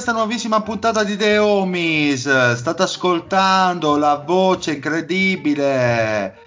[0.00, 2.54] questa nuovissima puntata di The Homies.
[2.54, 6.38] State ascoltando la voce incredibile,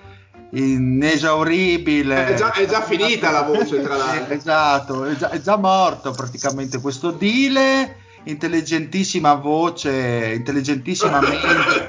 [0.53, 2.29] inesauribile.
[2.29, 4.33] È già, è già finita la voce, tra l'altro.
[4.33, 7.97] Esatto, è già, è già morto praticamente questo Dile.
[8.23, 11.87] Intelligentissima voce, intelligentissima mente.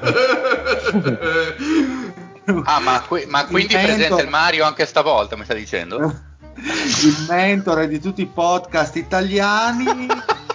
[2.65, 6.13] Ah, ma, qui- ma quindi Il mento- presente il Mario anche stavolta, mi sta dicendo?
[6.61, 10.05] il mentore di tutti i podcast italiani.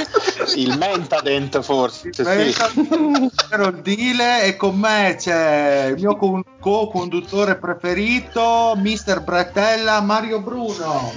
[0.55, 2.21] Il Mentadent forse, sì.
[2.21, 10.41] Ero il Dile e con me c'è il mio con- co-conduttore preferito, Mister Bretella, Mario
[10.41, 11.11] Bruno.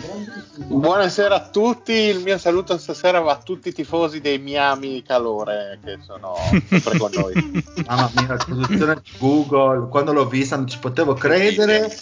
[0.57, 5.79] Buonasera a tutti, il mio saluto stasera va a tutti i tifosi dei Miami Calore
[5.85, 6.37] che sono
[6.69, 7.65] sempre con noi.
[7.87, 11.93] Mamma mia, la produzione di Google, quando l'ho vista non ci potevo credere.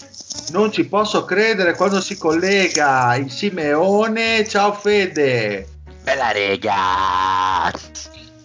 [0.50, 4.46] Non ci posso credere quando si collega il Simeone.
[4.46, 5.66] Ciao Fede.
[6.02, 7.70] Bella rega!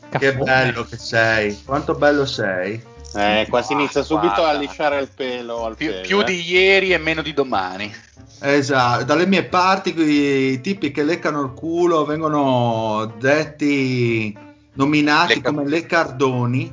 [0.10, 1.60] Che bello che sei.
[1.66, 2.82] Quanto bello sei.
[3.16, 4.50] Eh, qua si inizia subito Guarda.
[4.58, 6.24] a lisciare il pelo al Più, pelo, più eh.
[6.24, 7.94] di ieri e meno di domani.
[8.40, 14.38] Esatto, dalle mie parti i tipi che leccano il culo vengono detti
[14.74, 16.72] nominati Lecca- come leccardoni,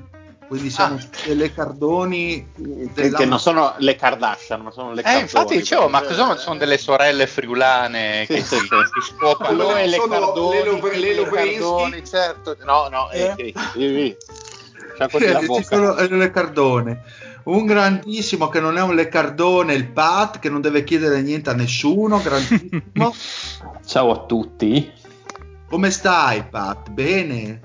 [0.48, 1.06] quindi siamo Ah.
[1.26, 5.56] dei leccardoni che, della- che non sono le Kardashian, ma sono le Eh, infatti Cardoni,
[5.58, 6.36] dicevo, ma cosa sono?
[6.36, 8.66] Sono delle sorelle friulane Sì, che sì, si, sì.
[9.00, 9.56] si scopano.
[9.56, 11.58] Chloe le Sono Cardoni, le Lo- le le Lovrenski.
[11.58, 12.56] Cardoni, certo.
[12.64, 13.54] No, no, eh, Eh.
[13.76, 14.16] eh, eh, eh.
[15.40, 15.62] Ci bocca.
[15.62, 17.02] sono eh, leccardone.
[17.44, 21.54] Un grandissimo che non è un leccardone, il Pat, che non deve chiedere niente a
[21.54, 23.14] nessuno, grandissimo.
[23.84, 24.90] Ciao a tutti.
[25.68, 26.88] Come stai, Pat?
[26.90, 27.60] Bene?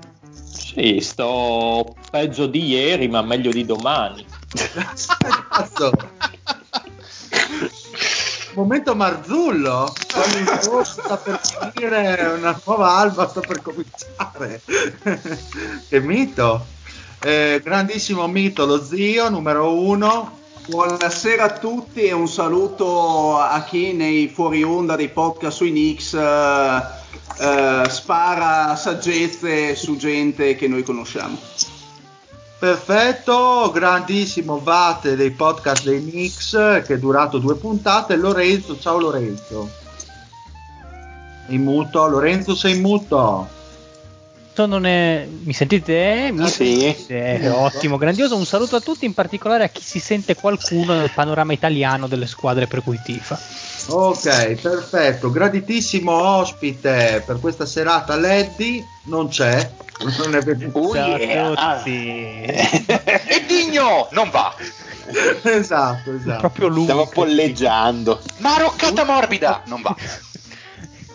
[0.72, 4.24] Sì, sto peggio di ieri, ma meglio di domani.
[5.48, 5.90] Cazzo.
[8.54, 9.92] Momento Marzullo,
[10.84, 14.62] sta per finire, una nuova alba sta per cominciare.
[15.88, 16.64] che mito!
[17.20, 20.38] Eh, grandissimo mito, lo zio numero uno.
[20.68, 26.14] Buonasera a tutti e un saluto a chi nei fuori onda dei podcast sui Knicks
[26.14, 26.99] eh,
[27.40, 31.38] eh, spara saggezze su gente che noi conosciamo.
[32.58, 36.50] Perfetto, grandissimo Vate dei podcast dei Knicks
[36.86, 38.16] che è durato due puntate.
[38.16, 39.70] Lorenzo, ciao Lorenzo.
[41.48, 43.48] In muto, Lorenzo sei in muto.
[44.60, 45.26] Non è...
[45.42, 46.28] Mi sentite?
[46.34, 46.80] Mi Ah, sì.
[46.80, 47.48] sentite?
[47.48, 48.36] Ottimo, grandioso.
[48.36, 52.26] Un saluto a tutti, in particolare a chi si sente qualcuno nel panorama italiano delle
[52.26, 53.40] squadre per cui tifa.
[53.88, 55.30] Ok, perfetto.
[55.30, 58.84] Graditissimo ospite per questa serata Leddy.
[59.04, 59.70] Non c'è.
[60.18, 60.68] Non è.
[60.72, 61.52] Oh, yeah.
[61.54, 62.42] a tutti.
[63.30, 64.54] E Digno non va!
[65.42, 66.38] esatto, esatto.
[66.38, 66.82] Proprio lui.
[66.82, 68.20] Stiamo polleggiando.
[68.38, 69.94] Ma roccata morbida non va!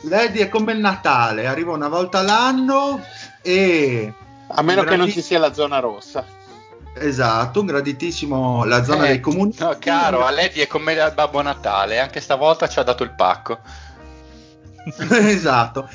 [0.01, 3.03] Leddy è come il Natale, arriva una volta l'anno
[3.41, 4.13] e...
[4.47, 6.23] A meno che non ci sia la zona rossa.
[6.97, 9.53] Esatto, un graditissimo la zona Eh, dei comuni.
[9.59, 13.11] No, caro, a Lady è come al Babbo Natale, anche stavolta ci ha dato il
[13.11, 13.59] pacco.
[15.09, 15.89] esatto.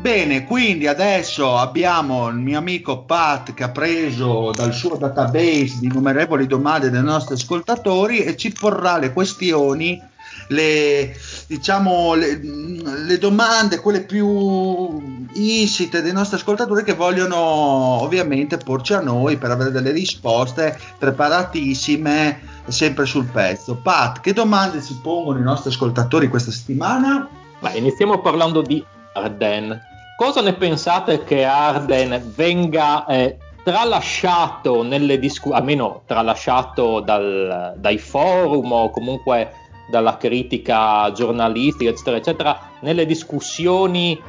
[0.00, 5.86] Bene, quindi adesso abbiamo il mio amico Pat che ha preso dal suo database di
[5.86, 10.00] innumerevoli domande dei nostri ascoltatori e ci porrà le questioni,
[10.48, 11.14] le,
[11.46, 19.00] diciamo, le, le domande, quelle più insite dei nostri ascoltatori che vogliono ovviamente porci a
[19.00, 23.76] noi per avere delle risposte preparatissime, sempre sul pezzo.
[23.76, 27.28] Pat, che domande si pongono i nostri ascoltatori questa settimana?
[27.60, 28.84] Beh, iniziamo parlando di
[29.14, 29.80] Arden.
[30.16, 38.72] Cosa ne pensate che Arden venga eh, tralasciato nelle discussioni, almeno tralasciato dal, dai forum
[38.72, 39.52] o comunque
[39.88, 44.20] dalla critica giornalistica, eccetera, eccetera, nelle discussioni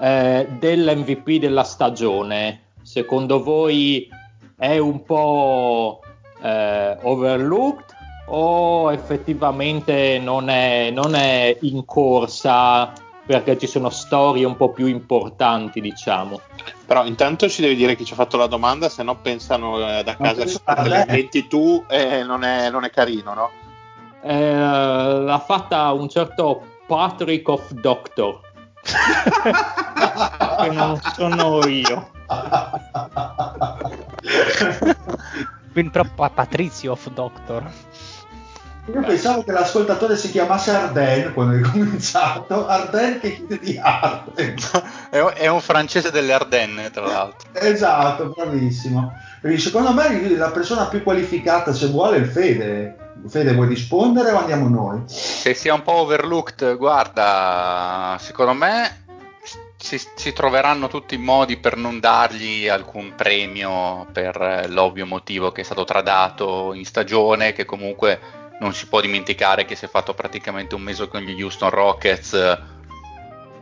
[0.00, 2.62] eh, dell'MVP della stagione?
[2.82, 4.08] Secondo voi
[4.56, 6.00] è un po'
[6.42, 7.92] eh, overlooked
[8.26, 12.92] o effettivamente non è, non è in corsa
[13.26, 16.40] perché ci sono storie un po' più importanti, diciamo.
[16.86, 20.02] Però intanto ci devi dire chi ci ha fatto la domanda, se no pensano eh,
[20.02, 20.44] da casa
[20.82, 23.50] le inventi tu e non, è, non è carino, no?
[24.24, 28.40] Eh, l'ha fatta un certo Patrick of Doctor.
[28.84, 32.10] che non sono io.
[35.72, 37.70] Quindi però Patrizio of Doctor.
[38.92, 42.66] Io pensavo che l'ascoltatore si chiamasse Arden quando hai cominciato.
[42.66, 44.56] Arden che chiede di Arden.
[45.10, 47.48] è, un francese delle Ardenne, tra l'altro.
[47.52, 49.12] Esatto, bravissimo.
[49.40, 53.03] Quindi secondo me la persona più qualificata, se vuole, è il Fede.
[53.26, 55.02] Fede, vuoi rispondere o andiamo noi?
[55.06, 59.04] Se sia un po' overlooked, guarda, secondo me
[59.76, 65.62] si, si, troveranno tutti i modi per non dargli alcun premio per l'ovvio motivo che
[65.62, 68.20] è stato tradato in stagione, che comunque
[68.60, 72.32] non si può dimenticare che si è fatto praticamente un mese con gli Houston Rockets
[72.34, 72.58] eh,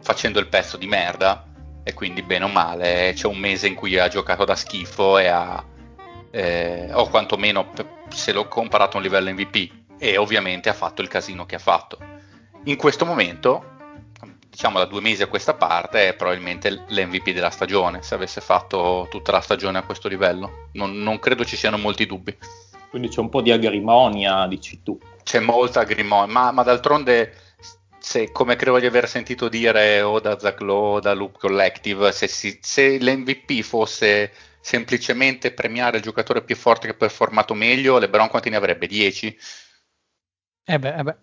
[0.00, 1.44] facendo il pezzo di merda
[1.82, 5.26] e quindi bene o male c'è un mese in cui ha giocato da schifo e
[5.26, 5.64] ha
[6.32, 7.70] eh, o quantomeno
[8.08, 11.60] se l'ho comparato a un livello MVP e ovviamente ha fatto il casino che ha
[11.60, 11.98] fatto.
[12.64, 13.70] In questo momento
[14.52, 19.06] diciamo da due mesi a questa parte è probabilmente l'MVP della stagione se avesse fatto
[19.10, 20.68] tutta la stagione a questo livello.
[20.72, 22.36] Non, non credo ci siano molti dubbi.
[22.90, 24.98] Quindi c'è un po' di agrimonia, dici tu.
[25.22, 27.34] C'è molta agrimonia, ma, ma d'altronde,
[27.98, 32.12] se, come credo di aver sentito dire o da Zach Lowe o da Loop Collective,
[32.12, 34.30] se, si, se l'MVP fosse
[34.62, 38.86] semplicemente premiare il giocatore più forte che ha performato meglio, LeBron quanti ne avrebbe?
[38.86, 39.36] 10?
[40.64, 41.16] Eh beh, eh beh.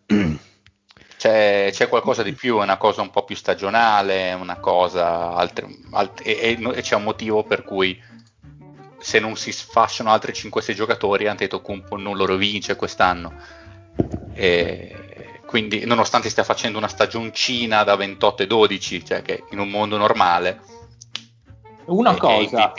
[1.20, 5.68] C'è, c'è, qualcosa di più, è una cosa un po' più stagionale, una cosa altre,
[5.92, 8.02] alt- e, e, e, c'è un motivo per cui
[9.00, 13.34] se non si sfasciano altri 5-6 giocatori, Antetokounmpo non lo vince quest'anno.
[14.34, 19.70] E quindi, nonostante stia facendo una stagioncina da 28 e 12, cioè che in un
[19.70, 20.62] mondo normale.
[21.86, 22.72] Una cosa,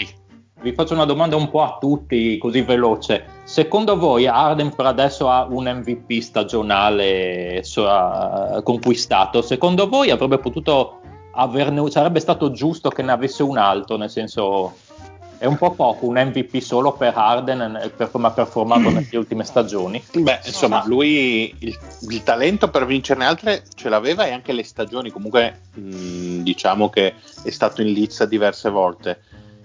[0.62, 3.24] vi faccio una domanda un po' a tutti, così veloce.
[3.44, 9.42] Secondo voi Arden per adesso ha un MVP stagionale so, conquistato?
[9.42, 11.00] Secondo voi avrebbe potuto
[11.32, 14.74] averne, sarebbe stato giusto che ne avesse un altro, nel senso
[15.40, 19.44] è un po' poco un MVP solo per Harden per come ha performato nelle ultime
[19.44, 20.02] stagioni.
[20.12, 21.78] Beh, insomma, lui il,
[22.10, 25.08] il, talento per vincerne altre ce l'aveva e anche le stagioni.
[25.08, 29.22] Comunque, mh, diciamo che è stato in lizza diverse volte.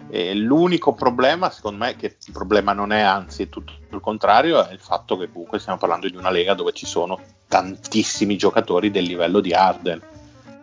[0.09, 4.65] E l'unico problema, secondo me, che il problema non è, anzi, è tutto il contrario,
[4.65, 8.91] è il fatto che comunque stiamo parlando di una lega dove ci sono tantissimi giocatori
[8.91, 10.01] del livello di Harden.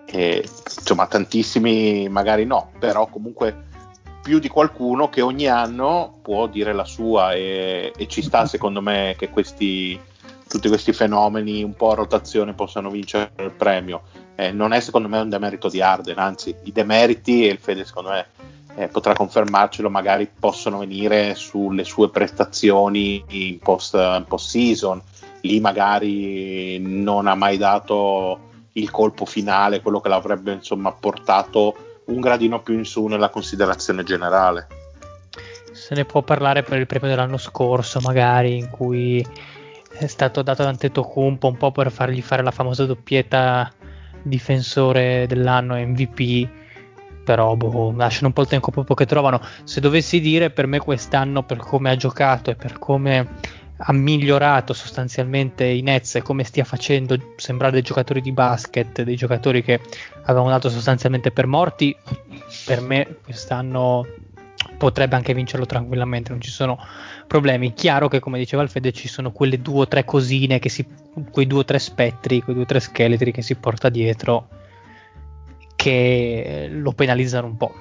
[0.07, 3.71] E, insomma, tantissimi magari no, però comunque
[4.23, 8.81] più di qualcuno che ogni anno può dire la sua e, e ci sta secondo
[8.81, 9.99] me che questi,
[10.49, 14.03] tutti questi fenomeni un po' a rotazione possano vincere il premio.
[14.37, 17.85] Eh, non è secondo me un demerito di Arden, anzi i demeriti, e il Fede
[17.85, 18.27] secondo me
[18.75, 25.01] eh, potrà confermarcelo, magari possono venire sulle sue prestazioni in post, in post season,
[25.43, 32.21] lì magari non ha mai dato il colpo finale, quello che l'avrebbe insomma portato un
[32.21, 34.67] gradino più in su nella considerazione generale.
[35.73, 39.25] Se ne può parlare per il premio dell'anno scorso, magari, in cui
[39.91, 43.71] è stato dato ad Antetokounmpo un po' per fargli fare la famosa doppietta
[44.23, 46.49] difensore dell'anno MVP
[47.25, 49.41] però boh, lasciano un po' il tempo proprio che trovano.
[49.65, 53.29] Se dovessi dire per me quest'anno, per come ha giocato e per come
[53.85, 59.17] ha migliorato sostanzialmente i Nets e come stia facendo sembrare dei giocatori di basket, dei
[59.17, 59.81] giocatori che
[60.25, 61.97] avevamo dato sostanzialmente per morti,
[62.65, 64.07] per me quest'anno
[64.79, 66.79] potrebbe anche vincerlo tranquillamente, non ci sono
[67.27, 67.73] problemi.
[67.73, 70.87] Chiaro che come diceva Alfede ci sono quelle due o tre cosine, si,
[71.31, 74.49] quei due o tre spettri, quei due o tre scheletri che si porta dietro
[75.83, 77.75] che lo penalizzano un po'.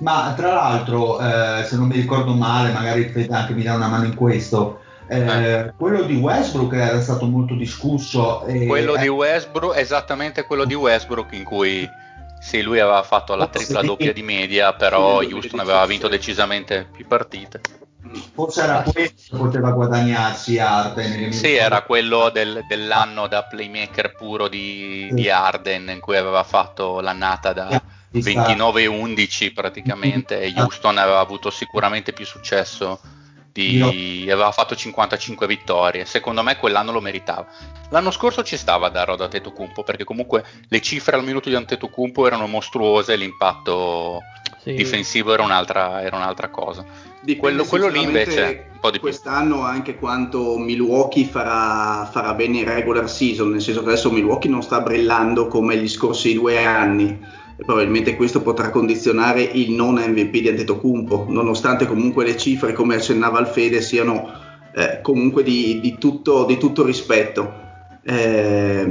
[0.00, 4.04] Ma tra l'altro, eh, se non mi ricordo male, magari anche mi dà una mano
[4.04, 4.80] in questo.
[5.06, 5.72] Eh, eh.
[5.76, 8.44] quello di Westbrook era stato molto discusso.
[8.44, 11.88] E, quello di Westbrook, esattamente quello di Westbrook, in cui
[12.38, 17.06] sì, lui aveva fatto la tripla doppia di media, però Houston aveva vinto decisamente più
[17.06, 17.60] partite.
[18.32, 21.32] Forse era questo che poteva guadagnarsi Arden.
[21.32, 27.00] Sì, era quello del, dell'anno da playmaker puro di, di, Arden, in cui aveva fatto
[27.00, 27.82] l'annata da
[28.12, 33.00] 29-11 praticamente, e Houston aveva avuto sicuramente più successo
[33.54, 36.04] di, aveva fatto 55 vittorie.
[36.04, 37.46] Secondo me quell'anno lo meritava.
[37.90, 41.54] L'anno scorso ci stava a darlo da Tetocumpo perché comunque le cifre al minuto di
[41.54, 44.20] Antetokounmpo erano mostruose e l'impatto
[44.60, 44.74] sì.
[44.74, 46.84] difensivo era un'altra, era un'altra cosa.
[47.38, 52.64] Quello, quello lì invece un po' di quest'anno anche quanto Milwaukee farà, farà bene in
[52.64, 57.18] regular season, nel senso che adesso Milwaukee non sta brillando come gli scorsi due anni
[57.56, 62.96] e probabilmente questo potrà condizionare il non MVP di Antetokounmpo, nonostante comunque le cifre, come
[62.96, 64.30] accennava Alfede, siano
[64.74, 67.62] eh, comunque di, di, tutto, di, tutto, rispetto.
[68.02, 68.86] Eh,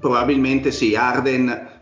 [0.00, 1.75] probabilmente sì, Arden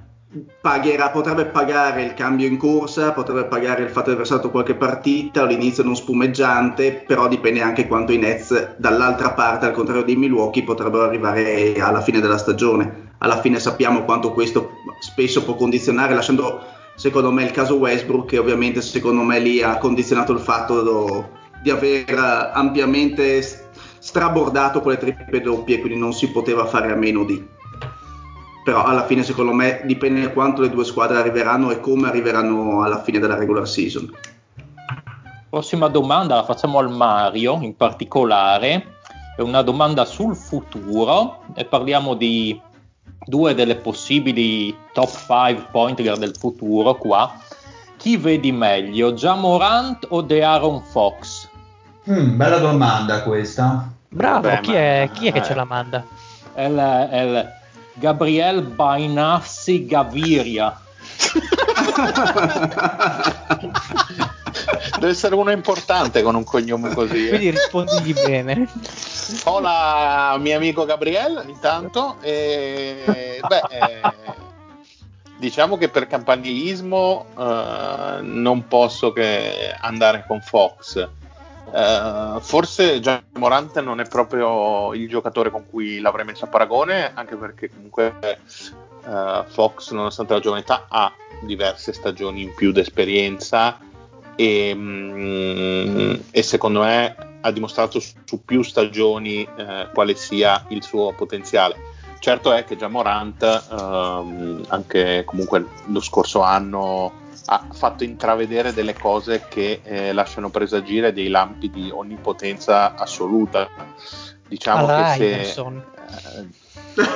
[0.61, 4.75] pagherà, potrebbe pagare il cambio in corsa, potrebbe pagare il fatto di aver stato qualche
[4.75, 10.17] partita, all'inizio non spumeggiante, però dipende anche quanto i Nets dall'altra parte, al contrario di
[10.17, 16.15] Milwaukee, potrebbero arrivare alla fine della stagione alla fine sappiamo quanto questo spesso può condizionare,
[16.15, 16.61] lasciando
[16.95, 21.31] secondo me il caso Westbrook che ovviamente secondo me lì ha condizionato il fatto do,
[21.63, 23.43] di aver ampiamente
[23.99, 27.53] strabordato quelle triple doppie, quindi non si poteva fare a meno di.
[28.65, 32.83] Però alla fine secondo me dipende da quanto le due squadre arriveranno e come arriveranno
[32.83, 34.11] alla fine della regular season.
[35.51, 38.95] Prossima domanda la facciamo al Mario in particolare,
[39.37, 42.61] è una domanda sul futuro e parliamo di
[43.27, 47.33] due delle possibili top 5 point guard del futuro qua.
[47.97, 51.49] Chi vedi meglio, Jamorant o De Aaron Fox?
[52.11, 53.91] Mm, bella domanda questa.
[54.09, 56.05] Bravo, Beh, chi, è, chi, è, che eh, ce la manda?
[56.53, 57.53] È il, è il
[57.95, 60.79] Gabriel Bainassi Gaviria.
[64.99, 67.27] Deve essere uno importante con un cognome così.
[67.27, 67.29] Eh.
[67.31, 68.69] Quindi rispondigli bene.
[69.45, 74.01] Ho la mio amico Gabriele intanto e beh, eh,
[75.39, 81.09] diciamo che per campanilismo eh, non posso che andare con Fox.
[81.75, 87.11] Uh, forse Gian Morante non è proprio il giocatore con cui l'avrei messo a paragone,
[87.15, 88.15] anche perché comunque
[89.05, 93.77] uh, Fox, nonostante la giovane età, ha diverse stagioni in più d'esperienza
[94.37, 101.13] e, mm, e secondo me ha dimostrato su, più stagioni eh, quale sia il suo
[101.13, 101.93] potenziale.
[102.21, 108.95] Certo è che già Morant, ehm, anche comunque lo scorso anno, ha fatto intravedere delle
[108.95, 113.69] cose che eh, lasciano presagire dei lampi di onnipotenza assoluta.
[114.49, 115.85] Diciamo Alla che Iverson.
[116.95, 117.13] se.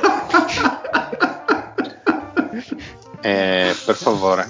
[3.20, 4.48] Eh, per favore,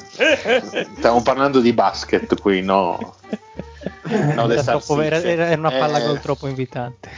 [0.98, 3.14] stiamo parlando di basket qui, no?
[4.34, 7.10] no era, era, una palla eh, troppo invitante.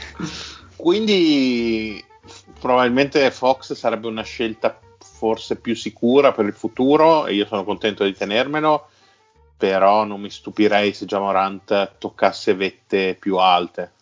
[0.77, 2.03] Quindi
[2.59, 4.79] probabilmente Fox sarebbe una scelta
[5.21, 8.89] forse più sicura per il futuro e io sono contento di tenermelo,
[9.55, 13.93] però non mi stupirei se Jamorant toccasse vette più alte.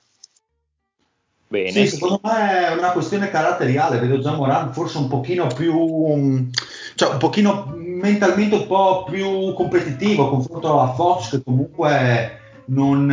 [1.49, 1.73] Bene.
[1.73, 6.49] Sì, secondo me è una questione caratteriale, vedo già Moran forse un pochino più,
[6.95, 13.11] cioè un pochino mentalmente un po' più competitivo confronto a Fox che comunque non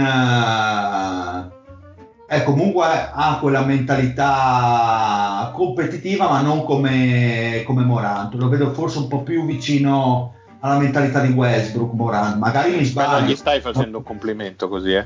[2.35, 8.99] eh, è comunque ha quella mentalità competitiva ma non come, come Morant, lo vedo forse
[8.99, 13.19] un po' più vicino alla mentalità di Westbrook Morant, magari mi sbaglio.
[13.19, 15.05] Ma gli stai facendo un complimento così, eh?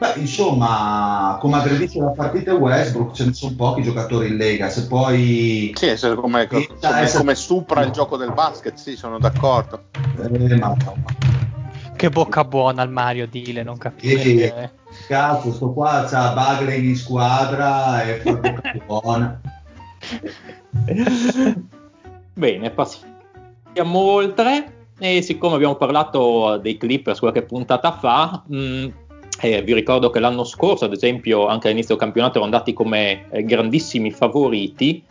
[0.00, 4.70] Beh, insomma, come aggredisce la partita Westbrook, ce ne sono pochi giocatori in Lega.
[4.70, 5.72] Se poi.
[5.74, 7.18] Sì, se come, come, essere...
[7.18, 9.88] come supra il gioco del basket, sì, sono d'accordo.
[10.22, 10.74] Eh, ma...
[11.94, 14.26] Che bocca buona al Mario Dile, non capisco.
[14.26, 14.70] Eh,
[15.06, 18.40] cazzo, sto qua c'ha Bagley in squadra e fa
[18.86, 19.40] buona.
[22.34, 24.78] Bene, passiamo oltre.
[25.02, 28.88] E siccome abbiamo parlato dei Clippers qualche puntata fa, mh, mm,
[29.40, 33.26] eh, vi ricordo che l'anno scorso, ad esempio, anche all'inizio del campionato erano andati come
[33.30, 35.02] eh, grandissimi favoriti.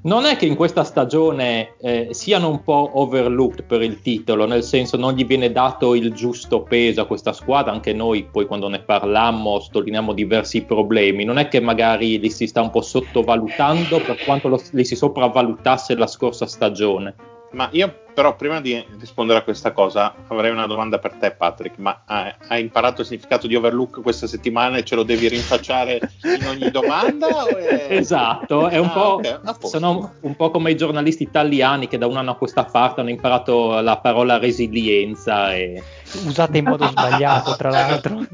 [0.00, 4.62] Non è che in questa stagione eh, siano un po' overlooked per il titolo, nel
[4.62, 8.68] senso non gli viene dato il giusto peso a questa squadra, anche noi poi quando
[8.68, 13.98] ne parlammo sottolineiamo diversi problemi, non è che magari li si sta un po' sottovalutando
[14.00, 17.37] per quanto lo, li si sopravvalutasse la scorsa stagione.
[17.50, 21.78] Ma io però prima di rispondere a questa cosa avrei una domanda per te Patrick,
[21.78, 26.44] ma hai imparato il significato di overlook questa settimana e ce lo devi rinfacciare in
[26.48, 27.46] ogni domanda?
[27.46, 27.86] È...
[27.90, 32.08] Esatto, è un, ah, po', okay, sono un po' come i giornalisti italiani che da
[32.08, 35.54] un anno a questa parte hanno imparato la parola resilienza.
[35.54, 35.80] E...
[36.26, 38.26] usate in modo sbagliato, tra l'altro.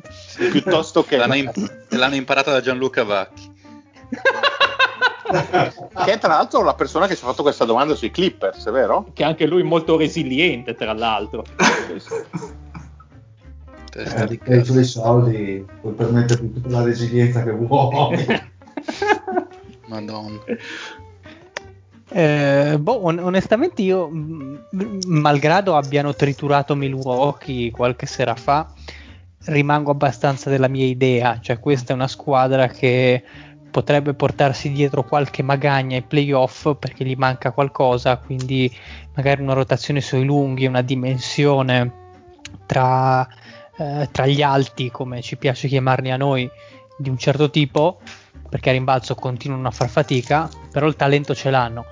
[0.51, 3.53] Piuttosto che L'hanno, imp- l'hanno imparata da Gianluca Vacchi.
[5.41, 8.71] che è tra l'altro la persona che ci ha fatto questa domanda sui Clippers, è
[8.71, 9.07] vero?
[9.13, 11.45] Che anche lui è molto resiliente, tra l'altro.
[13.91, 18.27] Testa Eh, i suoi soldi puoi permetterti tutta la resilienza che vuoi.
[19.87, 20.41] Madonna.
[22.09, 28.73] Eh, boh, on- onestamente io, mh, malgrado abbiano triturato Milwaukee qualche sera fa,
[29.47, 33.23] rimango abbastanza della mia idea, cioè questa è una squadra che
[33.75, 38.73] potrebbe portarsi dietro qualche magagna ai playoff perché gli manca qualcosa, quindi
[39.15, 41.93] magari una rotazione sui lunghi, una dimensione
[42.67, 43.27] tra,
[43.77, 46.49] eh, tra gli alti, come ci piace chiamarli a noi,
[46.97, 47.99] di un certo tipo,
[48.49, 51.85] perché a rimbalzo continuano a far fatica, però il talento ce l'hanno.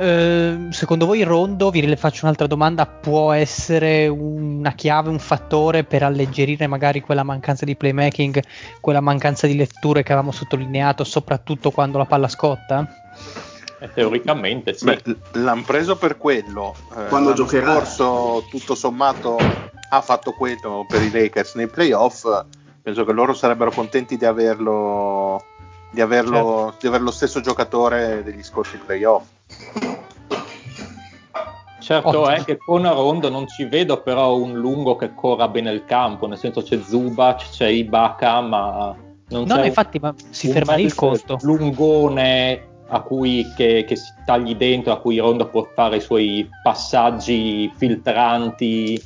[0.00, 6.02] Eh, secondo voi Rondo, vi faccio un'altra domanda, può essere una chiave, un fattore per
[6.02, 8.42] alleggerire magari quella mancanza di playmaking,
[8.80, 12.88] quella mancanza di letture che avevamo sottolineato, soprattutto quando la palla scotta?
[13.78, 14.86] Eh, teoricamente sì.
[14.86, 15.02] Beh,
[15.32, 16.74] l'hanno preso per quello.
[16.92, 17.74] Eh, Quando l'anno giocherà.
[17.74, 19.36] scorso, tutto sommato,
[19.90, 22.26] ha fatto quello per i Lakers nei playoff.
[22.80, 25.44] Penso che loro sarebbero contenti di averlo,
[25.90, 29.24] di averlo, di avere lo stesso giocatore degli scorsi playoff.
[31.80, 35.84] Certo è che con Rondo non ci vedo però un lungo che corra bene il
[35.86, 38.94] campo, nel senso c'è Zubac, c'è Ibaka, ma
[39.30, 41.38] non No, c'è infatti, ma si ferma lì il costo.
[41.40, 46.48] Lungone a cui che, che si tagli dentro, a cui Rondo può fare i suoi
[46.62, 49.02] passaggi filtranti.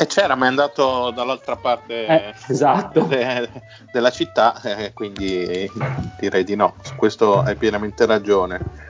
[0.00, 3.00] E c'era, ma è andato dall'altra parte Eh, esatto.
[3.02, 3.50] de-
[3.92, 5.70] della città, eh, quindi
[6.18, 6.74] direi di no.
[6.80, 8.88] Su questo hai pienamente ragione.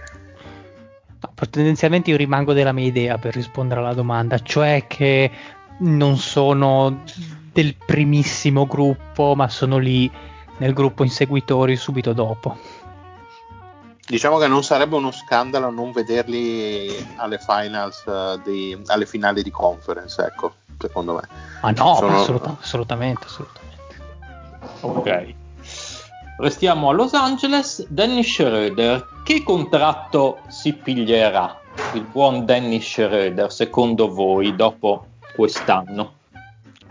[1.50, 5.32] Tendenzialmente io rimango della mia idea per rispondere alla domanda, cioè che
[5.78, 7.02] non sono
[7.52, 10.08] del primissimo gruppo, ma sono lì
[10.58, 12.56] nel gruppo inseguitori subito dopo.
[14.06, 19.50] Diciamo che non sarebbe uno scandalo non vederli alle finals, eh, di- alle finali di
[19.50, 21.20] conference, ecco, secondo me.
[21.62, 23.68] Ma no, Sono- assoluta- assolutamente, assolutamente.
[24.80, 25.34] Ok.
[26.38, 27.86] Restiamo a Los Angeles.
[27.88, 31.58] Dennis Schroeder, che contratto si piglierà
[31.94, 36.12] il buon Dennis Schroeder secondo voi dopo quest'anno?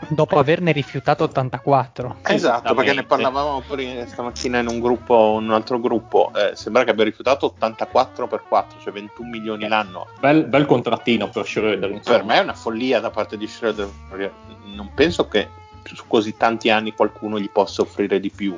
[0.07, 2.17] Dopo averne rifiutato 84.
[2.23, 6.31] Esatto, perché ne parlavamo pure stamattina in un gruppo, in un altro gruppo.
[6.35, 10.07] Eh, sembra che abbia rifiutato 84 per 4, cioè 21 milioni l'anno.
[10.19, 11.91] Bel, bel contrattino per Schroeder.
[11.91, 12.17] insomma.
[12.17, 13.89] Per me è una follia da parte di Schroeder.
[14.73, 15.49] Non penso che
[15.83, 18.57] su così tanti anni qualcuno gli possa offrire di più.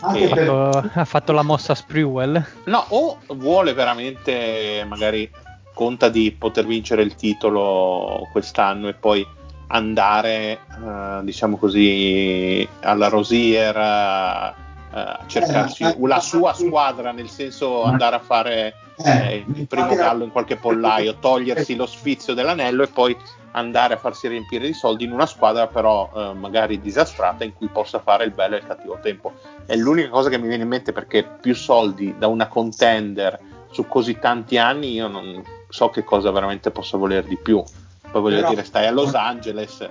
[0.00, 2.42] Per- fatto, ha fatto la mossa Sprewell.
[2.64, 5.30] No, o vuole veramente, magari
[5.74, 9.26] conta di poter vincere il titolo quest'anno e poi
[9.70, 14.54] andare, eh, diciamo così, alla Rosier eh,
[14.92, 20.24] a cercarsi Eh, la sua squadra, nel senso andare a fare eh, il primo gallo
[20.24, 23.16] in qualche pollaio, togliersi lo sfizio dell'anello e poi
[23.52, 27.66] andare a farsi riempire di soldi in una squadra però eh, magari disastrata in cui
[27.66, 29.32] possa fare il bello e il cattivo tempo.
[29.66, 33.38] È l'unica cosa che mi viene in mente perché più soldi da una contender
[33.70, 37.62] su così tanti anni io non so che cosa veramente possa voler di più.
[38.10, 39.88] Poi voglio Però- dire, stai a Los Angeles.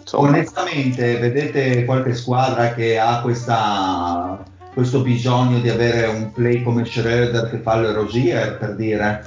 [0.00, 4.38] Insomma, Onestamente, vedete qualche squadra che ha questa,
[4.72, 9.26] questo bisogno di avere un play come Schroeder che fa le Rosier, per dire?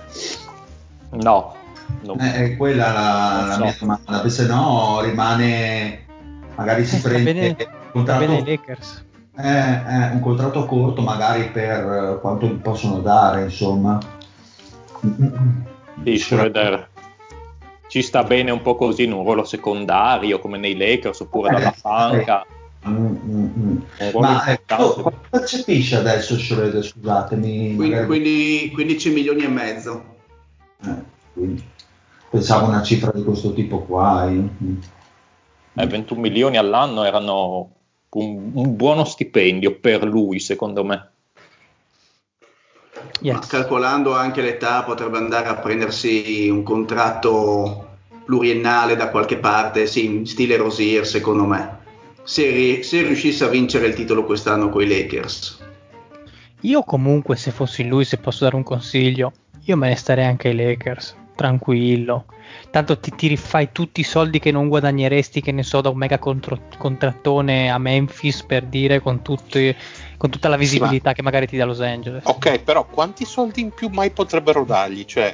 [1.11, 1.55] No,
[2.03, 3.63] non- Eh, È quella la, la so.
[3.63, 6.05] mia domanda, perché se no rimane,
[6.55, 9.05] magari si Eh, prende bene- un, contratto, Lakers.
[9.37, 13.97] eh, eh, un contratto corto magari per eh, quanto gli possono dare, insomma.
[16.03, 16.88] sì, Schroeder
[17.89, 21.53] ci sta bene un po' così in un ruolo secondario come nei Lakers oppure Eh,
[21.53, 22.45] dalla panca.
[22.87, 23.77] Mm, mm, mm.
[23.99, 25.01] Un ruolo Ma eh, importante.
[25.01, 26.83] quanto percepisce adesso Schroeder?
[26.83, 27.75] Scusatemi.
[27.75, 30.03] Quindi, magari- quindi 15 milioni e mezzo.
[30.85, 31.63] Eh,
[32.29, 34.29] pensavo una cifra di questo tipo qua.
[34.29, 37.71] Eh, 21 milioni all'anno erano
[38.11, 41.09] un, un buono stipendio per lui, secondo me.
[43.21, 43.47] Yes.
[43.47, 47.87] Calcolando anche l'età potrebbe andare a prendersi un contratto
[48.25, 51.77] pluriennale da qualche parte, sì, in stile Rosier secondo me.
[52.23, 55.57] Se, se riuscisse a vincere il titolo quest'anno con i Lakers.
[56.61, 59.31] Io comunque, se fossi lui, se posso dare un consiglio,
[59.63, 62.25] io me ne starei anche ai Lakers, tranquillo.
[62.69, 65.97] Tanto ti, ti rifai tutti i soldi che non guadagneresti, che ne so, da un
[65.97, 69.75] mega contro- contrattone a Memphis, per dire, con, tutti-
[70.19, 72.23] con tutta la visibilità che magari ti dà Los Angeles.
[72.25, 75.05] Ok, però quanti soldi in più mai potrebbero dargli?
[75.05, 75.33] Cioè,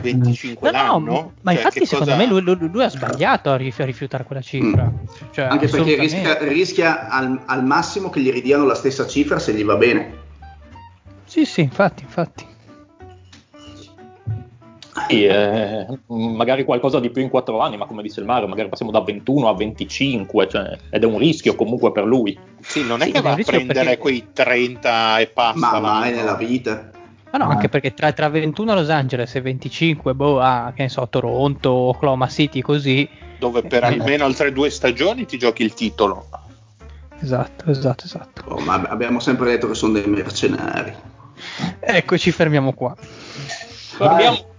[0.00, 0.98] 25 No, l'anno?
[0.98, 3.84] no, ma Cioè, infatti secondo cosa- me lui, lui- lui ha sbagliato a, rif- a
[3.84, 4.84] rifiutare quella cifra.
[4.84, 5.04] Mm.
[5.32, 9.52] Cioè, Anche perché rischia, rischia al, al massimo che gli ridiano la stessa cifra se
[9.52, 10.16] gli va bene.
[11.26, 12.46] Sì, sì, infatti, infatti.
[15.08, 18.68] Sì, eh, magari qualcosa di più in 4 anni, ma come dice il Mario, magari
[18.68, 22.38] passiamo da 21 a 25, cioè, ed è un rischio comunque per lui.
[22.60, 25.58] Sì, non è Sì, che va a prendere perché- quei 30 e passa.
[25.58, 26.90] Ma mai nella vita.
[27.30, 27.52] Ma no, Ah.
[27.52, 31.08] anche perché tra, tra 21 a Los Angeles e 25, boh, a, che ne so,
[31.08, 33.08] Toronto, Oklahoma City, così.
[33.38, 33.86] Dove per Eh.
[33.86, 36.26] almeno altre due stagioni ti giochi il titolo.
[37.18, 38.42] Esatto, esatto, esatto.
[38.48, 40.92] Oh, ma abbiamo sempre detto che sono dei mercenari.
[41.80, 42.94] Ecco, ci fermiamo qua.
[43.98, 44.16] Vai.
[44.26, 44.50] Prossima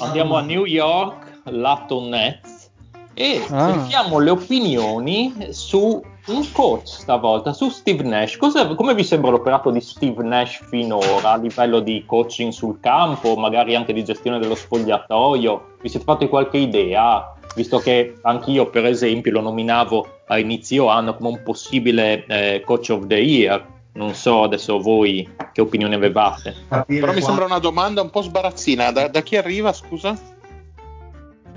[0.00, 0.40] andiamo a.
[0.42, 2.70] New York, lato Nets,
[3.14, 3.72] e Ah.
[3.72, 8.36] sentiamo le opinioni su un coach stavolta, su Steve Nash.
[8.36, 13.36] Cosa- come vi sembra l'operato di Steve Nash finora a livello di coaching sul campo,
[13.36, 15.76] magari anche di gestione dello spogliatoio?
[15.80, 17.32] Vi siete fatti qualche idea?
[17.54, 22.90] Visto che anch'io, per esempio, lo nominavo a inizio anno come un possibile eh, coach
[22.90, 23.64] of the year.
[23.96, 26.54] Non so adesso voi che opinioni avevate.
[26.68, 28.92] Capire Però mi qua- sembra una domanda un po' sbarazzina.
[28.92, 30.16] Da, da chi arriva, scusa?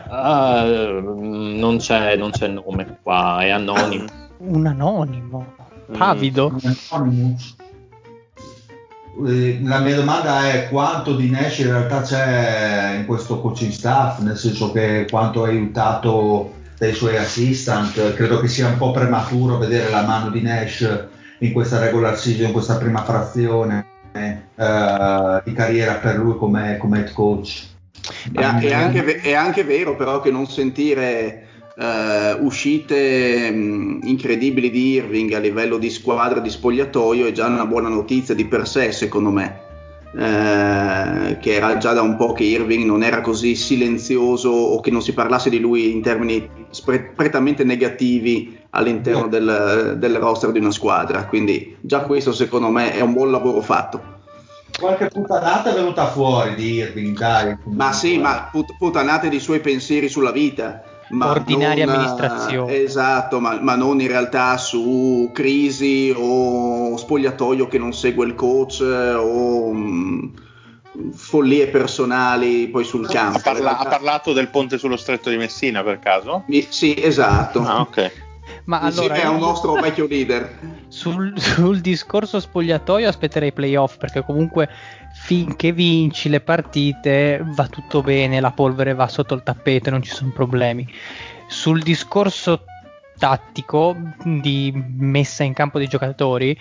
[0.08, 4.06] Ah, non, c'è, non c'è nome qua, è anonimo.
[4.39, 5.45] Un anonimo.
[5.97, 6.56] Pavido.
[6.91, 7.56] Anonymous.
[9.28, 14.19] Eh, La mia domanda è quanto di Nash in realtà c'è in questo coaching staff,
[14.19, 19.58] nel senso che quanto ha aiutato dai suoi assistant, credo che sia un po' prematuro
[19.58, 21.08] vedere la mano di Nash
[21.39, 26.99] in questa regular season, in questa prima frazione eh, di carriera per lui come, come
[26.99, 27.67] head coach.
[28.32, 31.47] È, è anche, ve- è anche vero però che non sentire
[31.78, 37.65] eh, uscite mh, incredibili di Irving a livello di squadra, di spogliatoio è già una
[37.65, 39.67] buona notizia di per sé secondo me.
[40.12, 44.89] Eh, che era già da un po' che Irving non era così silenzioso o che
[44.89, 50.58] non si parlasse di lui in termini spre- prettamente negativi all'interno del, del roster di
[50.58, 54.17] una squadra quindi già questo secondo me è un buon lavoro fatto
[54.80, 57.58] Qualche puttanata è venuta fuori di Irving, dai.
[57.65, 60.84] Ma sì, ma put- puttanate dei suoi pensieri sulla vita.
[61.10, 62.76] Ma Ordinaria non, eh, amministrazione.
[62.76, 68.82] Esatto, ma, ma non in realtà su crisi o spogliatoio che non segue il coach
[68.82, 70.28] eh, o mm,
[71.13, 73.38] follie personali poi sul campo.
[73.38, 76.43] Ha, parla- ha parlato del ponte sullo stretto di Messina per caso?
[76.48, 77.62] Mi- sì, esatto.
[77.63, 78.12] Ah, ok.
[78.65, 80.60] Ma allora, a un io- nostro vecchio leader.
[80.89, 84.69] sul, sul discorso spogliatoio aspetterei i playoff perché comunque
[85.29, 90.09] finché vinci le partite va tutto bene, la polvere va sotto il tappeto, non ci
[90.09, 90.91] sono problemi.
[91.47, 92.63] Sul discorso
[93.15, 96.59] tattico di messa in campo dei giocatori,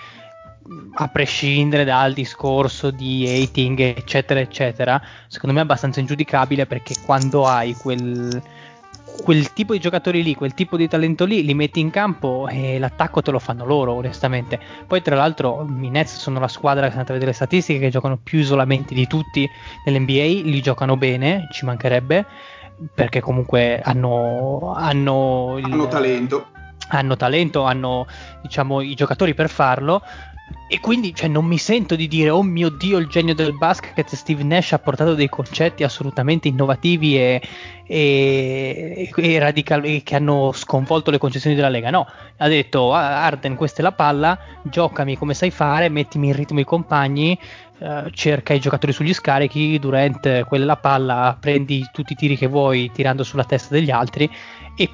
[0.96, 7.46] a prescindere dal discorso di hating eccetera eccetera, secondo me è abbastanza ingiudicabile perché quando
[7.46, 8.42] hai quel
[9.22, 12.78] quel tipo di giocatori lì, quel tipo di talento lì, li metti in campo e
[12.78, 14.58] l'attacco te lo fanno loro, onestamente.
[14.86, 17.78] Poi, tra l'altro, i Nets sono la squadra che, se andate a vedere le statistiche,
[17.78, 19.48] che giocano più isolamenti di tutti
[19.84, 22.24] nell'NBA, li giocano bene, ci mancherebbe,
[22.94, 26.46] perché comunque hanno, hanno, il- Hanno talento.
[26.90, 28.06] hanno talento, hanno
[28.40, 30.00] diciamo i giocatori per farlo.
[30.70, 34.14] E quindi cioè, non mi sento di dire, oh mio dio, il genio del basket,
[34.14, 37.40] Steve Nash ha portato dei concetti assolutamente innovativi e,
[37.86, 41.88] e, e radicali che hanno sconvolto le concezioni della Lega.
[41.88, 46.34] No, ha detto, "Ah, Arden, questa è la palla, giocami come sai fare, mettimi in
[46.34, 47.38] ritmo i compagni,
[47.78, 52.36] eh, cerca i giocatori sugli scarichi, Durant, quella è la palla, prendi tutti i tiri
[52.36, 54.30] che vuoi tirando sulla testa degli altri
[54.76, 54.90] e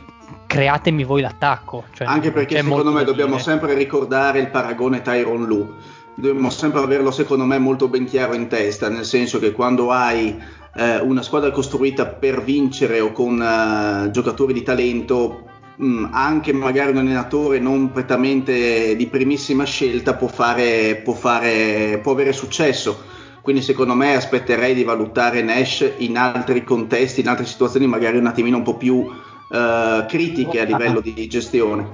[0.54, 1.84] createmi voi l'attacco.
[1.92, 3.42] Cioè, Anche perché secondo me dobbiamo dire.
[3.42, 5.74] sempre ricordare il paragone Tyron Lu.
[6.14, 10.40] Dobbiamo sempre averlo, secondo me, molto ben chiaro in testa, nel senso che quando hai
[10.76, 15.42] eh, una squadra costruita per vincere o con eh, giocatori di talento,
[15.74, 22.12] mh, anche magari un allenatore non prettamente di primissima scelta può, fare, può, fare, può
[22.12, 23.12] avere successo.
[23.42, 28.26] Quindi secondo me aspetterei di valutare Nash in altri contesti, in altre situazioni magari un
[28.26, 29.06] attimino un po' più
[29.54, 31.86] eh, critiche a livello di gestione.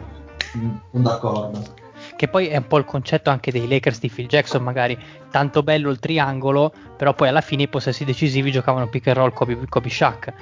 [0.57, 1.79] Mm, Sono d'accordo.
[2.17, 4.99] Che poi è un po' il concetto anche dei Lakers di Phil Jackson, magari
[5.31, 9.33] tanto bello il triangolo, però poi alla fine i possessi decisivi giocavano pick and roll
[9.33, 10.33] Kobe, Kobe Shaq.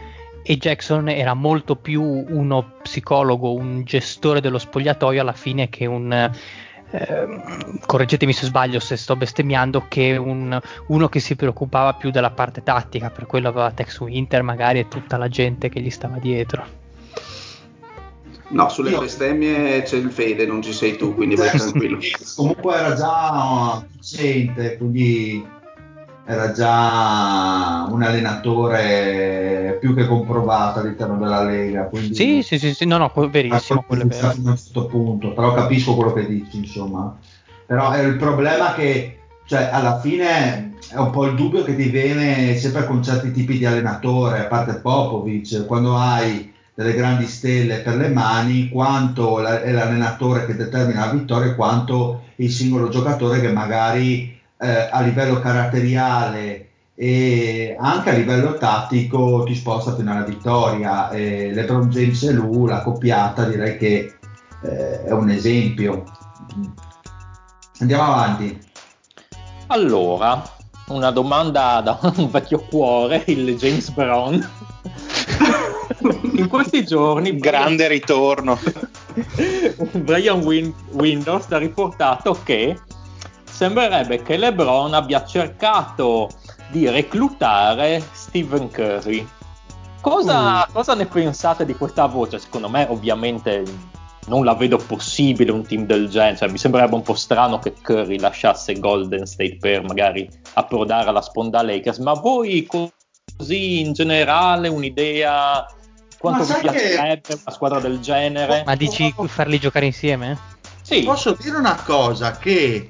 [0.42, 6.12] E Jackson era molto più uno psicologo, un gestore dello spogliatoio alla fine che un.
[6.90, 7.42] eh,
[7.84, 12.62] correggetemi se sbaglio se sto bestemmiando, che un, uno che si preoccupava più della parte
[12.62, 16.77] tattica, per quello aveva Tex Winter magari e tutta la gente che gli stava dietro.
[18.50, 21.98] No, sulle Io- bestemmie c'è il Fede, non ci sei tu, quindi vai tranquillo.
[22.34, 25.46] Comunque era già decente, quindi
[26.24, 31.84] era già un allenatore più che comprovato all'interno della Lega.
[31.84, 34.28] Quindi Sì, sì, sì, sì, no, no, verissimo, quello è vero.
[34.28, 37.16] a un certo punto, però capisco quello che dici, insomma.
[37.66, 41.88] Però è il problema che, cioè, alla fine è un po' il dubbio che ti
[41.88, 47.80] viene sempre con certi tipi di allenatore, a parte Popovic, quando hai delle grandi stelle
[47.80, 53.40] per le mani, quanto la- è l'allenatore che determina la vittoria, quanto il singolo giocatore
[53.40, 60.22] che magari eh, a livello caratteriale e anche a livello tattico ti sposta fino alla
[60.22, 61.10] vittoria.
[61.10, 64.14] E LeBron James e lui, la coppiata, direi che
[64.62, 66.04] eh, è un esempio.
[67.80, 68.56] Andiamo avanti.
[69.66, 70.40] Allora,
[70.90, 74.48] una domanda da un vecchio cuore, il James Brown.
[76.34, 78.58] In questi giorni Grande ritorno.
[79.92, 82.78] Brian Win- Windows ha riportato che
[83.44, 86.28] sembrerebbe che LeBron abbia cercato
[86.70, 89.26] di reclutare Stephen Curry.
[90.00, 92.38] Cosa, cosa ne pensate di questa voce?
[92.38, 93.64] Secondo me, ovviamente,
[94.28, 96.36] non la vedo possibile un team del genere.
[96.36, 101.22] Cioè, mi sembrerebbe un po' strano che Curry lasciasse Golden State per magari approdare alla
[101.22, 101.98] sponda Lakers.
[101.98, 102.92] Ma voi, co-
[103.36, 105.66] così in generale, un'idea?
[106.18, 108.62] Quanto Ma vi sai che- piacerebbe una squadra del genere?
[108.66, 110.36] Ma dici farli giocare insieme?
[110.82, 112.88] Sì, Posso dire una cosa che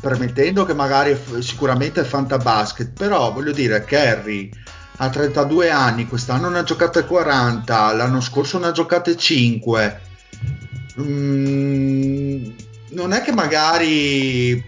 [0.00, 4.50] permettendo che magari sicuramente è fantabasket, però voglio dire Kerry
[5.00, 10.00] ha 32 anni, quest'anno ne ha giocate 40, l'anno scorso ne ha giocate 5.
[11.00, 12.50] Mm,
[12.90, 14.64] non è che magari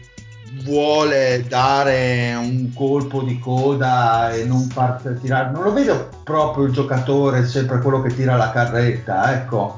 [0.64, 6.72] vuole dare un colpo di coda e non far tirare, non lo vedo proprio il
[6.72, 9.76] giocatore sempre quello che tira la carretta, ecco.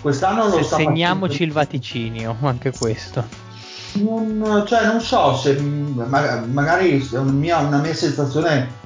[0.00, 3.24] Quest'anno lo Se sta segniamoci facendo- il vaticinio, anche questo.
[3.94, 8.84] non, cioè, non so se ma- magari è una mia, una mia sensazione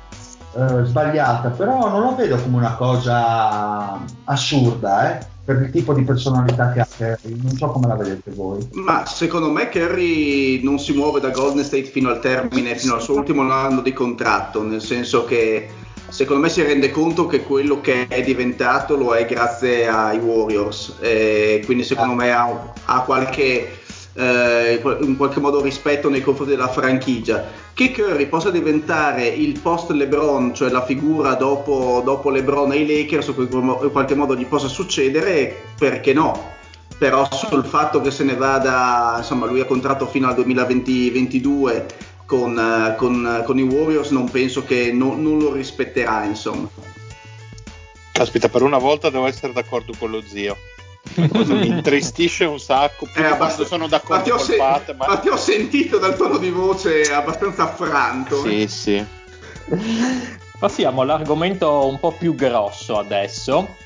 [0.56, 6.02] eh, sbagliata, però non lo vedo come una cosa assurda, eh, per il tipo di
[6.02, 7.36] personalità che ha Kerry.
[7.42, 8.68] Non so come la vedete voi.
[8.72, 13.02] Ma secondo me Kerry non si muove da Golden State fino al termine, fino al
[13.02, 15.68] suo ultimo anno di contratto, nel senso che
[16.08, 20.98] secondo me si rende conto che quello che è diventato lo è grazie ai Warriors,
[21.00, 23.79] e quindi secondo me ha, ha qualche,
[24.14, 27.44] eh, in qualche modo rispetto nei confronti della franchigia.
[27.72, 33.28] Che Curry possa diventare il post LeBron, cioè la figura dopo, dopo LeBron ai Lakers,
[33.28, 36.58] o in qualche modo gli possa succedere, perché no?
[37.00, 41.86] però sul fatto che se ne vada, insomma, lui ha contratto fino al 2022
[42.26, 46.68] con, con- con i Warriors, non penso che non, non lo rispetterà, insomma.
[48.12, 50.58] Caspita, per una volta devo essere d'accordo con lo zio.
[51.32, 53.06] Cosa mi intristisce un sacco.
[53.12, 55.06] Più Eh, abbast- quando sono d'accordo ho col se- Pat, ma...
[55.08, 58.40] ma ti ho sentito dal tono di voce abbastanza affranto.
[58.42, 59.04] Sì, sì.
[60.58, 63.76] Passiamo all'argomento un po' più grosso adesso.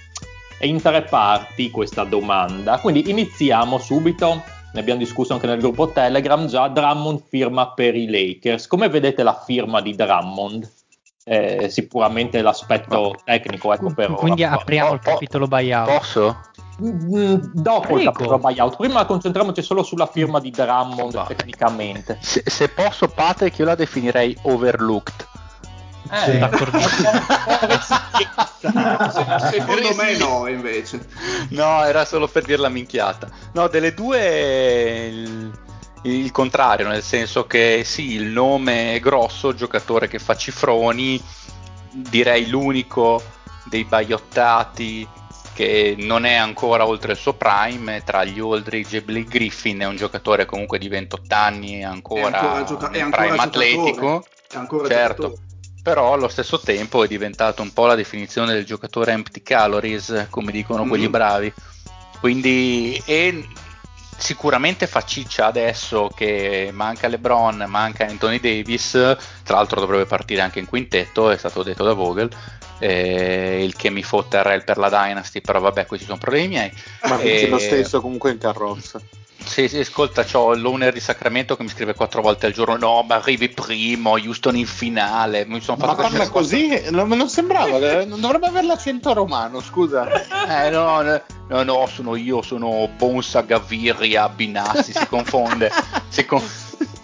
[0.58, 4.42] È in tre parti questa domanda, quindi iniziamo subito.
[4.72, 6.46] Ne abbiamo discusso anche nel gruppo Telegram.
[6.46, 8.66] Già Drummond firma per i Lakers.
[8.66, 10.68] Come vedete la firma di Drummond?
[11.26, 14.18] Eh, sicuramente l'aspetto tecnico, ecco per ora.
[14.18, 15.96] Quindi apriamo po- il capitolo buyout.
[15.98, 16.40] Posso?
[16.82, 21.24] Mm, Dopo il capitolo buyout, prima concentriamoci solo sulla firma di Drummond Va.
[21.26, 22.18] tecnicamente.
[22.20, 25.26] Se, se posso, Patrick, io la definirei overlooked.
[26.10, 26.38] Eh, Sì.
[26.38, 27.10] D'accordissimo.
[29.50, 31.06] Secondo me no, invece.
[31.50, 33.28] No, era solo per dir la minchiata.
[33.52, 35.50] No, delle due il,
[36.02, 41.22] il contrario, nel senso che sì, il nome è grosso, giocatore che fa cifroni,
[41.90, 43.22] direi l'unico
[43.64, 45.08] dei baiottati
[45.54, 49.86] che non è ancora oltre il suo prime, tra gli Aldridge e Blake Griffin è
[49.86, 54.26] un giocatore comunque di 28 anni, ancora, È ancora gioca- è ancora prime atletico.
[54.50, 55.42] È ancora certo, giocatore.
[55.82, 60.52] però allo stesso tempo è diventato un po' la definizione del giocatore empty calories, come
[60.52, 61.10] dicono quelli Mhm.
[61.10, 61.52] bravi.
[62.20, 63.02] Quindi
[64.16, 70.60] sicuramente fa ciccia adesso che manca LeBron, manca Anthony Davis, tra l'altro dovrebbe partire anche
[70.60, 72.30] in quintetto, è stato detto da Vogel.
[72.78, 76.72] Eh, il che mi fotte rel per la Dynasty, però vabbè, questi sono problemi miei.
[77.08, 79.00] Ma vince Eh, lo stesso comunque in carrozza.
[79.44, 83.02] sì, sì, ascolta, c'ho l'owner di Sacramento che mi scrive quattro volte al giorno: No,
[83.02, 85.44] ma arrivi primo, Houston in finale.
[85.44, 86.90] Mi sono Ma fatto parla queste così?
[86.90, 90.08] Non, non sembrava, che- non dovrebbe avere l'accento romano, scusa.
[90.66, 95.70] Eh, no, no, no, no, sono io, sono Bonsa Gaviria Binassi, si confonde.
[96.08, 96.42] si con-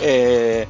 [0.00, 0.66] Eh,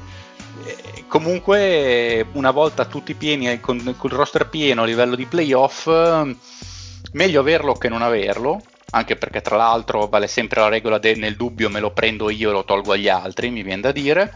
[0.64, 5.26] eh, comunque, una volta tutti pieni, eh, con, con il roster pieno a livello di
[5.26, 6.36] playoff, eh,
[7.12, 8.60] meglio averlo che non averlo.
[8.90, 12.50] Anche perché, tra l'altro, vale sempre la regola del nel dubbio me lo prendo io
[12.50, 14.32] e lo tolgo agli altri, mi viene da dire.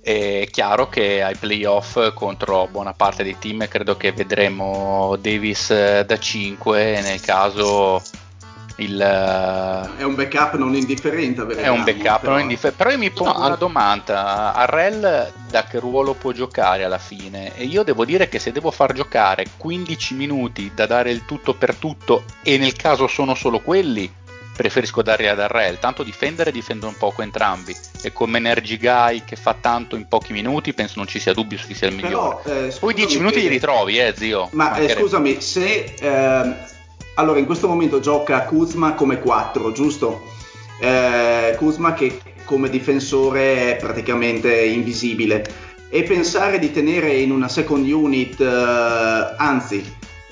[0.00, 6.04] È chiaro che ai playoff contro buona parte dei team credo che vedremo Davis eh,
[6.06, 8.00] da 5 nel caso
[8.78, 8.96] il,
[9.96, 12.32] è un backup non indifferente è un backup però.
[12.32, 14.54] non indifferente però io mi pongo no, una domanda.
[14.54, 17.56] Arrel da che ruolo può giocare alla fine?
[17.56, 21.54] E io devo dire che se devo far giocare 15 minuti da dare il tutto
[21.54, 24.10] per tutto e nel caso sono solo quelli
[24.54, 27.76] preferisco darli ad Arrel tanto difendere difendono un poco entrambi.
[28.02, 31.58] E come Energy Guy che fa tanto in pochi minuti penso non ci sia dubbio
[31.58, 32.42] su chi sia il migliore.
[32.44, 34.48] però, eh, poi 10 minuti li ritrovi eh zio.
[34.52, 36.76] Ma eh, scusami se eh
[37.18, 40.22] allora, in questo momento gioca Kuzma come 4, giusto?
[40.80, 45.44] Eh, Kuzma che come difensore è praticamente invisibile.
[45.90, 49.78] E pensare di tenere in una second unit, eh, anzi,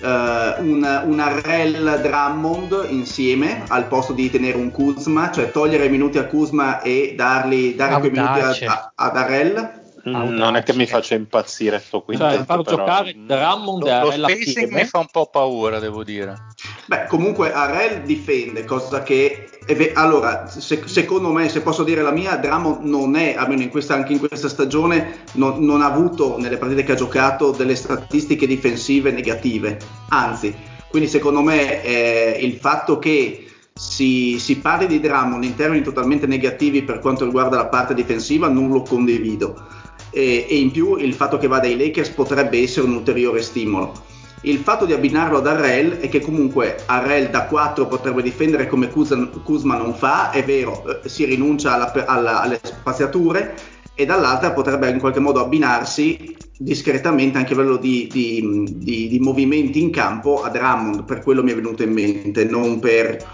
[0.01, 6.19] eh, un, un Arrel Drummond insieme al posto di tenere un Kuzma, cioè togliere minuti
[6.19, 11.17] a Kuzma e darli, dare quei minuti ad Arrel Mm, non è che mi faccia
[11.17, 12.77] impazzire sto quintetto cioè, far però...
[12.77, 16.47] giocare Drummond lo, lo spacing mi fa un po' paura devo dire.
[16.87, 19.49] Beh comunque Arel difende cosa che
[19.95, 23.95] allora se, secondo me se posso dire la mia Drummond non è almeno in questa,
[23.95, 28.47] anche in questa stagione non, non ha avuto nelle partite che ha giocato delle statistiche
[28.47, 29.77] difensive negative.
[30.11, 30.55] Anzi
[30.89, 36.27] quindi secondo me eh, il fatto che si, si, parli di Drummond in termini totalmente
[36.27, 41.15] negativi per quanto riguarda la parte difensiva non lo condivido e, e in più il
[41.15, 44.05] fatto che vada ai Lakers potrebbe essere un ulteriore stimolo.
[44.43, 48.89] Il fatto di abbinarlo ad Arrel è che comunque Arrel da 4 potrebbe difendere come
[48.89, 53.55] Kuzma non fa, è vero, eh, si rinuncia alla, alla, alle spaziature
[53.95, 59.19] e dall'altra potrebbe in qualche modo abbinarsi discretamente anche a livello di, di, di, di,
[59.19, 63.25] movimenti in campo a Drummond, per quello mi è venuto in mente, non per...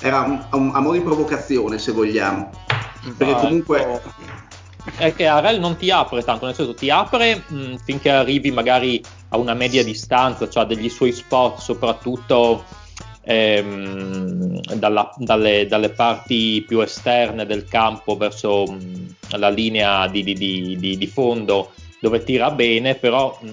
[0.00, 2.50] era un, un, a mo' di provocazione se vogliamo.
[3.16, 4.00] Perché comunque
[4.96, 9.02] è che Arel non ti apre tanto, nel senso ti apre mh, finché arrivi magari
[9.28, 12.64] a una media distanza, cioè degli suoi spot soprattutto
[13.22, 20.34] ehm, dalla, dalle, dalle, parti più esterne del campo verso mh, la linea di, di,
[20.34, 23.48] di, di, fondo dove tira bene, però mh,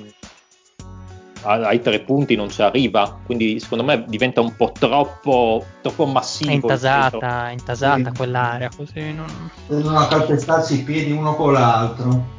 [1.45, 6.49] ai tre punti non ci arriva, quindi secondo me diventa un po' troppo, troppo massivo.
[6.49, 8.17] È intasata, è intasata sì.
[8.17, 9.27] quell'area, così non...
[9.67, 12.33] Devono calpestarsi i piedi uno con l'altro.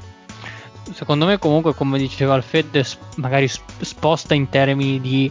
[0.92, 2.84] Secondo me comunque, come diceva Alfred,
[3.16, 5.30] magari sposta in termini di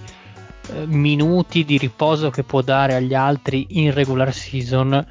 [0.68, 5.06] eh, minuti di riposo che può dare agli altri in regular season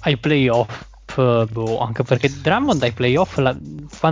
[0.00, 0.86] ai playoff
[1.22, 3.56] boh, anche perché Drummond ai playoff la,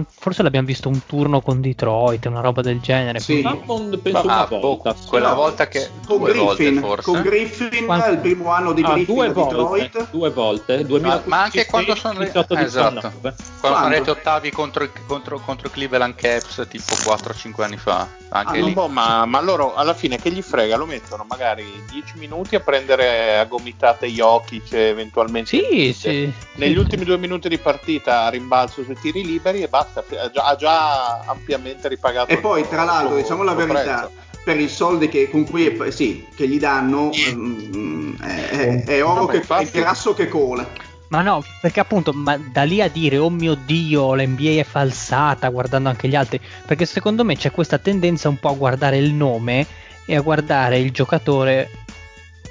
[0.08, 3.20] forse l'abbiamo visto un turno con Detroit, una roba del genere.
[3.20, 3.42] Sì.
[3.42, 4.92] Drummond penso una ah, volta.
[4.92, 8.10] Boh, quella volta che con Griffin, volte, con Griffin Quanto?
[8.10, 10.10] il primo anno di ah, Griffin due volte, Detroit.
[10.10, 12.32] Due volte, 2015, ma, ma anche quando sono, re-
[12.64, 13.12] esatto.
[13.20, 18.08] quando sono arrivati ottavi contro, contro, contro Cleveland Caps tipo 4-5 anni fa.
[18.28, 18.72] Anche ah, lì.
[18.72, 20.76] Boh, ma, ma, loro alla fine che gli frega?
[20.76, 25.48] Lo mettono magari 10 minuti a prendere a gomitate Jokic eventualmente.
[25.48, 26.32] Sì, sì.
[26.54, 30.44] Negli ultimi due minuti di partita a rimbalzo sui tiri liberi e basta, ha già,
[30.44, 32.30] ha già ampiamente ripagato.
[32.30, 33.82] E poi tra l'altro diciamo la verità.
[33.82, 39.22] Prezzo per i soldi che, con cui sì, che gli danno um, è, è, oro
[39.22, 40.64] no, che fa il grasso che cola.
[41.08, 45.48] Ma no, perché appunto ma da lì a dire oh mio dio l'NBA è falsata
[45.48, 49.12] guardando anche gli altri, perché secondo me c'è questa tendenza un po' a guardare il
[49.12, 49.66] nome
[50.06, 51.85] e a guardare il giocatore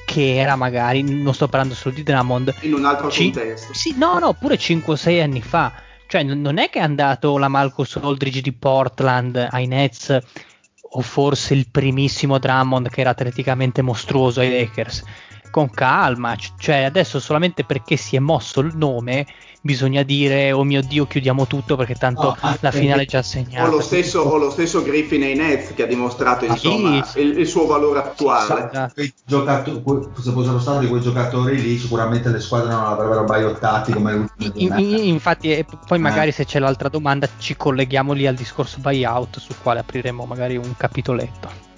[0.05, 3.73] che era magari, non sto parlando solo di Drummond, in un altro ci, contesto.
[3.73, 5.73] Sì, no, no, pure 5-6 anni fa.
[6.07, 10.17] Cioè, non è che è andato la Marcus Aldridge di Portland ai Nets
[10.97, 15.03] o forse il primissimo Drummond che era atleticamente mostruoso ai Lakers.
[15.49, 19.25] Con calma, cioè adesso solamente perché si è mosso il nome
[19.65, 23.67] bisogna dire oh mio dio chiudiamo tutto perché tanto no, la finale è già segnata.
[23.67, 27.39] O lo stesso, o lo stesso Griffin ai Nets che ha dimostrato insomma, sì, il,
[27.39, 28.91] il, suo valore attuale.
[28.95, 34.27] se fossero stati quei giocatori lì sicuramente le squadre non avrebbero baiottati come.
[34.37, 36.33] In, in, infatti poi magari eh.
[36.33, 40.77] se c'è l'altra domanda ci colleghiamo lì al discorso buyout sul quale apriremo magari un
[40.77, 41.73] capitoletto.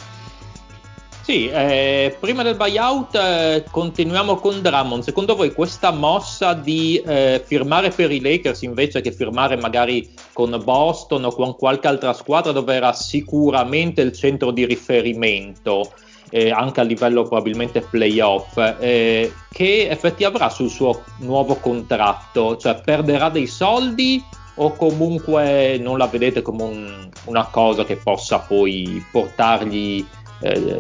[1.28, 5.04] Sì, eh, prima del buyout eh, continuiamo con Drummond.
[5.04, 10.58] Secondo voi questa mossa di eh, firmare per i Lakers invece che firmare magari con
[10.64, 15.92] Boston o con qualche altra squadra dove era sicuramente il centro di riferimento,
[16.30, 22.56] eh, anche a livello probabilmente playoff, eh, che effetti avrà sul suo nuovo contratto?
[22.56, 24.24] Cioè perderà dei soldi
[24.60, 30.06] o comunque non la vedete come un, una cosa che possa poi portargli
[30.40, 30.80] eh,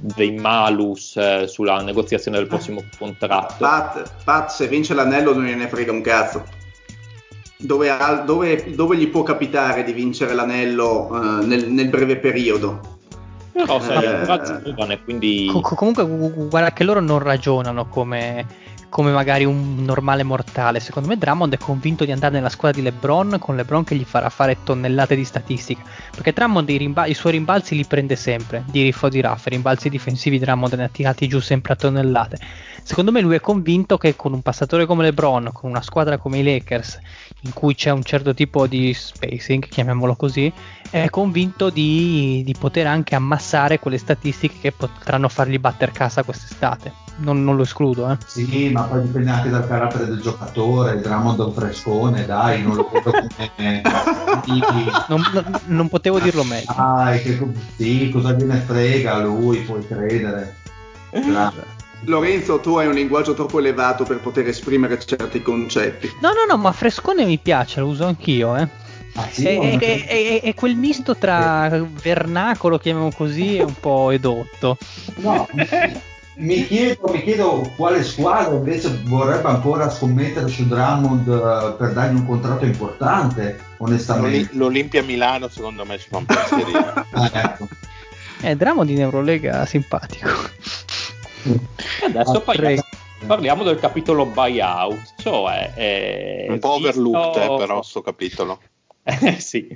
[0.00, 3.54] dei malus eh, sulla negoziazione del prossimo contratto.
[3.58, 6.44] Pat, Pat, se vince l'anello non gliene frega un cazzo.
[7.60, 7.90] dove,
[8.24, 11.10] dove- dove gli può capitare di vincere l'anello
[11.40, 12.96] eh, nel, nel breve periodo.
[13.52, 14.06] Però sei Eh.
[14.06, 18.46] ancora giovane, quindi Co- co- comunque, gu- gu- guarda che loro non ragionano come,
[18.88, 20.80] come magari un normale mortale.
[20.80, 24.04] Secondo me, Drummond è convinto di andare nella squadra di LeBron con LeBron che gli
[24.04, 25.82] farà fare tonnellate di statistica.
[26.10, 29.46] Perché Drummond i, rimba- i suoi rimbalzi li prende sempre, di riff o di raff.
[29.46, 32.38] Rimbalzi difensivi Drummond ne ha tirati giù sempre a tonnellate.
[32.82, 36.38] Secondo me, lui è convinto che con un passatore come LeBron, con una squadra come
[36.38, 36.98] i Lakers,
[37.42, 40.50] in cui c'è un certo tipo di spacing, chiamiamolo così,
[40.90, 47.07] è convinto di, di poter anche ammassare quelle statistiche che potranno fargli battere casa quest'estate.
[47.20, 48.16] Non, non lo escludo, eh.
[48.24, 50.94] Sì, ma poi dipende anche dal carattere del giocatore.
[50.94, 53.82] Il Drummond è un frescone, dai, non lo vedo come.
[55.08, 56.72] Non, non- non potevo dirlo meglio.
[56.76, 57.38] Dai, che
[57.76, 60.54] sì, cosa gliene frega lui, puoi credere.
[61.10, 61.52] Bra-
[62.04, 66.08] Lorenzo, tu hai un linguaggio troppo elevato per poter esprimere certi concetti.
[66.20, 68.68] No, no, no, ma frescone mi piace, lo uso anch'io, eh.
[69.14, 71.68] Ah, sì, È, ma- è- è- è quel misto tra
[72.02, 74.76] vernacolo, chiamiamo così, e un po' edotto.
[75.16, 75.48] No,
[76.38, 82.14] mi, chiedo, mi chiedo quale squadra invece vorrebbe ancora scommettere su Drummond eh, per dargli
[82.16, 84.54] un contratto importante, onestamente.
[84.54, 87.06] L'Olimpia Milano secondo me ci fa un pensierino.
[87.10, 87.68] Ah, ecco.
[88.42, 90.28] Eh, Drummond in Eurolega simpatico.
[91.42, 92.82] E adesso Ah, parliamo,
[93.18, 93.26] prego.
[93.26, 98.60] parliamo del capitolo buyout, cioè eh, un po' visto- overlooked eh, però sto capitolo.
[99.08, 99.66] Eh, sì,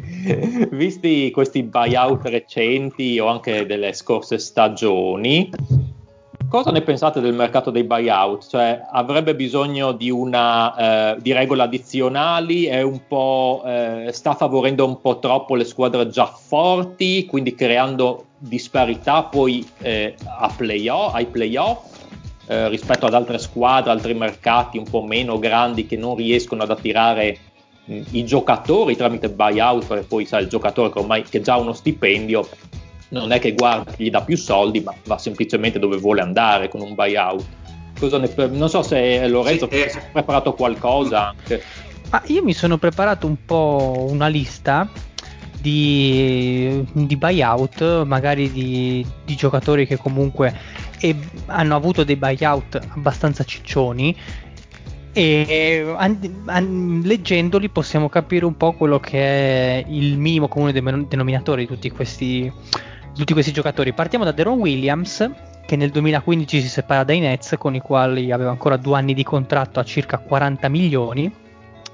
[0.73, 5.51] visti questi buyout recenti o anche delle scorse stagioni,
[6.53, 8.47] cosa ne pensate del mercato dei buyout?
[8.47, 12.67] Cioè, avrebbe bisogno di, una, eh, di regole addizionali?
[12.67, 20.15] Eh, sta favorendo un po' troppo le squadre già forti, quindi creando disparità poi eh,
[20.59, 21.91] playoff, ai playoff?
[22.47, 26.71] eh, rispetto ad altre squadre, altri mercati un po' meno grandi che non riescono ad
[26.71, 27.39] attirare
[27.87, 31.59] mh, i giocatori tramite buyout, perché poi sai il giocatore che ormai che già ha
[31.59, 32.47] uno stipendio
[33.13, 36.81] non è che guarda gli dà più soldi, ma va semplicemente dove vuole andare con
[36.81, 37.45] un buyout.
[37.99, 39.87] Cosa ne non so se Lorenzo Sì, eh.
[39.87, 41.63] è preparato qualcosa anche.
[42.11, 44.89] Ma io mi sono preparato un po' una lista
[45.61, 50.55] di, di buyout, magari di, di giocatori che comunque
[51.01, 54.17] e- hanno avuto dei buyout abbastanza ciccioni.
[55.15, 61.07] E an- an- leggendoli possiamo capire un po' quello che è il minimo comune de-
[61.07, 62.51] denominatore di tutti questi,
[63.15, 63.93] tutti questi giocatori.
[63.93, 65.31] Partiamo da Deron Williams,
[65.67, 69.23] che nel 2015 si separa dai Nets, con i quali aveva ancora due anni di
[69.23, 71.35] contratto a circa 40 milioni.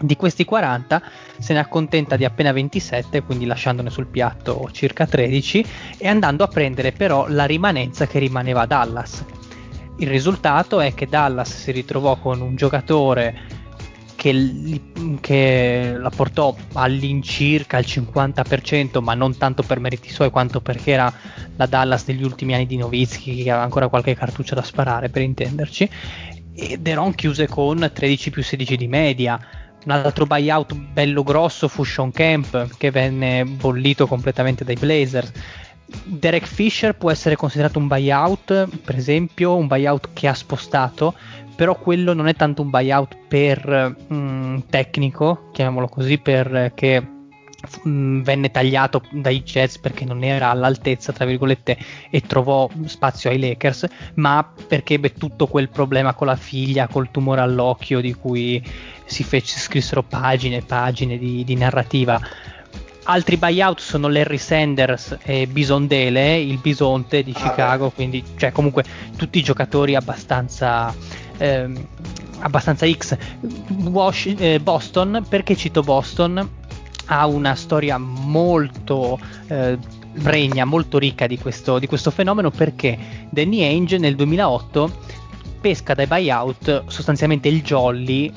[0.01, 1.03] Di questi 40
[1.39, 5.65] se ne accontenta di appena 27, quindi lasciandone sul piatto circa 13
[5.99, 9.25] e andando a prendere però la rimanenza che rimaneva a Dallas.
[9.97, 13.58] Il risultato è che Dallas si ritrovò con un giocatore
[14.19, 14.81] che,
[15.21, 21.13] che la portò all'incirca al 50%, ma non tanto per meriti suoi quanto perché era
[21.55, 25.23] la Dallas degli ultimi anni di Novitsky che aveva ancora qualche cartuccia da sparare per
[25.23, 25.89] intenderci.
[26.53, 29.39] E Deron chiuse con 13 più 16 di media.
[29.85, 35.31] Un altro buyout bello grosso fu Sean Camp che venne bollito completamente dai Blazers.
[36.05, 41.15] Derek Fisher può essere considerato un buyout, per esempio, un buyout che ha spostato,
[41.59, 47.05] però quello non è tanto un buyout per mm, tecnico, chiamiamolo così, perché
[47.85, 51.77] mm, venne tagliato dai Jets perché non era all'altezza, tra virgolette,
[52.11, 57.11] e trovò spazio ai Lakers, ma perché ebbe tutto quel problema con la figlia, col
[57.11, 58.63] tumore all'occhio di cui
[59.05, 62.21] si fece, scrissero pagine e pagine di, di narrativa.
[63.11, 68.85] Altri buyout sono Larry Sanders e Bisondele, il bisonte di Ah, Chicago, quindi cioè comunque
[69.17, 70.95] tutti giocatori abbastanza
[71.39, 71.87] ehm,
[72.41, 73.17] abbastanza X.
[73.85, 76.49] Wash- eh, Boston, perché cito Boston?
[77.07, 79.79] Ha una storia molto eh,
[80.23, 82.99] regna, molto ricca di questo, di questo fenomeno perché
[83.31, 85.17] Danny Ainge nel 2008
[85.61, 88.33] pesca dai buyout sostanzialmente il jolly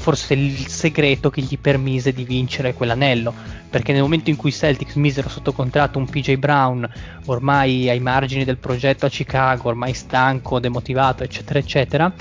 [0.00, 3.32] forse il segreto che gli permise di vincere quell'anello.
[3.70, 6.88] Perché nel momento in cui i Celtics misero sotto contratto un PJ Brown
[7.26, 12.12] ormai ai margini del progetto a Chicago ormai stanco, demotivato eccetera eccetera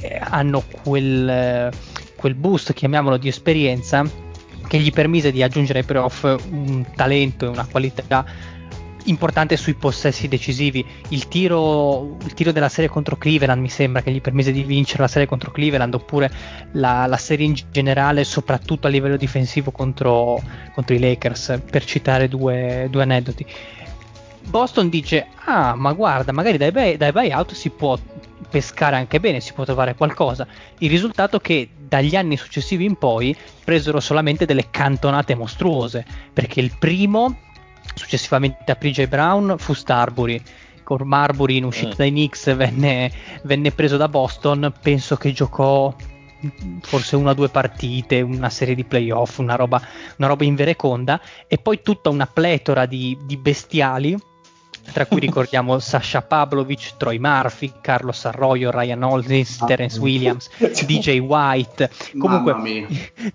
[0.00, 1.70] eh, hanno quel, eh,
[2.16, 4.04] quel boost chiamiamolo di esperienza
[4.66, 8.24] che gli permise di aggiungere ai playoff un talento e una qualità
[9.04, 10.84] importante sui possessi decisivi.
[11.08, 15.02] Il tiro, il tiro della serie contro Cleveland mi sembra che gli permise di vincere
[15.02, 16.30] la serie contro Cleveland oppure
[16.72, 20.40] la, la serie in generale, soprattutto a livello difensivo contro,
[20.74, 23.46] contro i Lakers, per citare due, due aneddoti.
[24.42, 27.98] Boston dice: Ah, ma guarda, magari dai, buy- dai buyout si può
[28.48, 30.46] pescare anche bene, si può trovare qualcosa.
[30.78, 36.60] Il risultato è che dagli anni successivi in poi presero solamente delle cantonate mostruose, perché
[36.60, 37.38] il primo,
[37.94, 40.42] successivamente a PJ Brown, fu Starbury.
[40.82, 41.96] Con Marbury in uscita Mm.
[41.96, 43.12] dai Knicks venne,
[43.42, 45.94] venne preso da Boston, penso che giocò
[46.80, 49.80] forse una o due partite, una serie di playoff, una roba,
[50.16, 54.16] una roba invereconda, e poi tutta una pletora di, di bestiali,
[54.92, 60.02] tra cui ricordiamo Sasha Pavlovic, Troy Murphy, Carlos Arroyo, Ryan Holdings, Ah, Terence sì.
[60.02, 60.48] Williams,
[60.84, 62.86] DJ White, comunque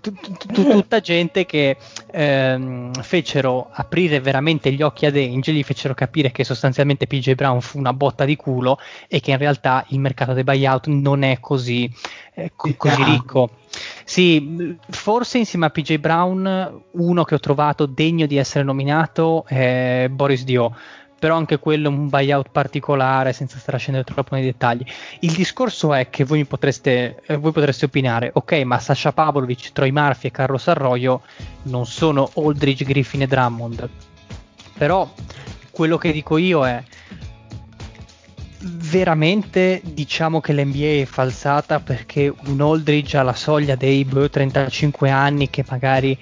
[0.52, 1.76] tutta gente che
[2.10, 7.60] ehm, fecero aprire veramente gli occhi ad Angel, gli fecero capire che sostanzialmente PJ Brown
[7.60, 8.78] fu una botta di culo
[9.08, 11.90] e che in realtà il mercato dei buyout non è così,
[12.34, 13.04] eh, co- così Piccante.
[13.10, 13.50] ricco.
[14.04, 20.08] Sì, forse insieme a PJ Brown uno che ho trovato degno di essere nominato è
[20.10, 20.74] Boris Dio.
[21.18, 24.84] Però anche quello un buyout particolare, senza stare a scendere troppo nei dettagli.
[25.20, 29.90] Il discorso è che voi potreste, eh, voi potreste opinare, ok, ma Sasha Pavlovic, Troy
[29.90, 31.22] Murphy e Carlos Arroyo
[31.62, 33.88] non sono Aldridge, Griffin e Drummond.
[34.76, 35.10] Però
[35.70, 36.82] quello che dico io è
[38.60, 45.50] veramente diciamo che l'NBA è falsata perché un Aldridge alla soglia dei boh, 35 anni
[45.50, 46.18] che magari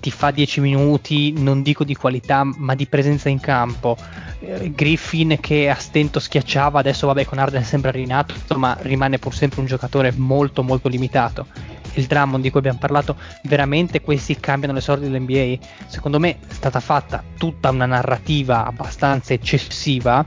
[0.00, 3.96] ti fa 10 minuti, non dico di qualità, ma di presenza in campo.
[4.40, 9.18] Eh, Griffin che a stento schiacciava, adesso vabbè con Arden è sempre rinato, ma rimane
[9.18, 11.46] pur sempre un giocatore molto molto limitato.
[11.94, 15.64] Il Drummond di cui abbiamo parlato, veramente questi cambiano le sorti dell'NBA?
[15.86, 20.26] Secondo me è stata fatta tutta una narrativa abbastanza eccessiva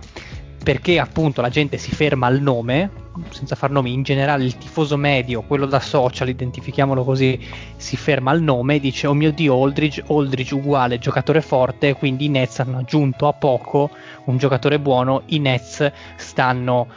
[0.67, 2.91] perché appunto la gente si ferma al nome,
[3.29, 7.39] senza far nomi, in generale il tifoso medio, quello da social, identifichiamolo così,
[7.77, 12.25] si ferma al nome e dice oh mio dio Aldridge, Aldridge uguale giocatore forte, quindi
[12.25, 13.91] i Nets hanno aggiunto a poco
[14.25, 16.87] un giocatore buono, i Nets stanno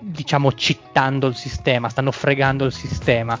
[0.00, 3.38] diciamo cittando il sistema, stanno fregando il sistema.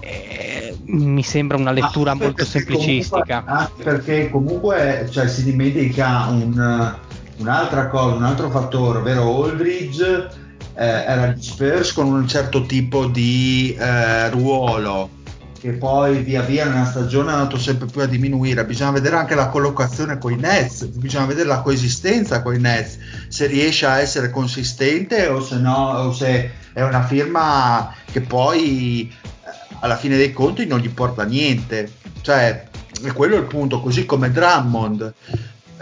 [0.00, 3.42] Eh, mi sembra una lettura Anche molto semplicistica.
[3.42, 6.98] comunque- anche perché comunque cioè, si dimentica un,
[7.42, 10.28] un'altra cosa, un altro fattore, ovvero Aldridge
[10.74, 15.20] eh, era agli Spurs con un certo tipo di eh, ruolo
[15.62, 18.64] che poi via via nella stagione è andato sempre più a diminuire.
[18.64, 22.98] Bisogna vedere anche la collocazione con i Nets, bisogna vedere la coesistenza con i Nets,
[23.28, 29.08] se riesce a essere consistente o se no, o se è una firma che poi
[29.08, 31.88] eh, alla fine dei conti non gli porta niente.
[32.22, 32.64] Cioè,
[33.00, 35.14] è quello il punto, così come Drummond.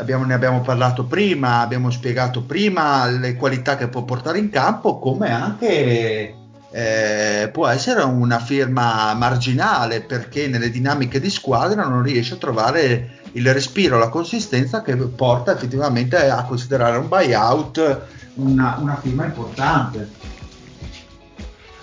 [0.00, 4.98] Abbiamo, ne abbiamo parlato prima, abbiamo spiegato prima le qualità che può portare in campo,
[4.98, 6.34] come anche
[6.70, 13.18] eh, può essere una firma marginale perché nelle dinamiche di squadra non riesce a trovare
[13.32, 18.00] il respiro, la consistenza che porta effettivamente a considerare un buyout
[18.34, 20.08] una, una firma importante.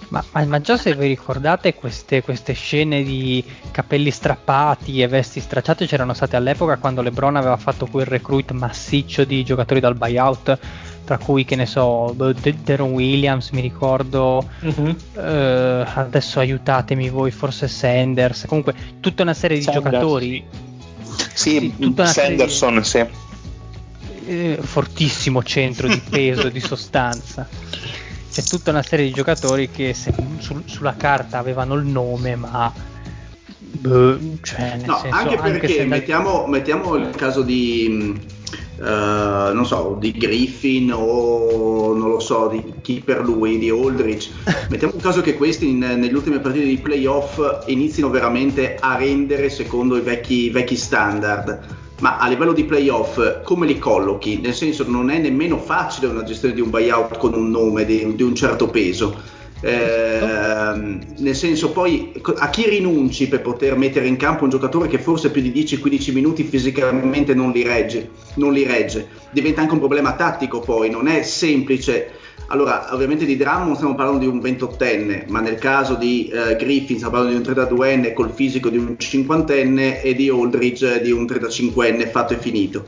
[0.10, 5.42] Ma, ma, ma già se vi ricordate queste, queste scene di capelli strappati e vesti
[5.42, 10.58] stracciate c'erano state all'epoca quando LeBron aveva fatto quel recruit massiccio di giocatori dal buyout,
[11.04, 14.96] tra cui che ne so, De- Deron Williams mi ricordo, Mhm.
[15.18, 20.46] eh, adesso aiutatemi voi, forse Sanders, comunque tutta una serie di Sanders, giocatori
[21.34, 23.06] Sì, Sì, tutta una serie di- Sanderson, sì.
[24.26, 27.48] eh, fortissimo centro di peso, di sostanza.
[28.38, 32.72] C'è tutta una serie di giocatori che se- sul- sulla carta avevano il nome, ma
[33.58, 38.16] boh, cioè, nel No, senso, anche perché se andai- mettiamo, mettiamo il caso di,
[38.80, 44.30] eh, non so, di Griffin o non lo so, di chi per lui, di Aldridge.
[44.70, 49.50] Mettiamo il caso che questi in- nelle ultime partite di playoff inizino veramente a rendere
[49.50, 51.60] secondo i vecchi, i vecchi standard.
[52.00, 54.40] Ma a livello di playoff come li collochi?
[54.40, 58.14] Nel senso non è nemmeno facile una gestione di un buyout con un nome di,
[58.16, 59.36] di un certo peso.
[59.62, 65.00] Ehm, nel senso poi a chi rinunci per poter mettere in campo un giocatore che
[65.00, 69.08] forse più di 10-15 minuti fisicamente non li regge, non li regge.
[69.32, 72.12] diventa anche un problema tattico poi, non è semplice.
[72.50, 76.96] Allora, ovviamente di Drummond stiamo parlando di un 28enne, ma nel caso di eh, Griffin
[76.96, 81.26] stiamo parlando di un 32enne col fisico di un 50enne e di Aldridge di un
[81.26, 82.86] 35enne fatto e finito.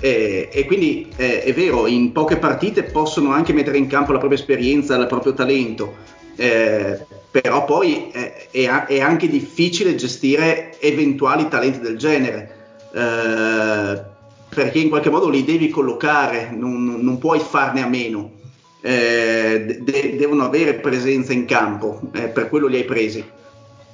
[0.00, 4.18] E, e quindi eh, è vero, in poche partite possono anche mettere in campo la
[4.18, 5.94] propria esperienza, il proprio talento,
[6.34, 6.98] eh,
[7.30, 8.10] però poi
[8.50, 12.54] è, a- è anche difficile gestire eventuali talenti del genere,
[12.92, 14.02] eh,
[14.48, 18.32] perché in qualche modo li devi collocare, non, non puoi farne a meno,
[18.80, 23.24] eh, de- devono avere presenza in campo, eh, per quello li hai presi.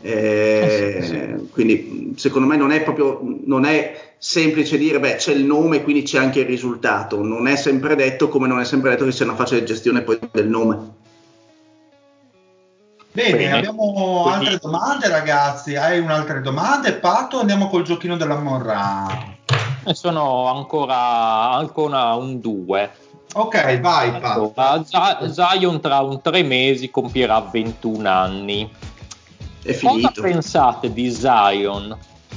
[0.00, 1.48] Eh, Eh sì, sì.
[1.50, 6.02] Quindi secondo me non è proprio non è semplice dire beh c'è il nome quindi
[6.02, 9.24] c'è anche il risultato non è sempre detto come non è sempre detto che sia
[9.26, 10.92] una facile gestione poi del nome
[13.12, 13.56] Bene, Bene.
[13.58, 15.76] abbiamo Quindi- altre domande ragazzi.
[15.76, 16.92] Hai un'altra domanda?
[16.94, 19.06] Patto, andiamo col giochino della Morra.
[19.86, 22.90] E sono ancora, ancora un 2.
[23.36, 24.52] Ok, vai Patto.
[24.54, 28.70] Allora, Z- Zion tra un tre mesi compierà 21 anni.
[29.62, 30.20] È Cosa finito.
[30.22, 31.96] pensate di Zion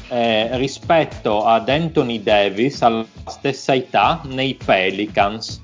[0.09, 5.61] eh, rispetto ad Anthony Davis alla stessa età nei Pelicans?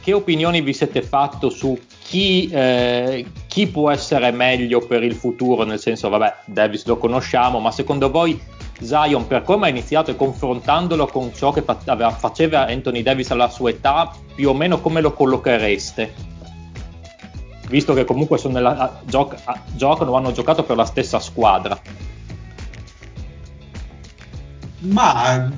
[0.00, 5.64] Che opinioni vi siete fatto su chi, eh, chi può essere meglio per il futuro?
[5.64, 8.40] Nel senso, vabbè, Davis lo conosciamo, ma secondo voi
[8.80, 13.70] Zion, per come ha iniziato e confrontandolo con ciò che faceva Anthony Davis alla sua
[13.70, 16.14] età, più o meno come lo collochereste?
[17.68, 19.42] Visto che comunque nella, gioc-
[19.74, 21.78] giocano hanno giocato per la stessa squadra.
[24.80, 25.50] Ma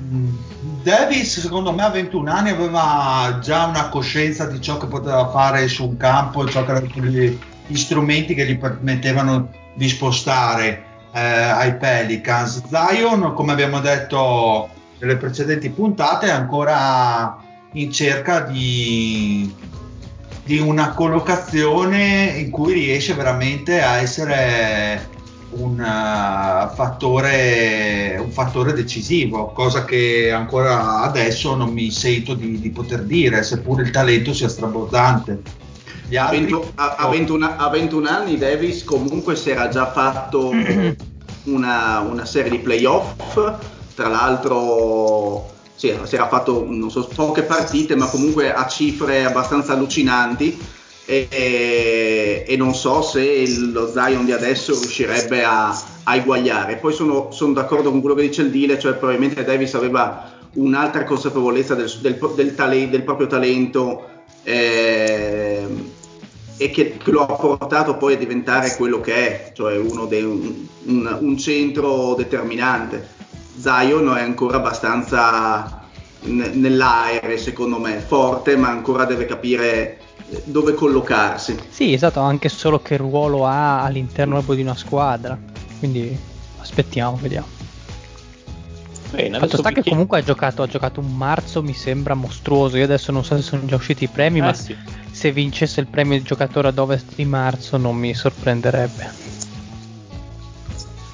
[0.83, 5.67] Davis, secondo me, a 21 anni aveva già una coscienza di ciò che poteva fare
[5.67, 11.75] su un campo, ciò che gli, gli strumenti che gli permettevano di spostare eh, ai
[11.75, 12.63] Pelicans.
[12.67, 17.37] Zion, come abbiamo detto nelle precedenti puntate, è ancora
[17.73, 19.53] in cerca di,
[20.43, 25.19] di una collocazione in cui riesce veramente a essere
[25.51, 32.69] un uh, fattore, un fattore decisivo, cosa che ancora adesso non mi sento di, di
[32.69, 35.41] poter dire, seppur il talento sia strabordante.
[36.11, 39.89] Gli A, altri- 20 a- a 21, a 21 anni Davis comunque si era già
[39.89, 40.51] fatto
[41.45, 43.33] una, una serie di playoff,
[43.95, 49.71] tra l'altro sì, si era fatto non so, poche partite ma comunque a cifre abbastanza
[49.71, 50.79] allucinanti.
[51.05, 55.69] E, e non so se lo Zion di adesso riuscirebbe a,
[56.03, 56.75] a eguagliare.
[56.75, 61.03] Poi sono, sono d'accordo con quello che dice il Dile, cioè probabilmente Davis aveva un'altra
[61.05, 64.05] consapevolezza del, del- del tale- del proprio talento
[64.43, 65.89] ehm,
[66.61, 70.21] e che, che lo ha portato poi a diventare quello che è, cioè uno dei,
[70.21, 73.09] un, un- un centro determinante.
[73.57, 75.81] Zion è ancora abbastanza
[76.25, 79.97] n- nell'aere, secondo me, forte, ma ancora deve capire
[80.29, 81.57] eh, dove collocarsi.
[81.67, 85.35] Sì, esatto, anche solo che ruolo ha all'interno proprio di una squadra.
[85.79, 86.15] Quindi
[86.59, 87.47] aspettiamo, vediamo.
[89.09, 92.77] Bene, Fatto sta che comunque ha giocato, ha giocato un marzo, mi sembra mostruoso.
[92.77, 94.75] Io adesso non so se sono già usciti i premi, Eh ma sì.
[95.21, 99.11] Se vincesse il premio di giocatore ad ovest di marzo non mi sorprenderebbe.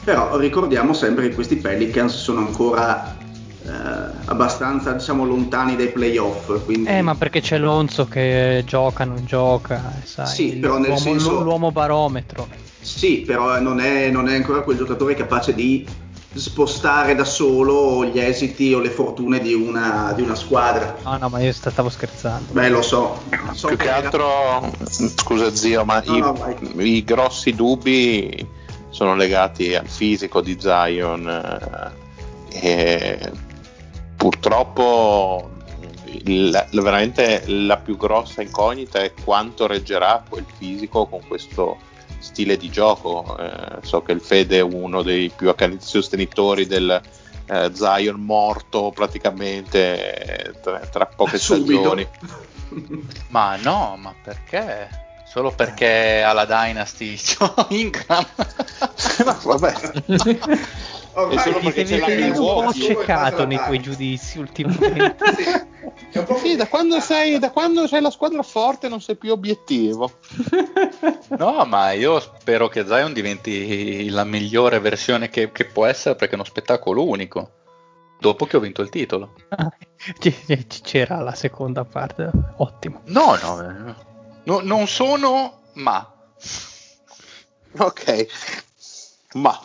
[0.05, 3.17] Però ricordiamo sempre che questi Pelicans sono ancora
[3.65, 3.69] eh,
[4.23, 6.63] abbastanza diciamo, lontani dai playoff.
[6.63, 6.89] Quindi...
[6.89, 10.99] Eh, ma perché c'è Lonzo che gioca, non gioca, eh, sai, Sì, però nel l'uomo,
[11.01, 12.47] senso- l'uomo barometro.
[12.79, 15.85] Sì, però non è, non è ancora quel giocatore capace di
[16.39, 20.95] spostare da solo gli esiti o le fortune di una, di una squadra.
[21.03, 22.53] No, no, ma io st- stavo scherzando.
[22.53, 23.21] Beh, lo so.
[23.53, 28.47] so Più che era- altro, scusa zio, ma No, i, no, i grossi dubbi
[28.89, 31.27] sono legati al fisico di Zion
[32.49, 33.31] eh, e
[34.15, 35.49] purtroppo
[36.25, 41.77] la- veramente la più grossa incognita è quanto reggerà quel fisico con questo
[42.19, 43.37] stile di gioco.
[43.37, 47.01] Eh, so che il Fede è uno dei più accaniti sostenitori del
[47.47, 51.79] eh, Zion morto praticamente eh, tra, tra poche Subito.
[51.79, 52.07] stagioni.
[53.29, 55.05] Ma no, ma perché?
[55.25, 58.25] Solo perché alla Dynasty c'ho Ingram.
[59.23, 59.73] Ma vabbè.
[61.17, 65.17] Ormai È solo Ti perché c'è la un po' accecato nei tuoi giudizi ultimamente.
[65.35, 70.19] Sì, Sì, da quando, sei, da quando sei la squadra forte non sei più obiettivo.
[71.29, 76.33] No, ma io spero che Zion diventi la migliore versione che, che può essere perché
[76.33, 77.51] è uno spettacolo unico.
[78.19, 79.33] Dopo che ho vinto il titolo.
[79.57, 79.71] Ah,
[80.83, 83.01] C'era la seconda parte, ottimo.
[83.05, 83.93] No, no, eh,
[84.43, 86.09] no, non sono, ma.
[87.77, 88.27] Ok.
[89.33, 89.59] Ma,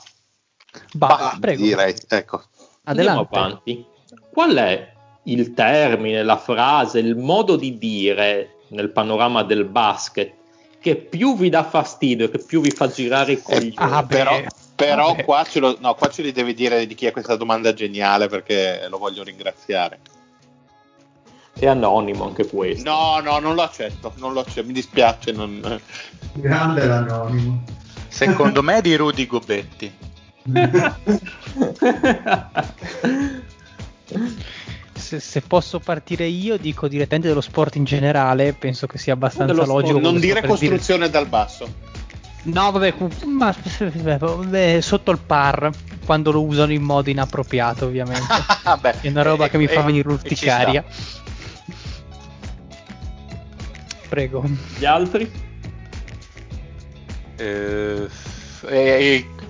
[0.94, 2.42] Bah, prego, direi, ecco.
[2.84, 3.84] Andiamo avanti.
[4.30, 4.92] Qual è
[5.24, 10.34] il termine, la frase, il modo di dire nel panorama del basket
[10.80, 13.74] che più vi dà fastidio e che più vi fa girare i coglioni?
[13.76, 14.16] Ah, beh.
[14.16, 14.42] però
[14.74, 17.72] però qua, ce lo, no, qua ce li devi dire di chi è questa domanda
[17.72, 20.00] geniale perché lo voglio ringraziare.
[21.52, 22.90] È anonimo anche questo.
[22.90, 25.30] No, no, non lo accetto, non lo accetto, mi dispiace.
[25.32, 25.80] Non...
[26.32, 27.62] Grande l'anonimo.
[28.08, 29.94] Secondo me è di Rudy Gobetti.
[34.94, 39.52] Se, se posso partire io, dico direttamente dello sport in generale, penso che sia abbastanza
[39.52, 40.00] Dello sport, logico.
[40.00, 41.90] non dire costruzione dal basso.
[42.44, 42.94] No, vabbè,
[43.26, 43.54] ma
[44.18, 45.70] vabbè, sotto il par,
[46.04, 48.26] quando lo usano in modo inappropriato, ovviamente.
[48.80, 50.84] Beh, È una roba e- che mi fa e- venire e ci urticaria.
[54.08, 54.44] Prego.
[54.78, 55.30] Gli altri?
[57.36, 58.08] Eh,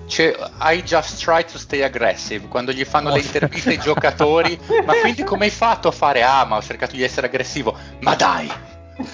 [0.07, 4.59] c'è- I just try to stay aggressive quando gli fanno le interviste ai giocatori.
[4.85, 6.23] Ma quindi come hai fatto a fare?
[6.23, 7.75] Ah, ma ho cercato di essere aggressivo.
[7.99, 8.49] Ma dai,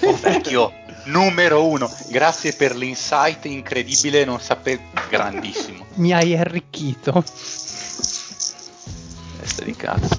[0.02, 0.72] oh vecchio,
[1.04, 1.90] numero uno.
[2.08, 4.82] Grazie per l'insight incredibile, non sapevo.
[5.08, 5.86] Grandissimo.
[5.94, 7.22] Mi hai arricchito.
[9.40, 10.18] Testa di cazzo.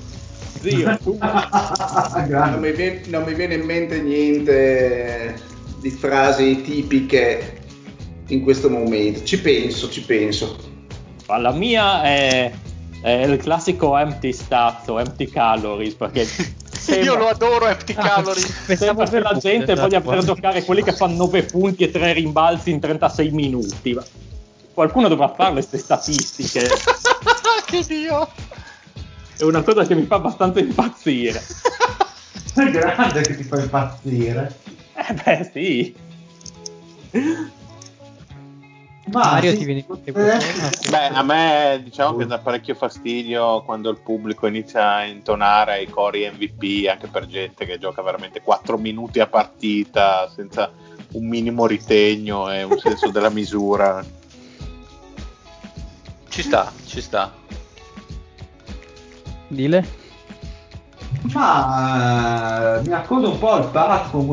[0.62, 5.42] Zio, tu Non mi, viene, non mi viene in mente niente
[5.78, 7.61] di frasi tipiche
[8.34, 9.24] in questo momento.
[9.24, 10.58] Ci penso, ci penso.
[11.28, 12.52] la mia è,
[13.02, 16.28] è il classico empty stats o empty calories perché
[16.90, 18.44] Io lo sembra, adoro Empty Calorie.
[18.76, 22.72] sembra che la gente voglia poter giocare quelli che fanno 9 punti e 3 rimbalzi
[22.72, 23.98] in 36 minuti.
[24.74, 26.68] Qualcuno dovrà fare queste statistiche.
[27.66, 28.28] che dio.
[29.38, 31.42] È una cosa che mi fa abbastanza impazzire.
[32.56, 34.58] È grande che ti fa impazzire.
[34.94, 35.96] Eh beh, sì.
[39.12, 40.38] Ma Mario sì, ti viene in eh?
[40.90, 45.90] Beh, a me diciamo che dà parecchio fastidio quando il pubblico inizia a intonare i
[45.90, 50.72] cori MVP anche per gente che gioca veramente 4 minuti a partita senza
[51.14, 54.04] un minimo ritegno e un senso della misura.
[56.30, 57.34] Ci sta, ci sta.
[59.48, 60.01] Dile?
[61.34, 63.70] Ma eh, mi accodo un po' al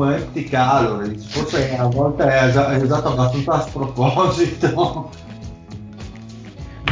[0.03, 5.09] empty calories, forse a volte è usa- è usato abbastanza a sproposito.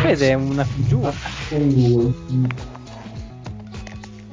[0.04, 1.12] Vede, è una figura.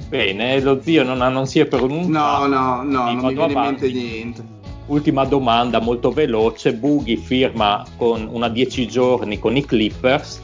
[0.08, 2.46] Bene, lo zio non, ha- non si è pronunciato.
[2.46, 4.44] No, no, no, non mi viene in mente niente.
[4.86, 6.74] Ultima domanda molto veloce.
[6.74, 10.42] Boogie firma con una 10 giorni con i Clippers.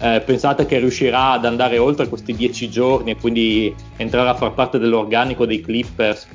[0.00, 4.52] Eh, pensate che riuscirà ad andare oltre questi 10 giorni e quindi entrare a far
[4.52, 6.28] parte dell'organico dei Clippers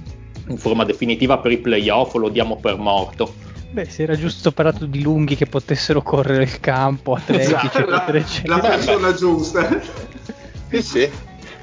[0.49, 3.33] in forma definitiva per i playoff o lo diamo per morto?
[3.71, 8.05] Beh, si era giusto parlato di lunghi che potessero correre il campo, atletici, Esatto, la,
[8.05, 8.59] eccetera, la eccetera.
[8.59, 9.81] persona giusta.
[10.69, 11.09] Sì, sì.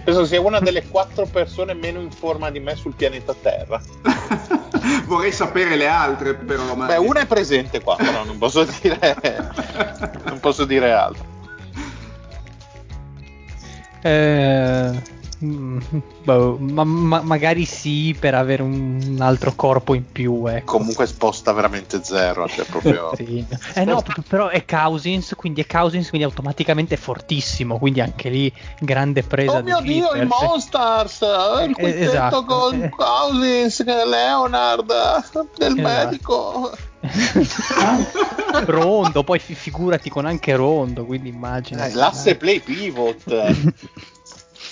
[0.02, 3.80] Penso sia una delle quattro persone meno in forma di me sul pianeta Terra.
[5.06, 6.74] Vorrei sapere le altre, però.
[6.74, 6.86] Ma...
[6.86, 8.98] Beh, una è presente qua, però non posso dire,
[10.24, 11.29] non posso dire altro.
[14.02, 15.19] Eh, mm, boh,
[16.24, 20.76] ma- ma- magari sì per avere un altro corpo in più, ecco.
[20.76, 23.12] Comunque sposta veramente zero, cioè proprio...
[23.20, 23.44] Sì.
[23.74, 28.52] Eh no, però è Cousins, quindi è Cousins, quindi automaticamente è fortissimo, quindi anche lì
[28.78, 30.26] grande presa Oh mio dei Dio, i.
[30.26, 31.20] Monsters!
[31.64, 32.44] Il Eh, quintetto esatto.
[32.44, 32.88] con Eh.
[32.90, 34.86] Cousins, Leonard,
[35.56, 35.82] del Esatto.
[35.82, 36.70] medico.
[38.66, 41.86] Rondo, poi fi- figurati con anche Rondo, quindi immagina.
[41.86, 43.24] Eh, l'asse play pivot.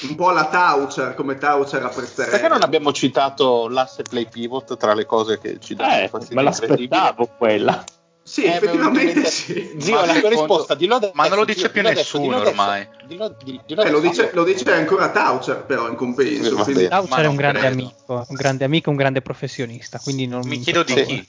[0.01, 2.31] Un po' la Taucher, come Taucher apprezzerebbe.
[2.31, 6.37] Perché non abbiamo citato l'asse play pivot tra le cose che ci danno Eh, fastidio
[6.37, 7.85] me l'aspettavo quella.
[8.23, 9.75] Sì, Eh, effettivamente sì.
[9.79, 11.13] Zio, Ma la tua risposta, dillo adesso.
[11.15, 12.51] Ma non lo dice zio, più nessuno adesso.
[12.51, 12.87] ormai.
[13.07, 16.55] Dillo, dillo- dillo Eh, lo, dice, lo dice ancora Taucher, però in compenso.
[16.57, 16.89] Quindi- bene.
[16.89, 17.75] Taucher è un grande credo.
[17.75, 21.27] amico, un grande amico, un grande professionista, quindi non Mi chiedo di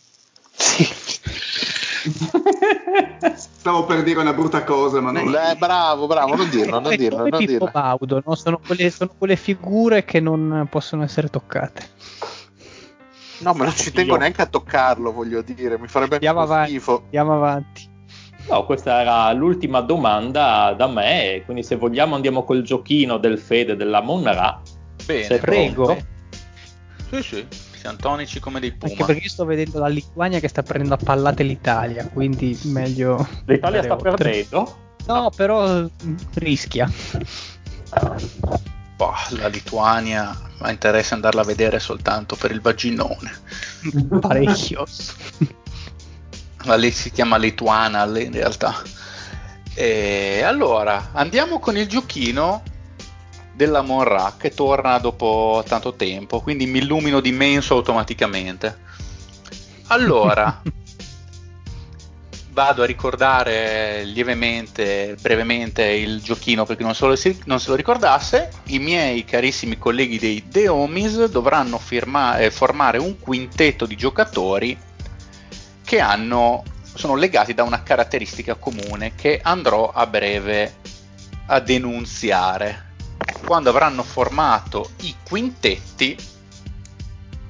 [0.55, 0.89] Sì.
[3.35, 7.17] Stavo per dire una brutta cosa, ma non Eh, bravo, bravo, non dirlo, non dirlo,
[7.19, 7.69] non Pippo dirlo.
[7.71, 8.35] Baudo, no?
[8.35, 11.87] sono, quelle, sono quelle figure che non possono essere toccate.
[13.39, 16.51] No, ma non ci tengo neanche a toccarlo, voglio dire, mi farebbe Andiamo un po'
[16.51, 16.71] avanti.
[16.71, 17.01] schifo.
[17.05, 17.87] Andiamo avanti.
[18.49, 23.75] No, questa era l'ultima domanda da me, quindi se vogliamo andiamo col giochino del Fede
[23.75, 24.59] della Monra.
[25.05, 25.85] Bene, Se Prego.
[25.85, 26.05] pronto.
[27.11, 27.47] Sì, sì,
[27.79, 29.05] siamo tonici come dei Anche puma.
[29.05, 33.25] perché io sto vedendo la Lituania che sta prendendo a pallate l'Italia, quindi meglio.
[33.45, 34.11] L'Italia sta oltre.
[34.11, 34.77] perdendo?
[35.07, 36.91] No, però mm, rischia.
[38.95, 43.31] Boh, la Lituania mi interessa andarla a vedere soltanto per il vaginone.
[44.19, 44.85] Parecchio.
[46.65, 48.75] Ma lì si chiama Lituana lì, in realtà.
[49.73, 52.61] E allora andiamo con il giochino
[53.59, 58.77] della Monra che torna dopo tanto tempo, quindi mi illumino di menso automaticamente.
[59.87, 60.61] Allora,
[62.51, 67.15] vado a ricordare lievemente, brevemente il giochino per chi non se lo,
[67.47, 68.49] non se lo ricordasse.
[68.67, 74.77] I miei carissimi colleghi dei The Homies dovranno firma- eh, formare un quintetto di giocatori
[75.83, 80.75] che hanno, sono legati da una caratteristica comune che andrò a breve
[81.47, 82.87] a denunziare.
[83.45, 86.15] Quando avranno formato i quintetti,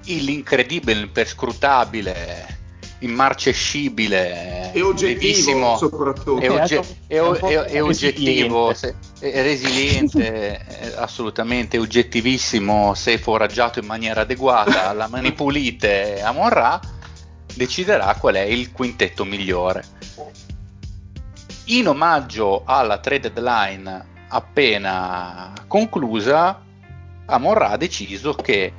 [0.05, 2.57] l'incredibile, imperscrutabile,
[2.99, 6.39] immarcescibile, E oggettivo, soprattutto.
[6.41, 8.95] è, ogge- è o- è- è oggettivo, resiliente.
[9.13, 16.31] se- è resiliente, è assolutamente oggettivissimo se foraggiato in maniera adeguata alla mani pulite a
[16.31, 16.79] Monra,
[17.53, 19.83] deciderà qual è il quintetto migliore.
[21.71, 26.61] in omaggio alla trade deadline appena conclusa,
[27.25, 28.73] Amorra ha deciso che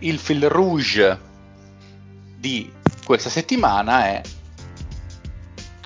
[0.00, 1.18] il fil rouge
[2.36, 2.70] di
[3.04, 4.22] questa settimana è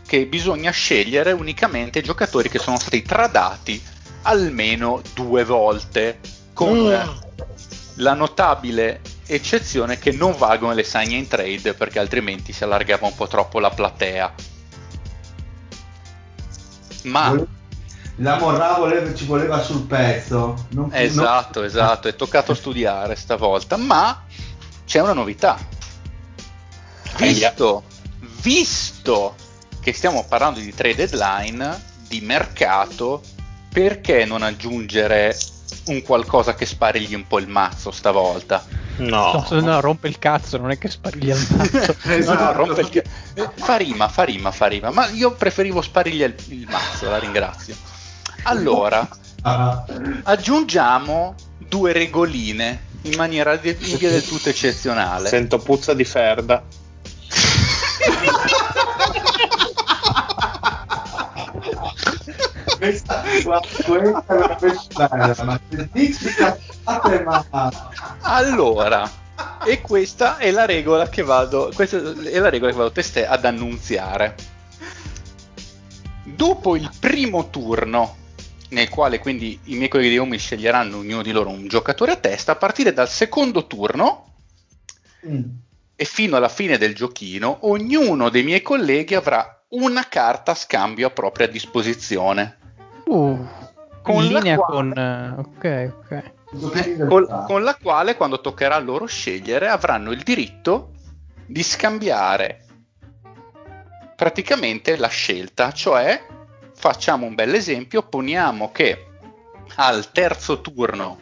[0.07, 3.81] che bisogna scegliere unicamente giocatori che sono stati tradati
[4.23, 6.19] almeno due volte
[6.55, 7.27] con Mm.
[7.97, 13.15] la notabile eccezione che non valgono le sign in trade perché altrimenti si allargava un
[13.15, 14.35] po' troppo la platea.
[17.05, 17.35] Ma
[18.21, 20.67] La Morra voleva- ci voleva sul pezzo.
[20.71, 24.25] Non- esatto, non- esatto, è toccato studiare stavolta, ma
[24.85, 25.57] c'è una novità.
[27.17, 27.85] Visto,
[28.43, 29.35] visto
[29.81, 33.23] che stiamo parlando di trade deadline, di mercato,
[33.73, 35.37] perché non aggiungere
[35.87, 38.65] un qualcosa che sparigli un po' il mazzo stavolta?
[38.99, 39.47] No.
[39.49, 41.77] No, no, rompe il cazzo, non è che spariglia il mazzo.
[42.03, 42.53] No, no, Esatto.
[42.57, 43.03] rompe il ca-
[43.35, 47.19] eh, fa rima, fa rima, fa rima, ma io preferivo sparigli il, il mazzo, la
[47.19, 47.77] ringrazio.
[48.45, 49.07] Allora,
[49.43, 49.85] Ah,
[50.25, 55.29] aggiungiamo due regoline in maniera di- in via del tutto eccezionale.
[55.29, 56.63] Sento puzza di ferda.
[62.79, 63.69] questa, guarda,
[64.57, 67.45] questa è una bella, ma se dici cazzate, ma
[68.23, 69.11] Allora,
[69.65, 73.45] e questa è la regola che vado, questa è la regola che vado testè ad
[73.45, 74.35] annunziare.
[76.25, 78.17] Dopo il primo turno,
[78.71, 82.17] nel quale quindi i miei colleghi di home sceglieranno ognuno di loro un giocatore a
[82.17, 84.25] testa, a partire dal secondo turno
[85.27, 85.43] Mm.
[85.97, 91.09] e fino alla fine del giochino, ognuno dei miei colleghi avrà una carta a scambio
[91.09, 92.57] a propria disposizione.
[93.07, 93.45] Uh,
[94.01, 95.45] Con in la linea quale- con...
[95.57, 97.07] ok, ok.
[97.09, 100.93] Col- con la quale quando toccherà a loro scegliere avranno il diritto
[101.47, 102.65] di scambiare
[104.15, 106.25] praticamente la scelta, cioè
[106.79, 109.07] facciamo un bel esempio, poniamo che
[109.75, 111.19] al terzo turno,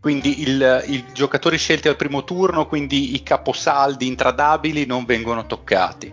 [0.00, 6.12] quindi il- i giocatori scelti al primo turno, quindi i caposaldi intradabili non vengono toccati.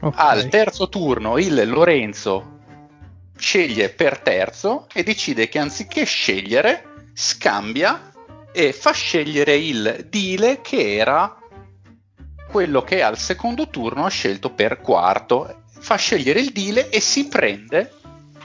[0.00, 0.14] ok.
[0.16, 2.56] Al terzo turno il Lorenzo
[3.36, 8.12] sceglie per terzo e decide che anziché scegliere scambia
[8.52, 11.36] e fa scegliere il Dile che era
[12.48, 15.64] quello che al secondo turno ha scelto per quarto.
[15.88, 17.92] Fa scegliere il Dile e si prende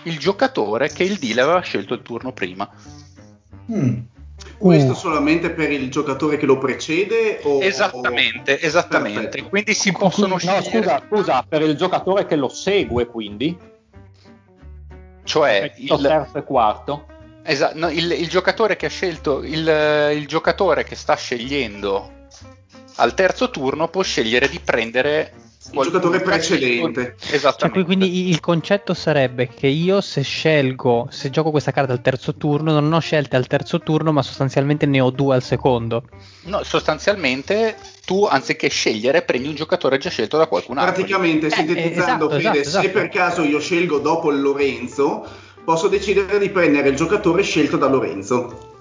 [0.03, 2.69] il giocatore che il Dile aveva scelto il turno prima.
[3.69, 3.97] Mm.
[4.57, 4.95] Questo Uh.
[4.95, 7.41] solamente per il giocatore che lo precede?
[7.43, 9.19] O, Esattamente, esattamente.
[9.23, 9.49] Perfetto.
[9.49, 13.57] Quindi si possono No, scegliere, scusa, scusa, per il giocatore che lo segue, quindi.
[15.25, 17.07] cioè il, terzo e quarto.
[17.43, 22.09] Esa- no, il, il giocatore che ha scelto il, il giocatore che sta scegliendo
[22.95, 25.33] al terzo turno può scegliere di prendere
[25.71, 27.15] Il giocatore precedente.
[27.19, 27.69] Cioè, Esattamente.
[27.69, 32.35] qui- quindi il concetto sarebbe che io se scelgo, se gioco questa carta al terzo
[32.35, 36.03] turno, non ho scelte al terzo turno, ma sostanzialmente ne ho due al secondo.
[36.43, 40.93] No, sostanzialmente tu anziché scegliere prendi un giocatore già scelto da qualcun altro.
[40.93, 42.89] Praticamente, Eh, sintetizzando, esatto, Fede, esatto, se esatto.
[42.99, 45.25] per caso io scelgo dopo Lorenzo,
[45.63, 48.71] posso decidere di prendere il giocatore scelto da Lorenzo.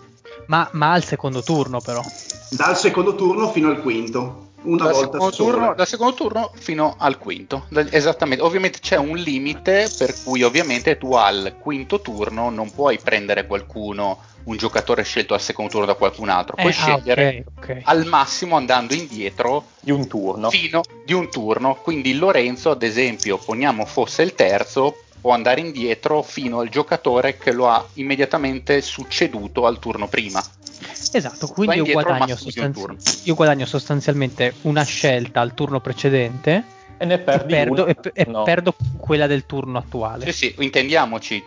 [0.47, 2.03] Ma, ma al secondo turno, però.
[2.51, 4.51] Dal secondo turno fino al quinto.
[4.63, 7.67] Una dal volta secondo, turno, dal secondo turno fino al quinto.
[7.91, 8.45] Esattamente.
[8.45, 14.19] Ovviamente c'è un limite per cui ovviamente tu al quinto turno non puoi prendere qualcuno,
[14.45, 16.57] un giocatore scelto al secondo turno da qualcun altro.
[16.57, 17.81] Puoi Eh, ah, scegliere ok, ok.
[17.85, 20.51] al massimo andando indietro Di un turno.
[20.51, 21.75] fino di un turno.
[21.83, 27.53] Quindi Lorenzo, ad esempio, poniamo fosse il terzo, può andare indietro fino al giocatore che
[27.53, 30.45] lo ha immediatamente succeduto al turno prima.
[31.13, 36.65] Esatto, quindi io guadagno, sostanzi- io guadagno sostanzialmente una scelta al turno precedente
[36.99, 37.93] E ne e perdi perdo, una.
[37.93, 38.43] e, e No.
[38.43, 40.25] perdo quella del turno attuale.
[40.33, 41.43] Sì, sì, intendiamoci.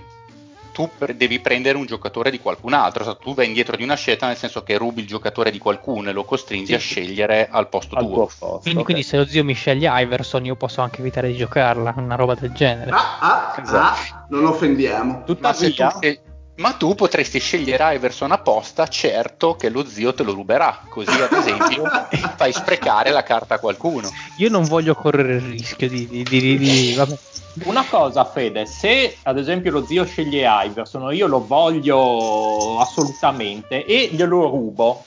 [0.76, 3.96] Tu pre- devi prendere un giocatore di qualcun altro, cioè, tu vai indietro di una
[3.96, 7.48] scelta nel senso che rubi il giocatore di qualcuno e lo costringi Sì, a scegliere
[7.50, 8.14] al posto al tuo.
[8.14, 8.60] posto.
[8.62, 8.84] Quindi, ok.
[8.86, 12.36] quindi se lo zio mi sceglie Iverson, io posso anche evitare di giocarla, una roba
[12.36, 12.92] del genere.
[12.92, 14.00] Ah, ah, Esatto.
[14.14, 15.12] ah, non offendiamo.
[15.14, 16.20] Ma, se tu, Tuttavia, scegli-
[16.58, 21.32] ma tu potresti scegliere Iverson apposta, certo che lo zio te lo ruberà, così ad
[21.34, 21.84] esempio
[22.38, 24.10] fai sprecare la carta a qualcuno.
[24.38, 26.08] Io non voglio correre il rischio di...
[26.08, 27.18] di- di- di- di- vabbè.
[27.66, 34.10] una cosa, Fede, se ad esempio lo zio sceglie Iverson, io lo voglio assolutamente e
[34.12, 35.06] glielo rubo.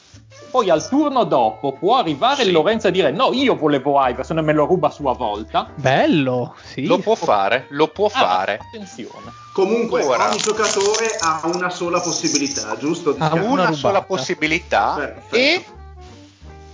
[0.50, 2.50] Poi al turno dopo può arrivare Sì.
[2.50, 5.68] Lorenzo e dire no, io volevo Iverson e me lo ruba a sua volta.
[5.74, 6.86] Bello, sì.
[6.86, 8.58] Lo può fare, lo può Ah, fare.
[8.60, 9.30] Attenzione.
[9.52, 10.30] Comunque, Ora.
[10.30, 13.14] ogni giocatore ha una sola possibilità, giusto?
[13.14, 15.34] Scar- una una sola possibilità Perfetto.
[15.36, 15.64] e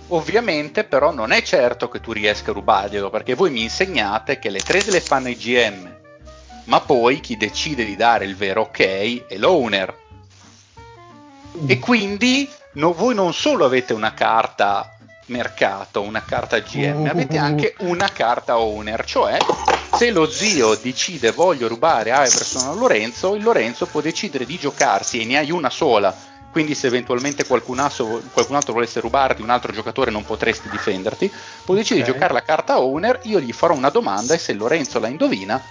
[0.09, 4.49] ovviamente però non è certo che tu riesca a rubarglielo perché voi mi insegnate che
[4.51, 5.93] le trade le fanno i GM
[6.65, 10.03] ma poi chi decide di dare il vero ok è l'owner.
[11.67, 14.89] E quindi no, voi non solo avete una carta
[15.27, 19.37] mercato, una carta GM, avete anche una carta owner, cioè
[19.97, 25.21] se lo zio decide voglio rubare Iverson a Lorenzo, il Lorenzo può decidere di giocarsi
[25.21, 26.33] e ne hai una sola.
[26.51, 31.29] Quindi se eventualmente qualcun altro, qualcun altro volesse rubarti un altro giocatore non potresti difenderti,
[31.65, 32.07] può decidere Ok.
[32.07, 35.61] di giocare la carta owner, io gli farò una domanda e se Lorenzo la indovina,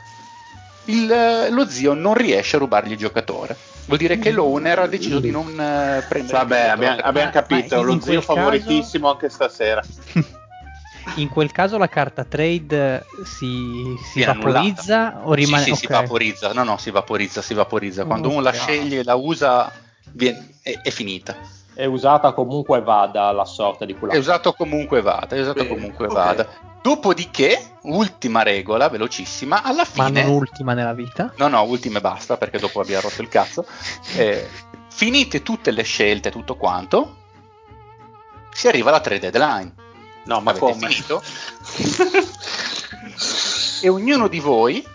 [0.86, 3.57] il- lo zio non riesce a rubargli il giocatore.
[3.87, 7.76] Vuol dire che l'owner ha deciso di non eh, prendere Vabbè, abbiamo, abbiamo Ma- capito,
[7.76, 9.82] ma lo zio caso- favoritissimo anche stasera.
[11.16, 15.85] In quel caso la carta trade si, si Viene vaporizza o rimane Sì, sì, si
[15.87, 15.91] ok.
[15.93, 16.53] vaporizza.
[16.55, 18.07] No, no, si vaporizza, si vaporizza.
[18.07, 18.57] Quando uno la Ok.
[18.57, 19.70] sceglie e la usa,
[20.12, 21.37] viene- è, è finita.
[21.74, 24.14] È usata comunque vada la sorta di quella.
[24.14, 26.12] È usato comunque vada, è usato Bene, comunque ok.
[26.12, 26.46] vada.
[26.80, 30.22] Dopodiché, ultima regola, velocissima, alla Ma fine...
[30.22, 31.32] non ultima nella vita.
[31.36, 33.66] No, no, ultima e basta, perché dopo abbiamo rotto il cazzo.
[34.16, 34.48] Eh,
[34.88, 37.16] finite tutte le scelte, tutto quanto,
[38.52, 39.74] si arriva alla trade deadline.
[40.26, 40.88] No, ma Avete come?
[40.88, 41.22] finito?
[43.82, 44.86] e ognuno di voi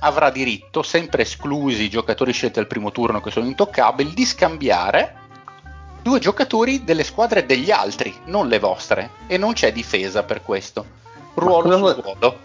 [0.00, 5.19] avrà diritto, sempre esclusi i giocatori scelti al primo turno che sono intoccabili, di scambiare
[6.02, 9.10] due giocatori delle squadre degli altri, non le vostre.
[9.26, 10.84] E non c'è difesa per questo.
[11.34, 12.38] Ruolo su vuoi- ruolo.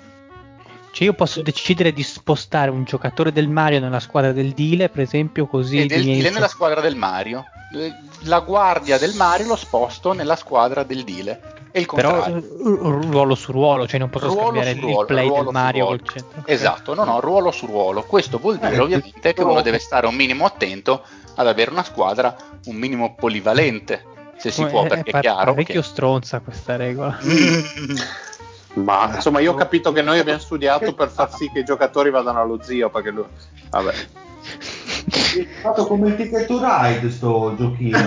[0.91, 5.01] Cioè io posso decidere di spostare un giocatore del Mario nella squadra del Dile, per
[5.01, 7.43] esempio, così E i del Dile nella squadra del Mario.
[7.75, 11.41] Eh, La guardia del Mario lo sposto nella squadra del Dile.
[11.71, 12.37] E il Però contrario.
[12.37, 15.51] eh, ru- ruolo su ruolo, cioè non posso Ruolo scambiare il ruolo, play ruolo del
[15.51, 16.43] Mario col centro.
[16.45, 18.03] Esatto, no, no, ruolo su ruolo.
[18.03, 21.03] Questo vuol dire Eh, ovviamente che però- uno deve stare un minimo attento
[21.36, 24.03] ad avere una squadra un minimo polivalente,
[24.38, 25.88] se si Come- può, è perché è par- chiaro parecchio che...
[25.88, 27.17] stronza questa regola.
[28.75, 32.09] Ma insomma, io ho capito che noi abbiamo studiato per far sì che i giocatori
[32.09, 32.89] vadano allo zio.
[32.89, 33.23] Perché lui.
[33.69, 33.93] Vabbè.
[33.93, 37.97] È fatto come il Ticket to Ride sto giochino.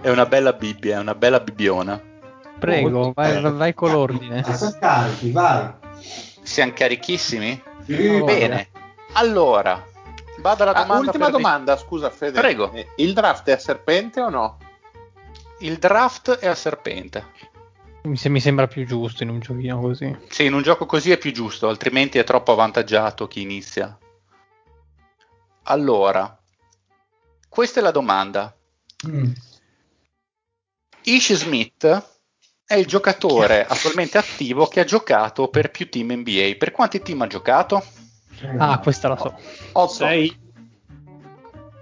[0.00, 2.00] È una bella Bibbia, è una bella bibbiona.
[2.58, 4.42] Prego, vai, vai- vai con l'ordine.
[4.80, 5.68] Carichi, vai.
[6.42, 7.62] Siamo carichissimi?
[7.84, 8.68] Sì, Oh, Bene.
[9.12, 9.84] Allora,
[10.42, 11.06] vado alla Ah, domanda.
[11.06, 12.38] ultima per- domanda, scusa Fede.
[12.40, 12.70] Prego.
[12.72, 14.58] Eh, Il draft è a serpente o no?
[15.60, 17.26] Il draft è a serpente.
[18.02, 20.14] Mi, se- mi sembra più giusto in un giochino così.
[20.28, 23.96] Sì, in un gioco così è più giusto, altrimenti è troppo avvantaggiato chi inizia.
[25.64, 26.36] Allora,
[27.48, 28.54] questa è la domanda.
[29.06, 29.30] Mm.
[31.04, 32.10] Ish Smith
[32.66, 36.54] è il giocatore attualmente attivo che ha giocato per più team NBA.
[36.58, 37.84] Per quanti team ha giocato?
[38.58, 39.34] Ah, questa la so.
[39.72, 39.92] 8.
[39.92, 40.40] 6.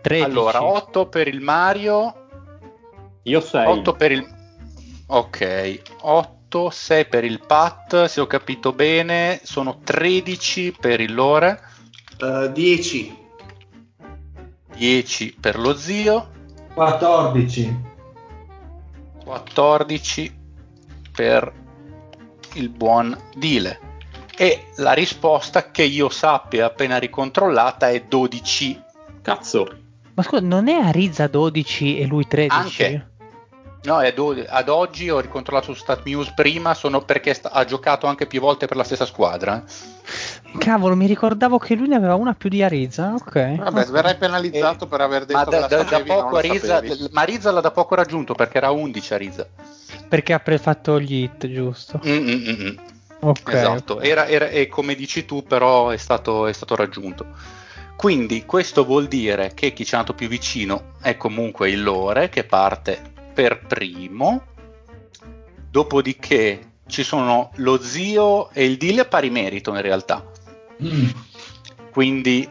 [0.03, 0.25] 13.
[0.25, 2.15] Allora, 8 per il Mario,
[3.25, 3.67] Io 6.
[3.67, 4.27] 8 per il...
[5.07, 11.61] Ok, 8, 6 per il Pat, se ho capito bene, sono 13 per il Lore,
[12.19, 13.19] Eh, 10.
[14.77, 16.31] 10 per lo zio,
[16.75, 17.89] 14.
[19.25, 20.39] 14
[21.13, 21.53] per
[22.55, 23.79] il buon Dile.
[24.41, 28.81] E la risposta che io sappia appena ricontrollata è 12.
[29.21, 29.69] Cazzo.
[30.15, 32.57] Ma scusa, non è Arizza 12 e lui 13?
[32.59, 33.09] Anche.
[33.83, 38.07] No, è do- ad oggi ho ricontrollato su StatMuse prima, sono perché sta- ha giocato
[38.07, 39.63] anche più volte per la stessa squadra.
[40.59, 43.13] Cavolo, mi ricordavo che lui ne aveva una più di Arizza.
[43.13, 43.57] Ok.
[43.57, 46.19] Vabbè, verrai penalizzato Eh, per aver detto Ma che da, la da- da sapevi, non
[46.23, 49.47] poco Arizza, ma Arizza l'ha da poco raggiunto perché era 11 Arizza.
[50.09, 52.01] Perché ha pre- fatto gli hit, giusto?
[52.07, 52.77] Mm,
[53.25, 53.31] mm, mm, mm.
[53.31, 53.53] Ok.
[53.53, 57.27] Esatto, era, era- e come dici tu, però è stato, è stato raggiunto.
[57.97, 62.31] Quindi questo vuol dire che chi ci è andato più vicino è comunque il Lore
[62.31, 62.99] che parte
[63.35, 64.43] per primo,
[65.71, 70.25] dopodiché ci sono lo zio e il Dile a pari merito in realtà.
[70.83, 71.09] Mm.
[71.93, 72.49] Quindi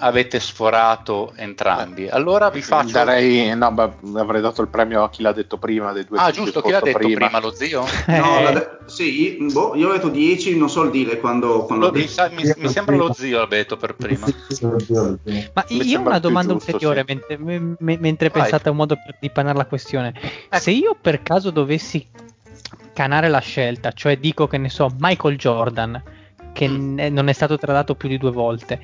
[0.00, 2.08] avete sforato entrambi.
[2.08, 2.92] Allora vi faccio.
[2.92, 6.30] Darei, no, beh, avrei dato il premio a chi l'ha detto prima dei due Ah,
[6.30, 7.84] giusto, chi l'ha detto prima, lo zio?
[8.08, 11.86] No, Eh, l'ha- sì, boh, io ho detto 10, non so il dire quando, quando
[11.86, 14.26] Lo- mi, sa- mi- mi sembra lo zio l'ha detto per prima.
[15.54, 17.14] Ma Mi io ho una domanda giusto, ulteriore sì.
[17.14, 20.14] mentre, me- me- mentre pensate a un modo per dipanare la questione.
[20.50, 22.06] Se io per caso dovessi
[22.92, 26.02] canare la scelta, cioè dico che ne so, Michael Jordan,
[26.52, 26.98] che Mm.
[26.98, 28.80] n- non è stato tradato più di due volte,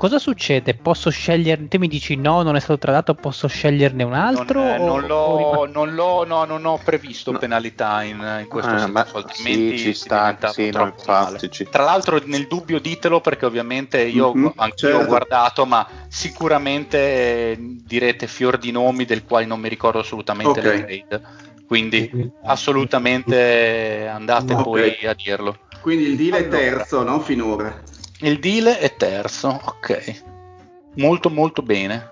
[0.00, 0.72] cosa succede?
[0.72, 4.60] Posso scegliere, te mi dici no, non è stato tradato, posso sceglierne un altro?
[4.62, 7.38] Non, eh, o- non o l'ho, rimane- non, l'ho, no, non ho previsto No.
[7.38, 11.68] penalità in, in questo Eh, senso, ma altrimenti sì, ci sta, sì, no, infatti, ci-
[11.68, 15.06] Tra l'altro nel dubbio ditelo perché ovviamente io Mhm, anche io ho certo.
[15.06, 20.64] guardato, ma sicuramente eh, direte fior di nomi del quali non mi ricordo assolutamente Ok.
[20.64, 21.22] le trade.
[21.66, 24.62] Quindi assolutamente andate Ok.
[24.62, 25.56] poi a dirlo.
[25.82, 26.58] Quindi il deal è Allora.
[26.58, 27.20] terzo, no?
[27.20, 27.98] Finora.
[28.22, 30.22] Il deal è terzo, ok.
[30.96, 32.10] Molto molto bene.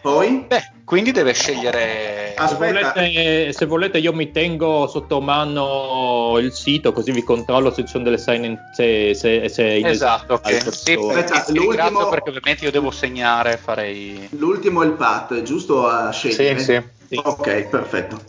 [0.00, 0.44] Poi?
[0.48, 2.34] Beh, quindi deve scegliere...
[2.36, 2.92] Se Aspetta.
[2.92, 7.88] volete, se volete io mi tengo sotto mano il sito così vi controllo se ci
[7.88, 10.72] sono delle sign in, se, se, se Esatto, ok.
[10.72, 10.94] Sì.
[10.94, 14.28] Aspetta, l'ultimo- perché ovviamente io devo segnare, farei...
[14.32, 16.58] L'ultimo è il Pat, giusto a scegliere?
[16.58, 16.82] Sì, sì.
[17.08, 17.20] Sì.
[17.22, 18.20] Ok, perfetto.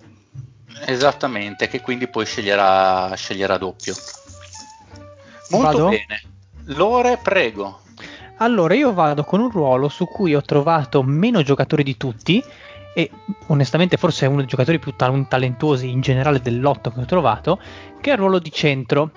[0.85, 3.95] Esattamente, che quindi poi sceglierà, sceglierà doppio.
[5.57, 5.89] Molto Vado?
[5.89, 6.21] bene.
[6.65, 7.79] Lore, prego.
[8.37, 12.43] Allora, io vado con un ruolo su cui ho trovato meno giocatori di tutti
[12.95, 13.09] e
[13.47, 17.59] onestamente forse è uno dei giocatori più tal- talentuosi in generale dell'otto che ho trovato,
[18.01, 19.11] che è il ruolo di centro.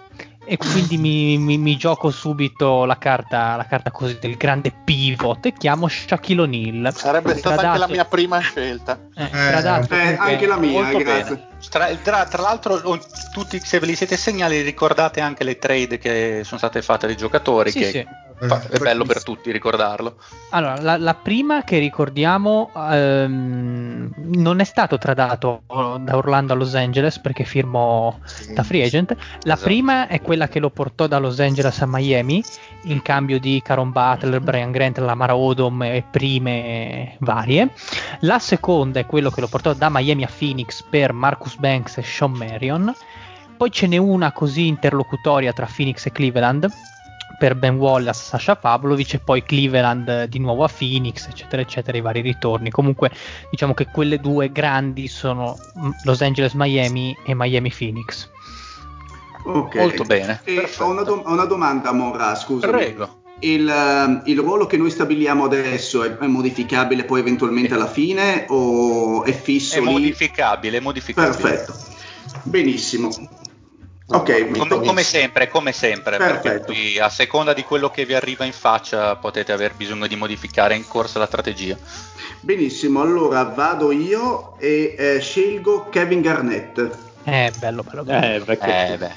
[0.49, 5.45] E quindi mi, mi- mi gioco subito la carta, la carta così del grande pivot
[5.47, 6.95] e chiamo Shaquille O'Neal.
[6.95, 8.97] Sarebbe stata anche la Gradato- mia prima scelta.
[9.17, 11.35] eh, gradato Eh, comunque- anche la mia, grazie.
[11.35, 11.49] bene.
[11.71, 12.81] Tra, tra- tra l'altro,
[13.33, 17.17] tutti, se ve li siete segnali, ricordate anche le trade che sono state fatte dai
[17.17, 17.71] giocatori.
[17.71, 18.07] Sì, che sì.
[18.47, 20.17] fa- è bello per tutti ricordarlo.
[20.51, 26.75] Allora, la, la prima che ricordiamo ehm, non è stato tradato da Orlando a Los
[26.75, 28.17] Angeles perché firmò
[28.53, 29.17] da free agent.
[29.43, 29.63] La Esatto.
[29.65, 32.43] prima è quella che lo portò da Los Angeles a Miami
[32.85, 37.71] in cambio di Caron Butler, Brian Grant, Lamar Odom e prime varie.
[38.21, 41.13] La seconda è quello che lo portò da Miami a Phoenix per
[41.47, 42.93] Marcus Banks e Sean Marion.
[43.57, 46.69] Poi ce n'è una così interlocutoria tra Phoenix e Cleveland
[47.39, 51.97] per Ben Wallace, Sasha Pavlovic e poi Cleveland eh, di nuovo a Phoenix, eccetera, eccetera,
[51.97, 52.71] i vari ritorni.
[52.71, 53.11] Comunque
[53.51, 58.29] diciamo che quelle due grandi sono mm, Los Angeles Miami e Miami Phoenix.
[59.45, 59.77] Ok.
[59.77, 60.41] Molto bene.
[60.45, 60.85] E perfetto.
[60.85, 62.69] ho una, do- ho una domanda, Monra, scusa.
[62.69, 63.25] Prego.
[63.41, 68.47] Il, ehm, il ruolo che noi stabiliamo adesso è, è modificabile poi eventualmente alla fine
[68.49, 69.85] o è fisso È lì?
[69.85, 71.37] modificabile, è modificabile.
[71.37, 71.75] Perfetto.
[72.45, 73.11] Benissimo.
[74.09, 76.73] Ok, Come, come sempre, come sempre, Perfetto.
[76.73, 80.77] qui, a seconda di quello che vi arriva in faccia potete aver bisogno di modificare
[80.77, 81.77] in corsa la strategia.
[82.41, 83.01] benissimo.
[83.01, 86.99] Allora vado io e eh, scelgo Kevin Garnett.
[87.29, 88.45] Eh, bello, bello, bello.
[88.53, 89.15] Eh, Eh, beh.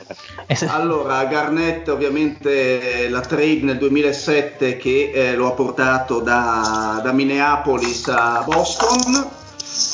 [0.48, 6.20] E se- Allora, Garnett ovviamente eh, la trade nel 2007 che eh, lo ha portato
[6.20, 9.30] da, da Minneapolis a Boston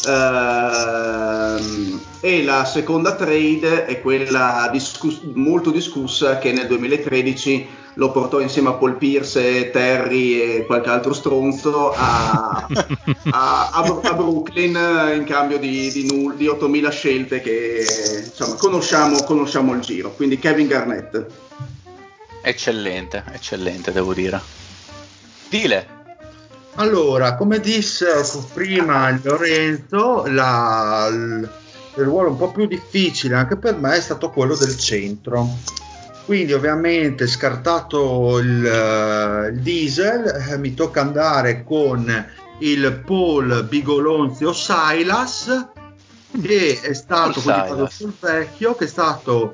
[0.07, 7.67] Ehm, e la seconda trade è quella discus- molto discussa che nel 2013
[7.97, 12.67] lo portò insieme a Paul Pierce, Terry e qualche altro stronzo a,
[13.31, 14.77] a- a a Brooklyn
[15.15, 17.85] in cambio di, di, null- di 8.000 scelte che
[18.25, 20.11] insomma conosciamo, conosciamo il giro.
[20.13, 21.25] Quindi Kevin Garnett.
[22.41, 24.41] Eccellente, eccellente, devo dire.
[25.47, 25.94] Dile.
[26.77, 28.05] Allora, come disse
[28.53, 31.49] prima Lorenzo, la- il,
[31.93, 35.47] ruolo un po' più difficile anche per me è stato quello del centro.
[36.25, 42.25] Quindi ovviamente scartato il, eh, il diesel, eh, mi tocca andare con
[42.59, 45.67] il Paul Bigolonzio Silas,
[46.41, 47.39] che è stato,
[47.89, 49.53] sul vecchio, che è stato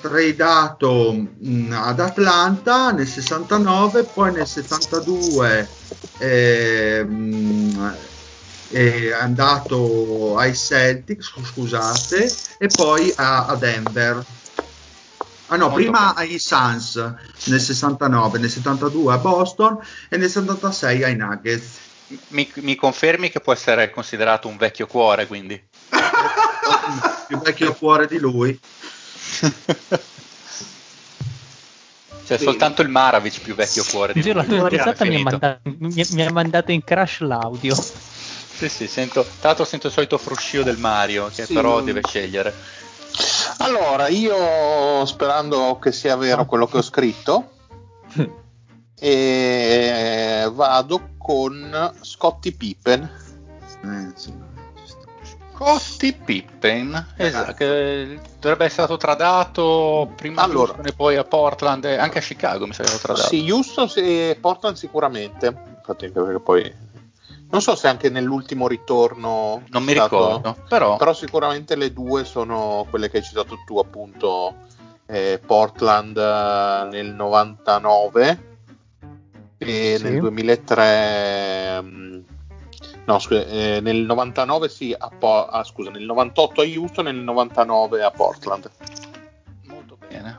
[0.00, 5.68] tradato mh, ad Atlanta nel 69, poi nel 72
[6.18, 7.96] ehm,
[8.70, 14.24] è andato ai Celtics, scusate, e poi a, a Denver.
[15.50, 16.28] Ah no, Molto prima bene.
[16.30, 16.96] ai Suns
[17.46, 19.78] nel 69, nel 72 a Boston
[20.10, 21.86] e nel 76 ai Nuggets.
[22.28, 25.62] Mi, mi confermi che può essere considerato un vecchio cuore, quindi?
[27.30, 28.58] Il vecchio cuore di lui.
[32.24, 32.44] C'è Sì.
[32.44, 35.38] soltanto il Maravic più vecchio cuore di Giuro, la risata mi ha, finito.
[35.40, 37.74] mandato, mi, mi ha mandato in crash l'audio.
[37.74, 41.84] Sì, sì, sento, tra l'altro sento il solito fruscio del Mario, che Sì, però non-
[41.86, 42.54] deve scegliere.
[43.58, 47.50] Allora, io sperando che sia vero quello che ho scritto,
[49.00, 53.10] e vado con Scotty Pippen.
[53.84, 54.32] Eh, sì.
[55.58, 60.68] Scottie Pippen, esatto, che dovrebbe essere stato tradato prima a Allora.
[60.70, 63.26] Houston e poi a Portland e anche a Chicago mi sa che l'hanno tradato.
[63.26, 65.46] Sì, Houston e Portland sicuramente.
[65.78, 66.72] Infatti, perché poi
[67.50, 72.22] non so se anche nell'ultimo ritorno Non mi stato- ricordo, però, Però sicuramente le due
[72.24, 74.54] sono quelle che hai citato tu, appunto
[75.06, 78.46] eh, Portland eh, nel 99
[79.58, 80.02] e Sì.
[80.04, 82.18] nel 2003 mm,
[83.08, 87.12] no scusa, eh, nel 99 sì a Po- ah, scusa nel 98 a Houston e
[87.12, 88.70] nel 99 a Portland
[89.66, 90.38] molto bene.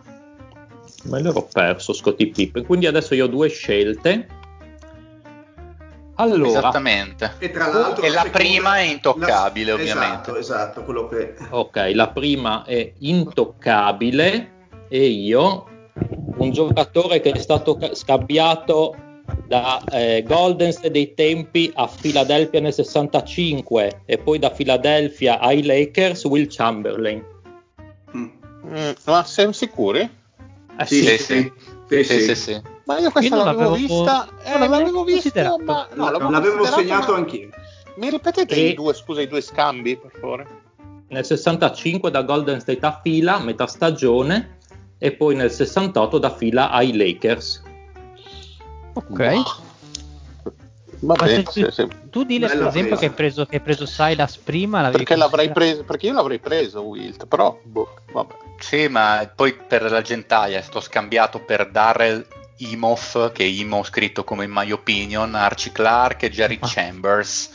[1.06, 2.66] Me l'ero perso Scottie Pippen.
[2.66, 4.28] Quindi adesso io ho due scelte.
[6.16, 7.36] Allora, Esattamente.
[7.40, 10.14] E tra l'altro E la seconda- prima è intoccabile, la- ovviamente.
[10.32, 11.36] Esatto, esatto, quello che...
[11.50, 14.52] ok, la prima è intoccabile
[14.90, 15.66] e io
[16.38, 18.96] un giocatore che è stato ca- scambiato
[19.50, 25.64] da eh, Golden State dei tempi a Philadelphia nel 65 e poi da Philadelphia ai
[25.64, 27.26] Lakers, Will Chamberlain.
[28.16, 28.28] Mm.
[28.68, 30.02] Mm, ma siamo sicuri?
[30.78, 31.52] Eh Sì, sì, sì,
[31.88, 32.62] sì, Sì, sì, sì.
[32.86, 36.30] Ma io questa Io non l'avevo, l'avevo- vista, eh, non l'avevo vista, ma no, l'avevo,
[36.30, 37.50] L'avevo segnato ma- anch'io.
[37.96, 40.48] Mi ripetete E- i due, scusa, i due scambi, per favore?
[41.08, 44.58] Nel 65 da Golden State a fila, metà stagione,
[45.00, 47.64] e poi nel 68 da fila ai Lakers.
[49.08, 49.68] Ok.
[51.02, 53.00] Va Ma bene, se sì, tu, tu dile per esempio presa.
[53.00, 55.84] che hai preso, che hai preso Silas prima, l'avevi Perché l'avrei preso?
[55.86, 58.34] Perché io l'avrei preso Wilt, però boh, vabbè.
[58.60, 62.26] Sì, ma poi per la gentaia è stato scambiato per Darrell
[62.58, 66.68] Imhoff, che Imo ho scritto come in my opinion, Archie Clark e Jerry Ah.
[66.70, 67.50] Chambers,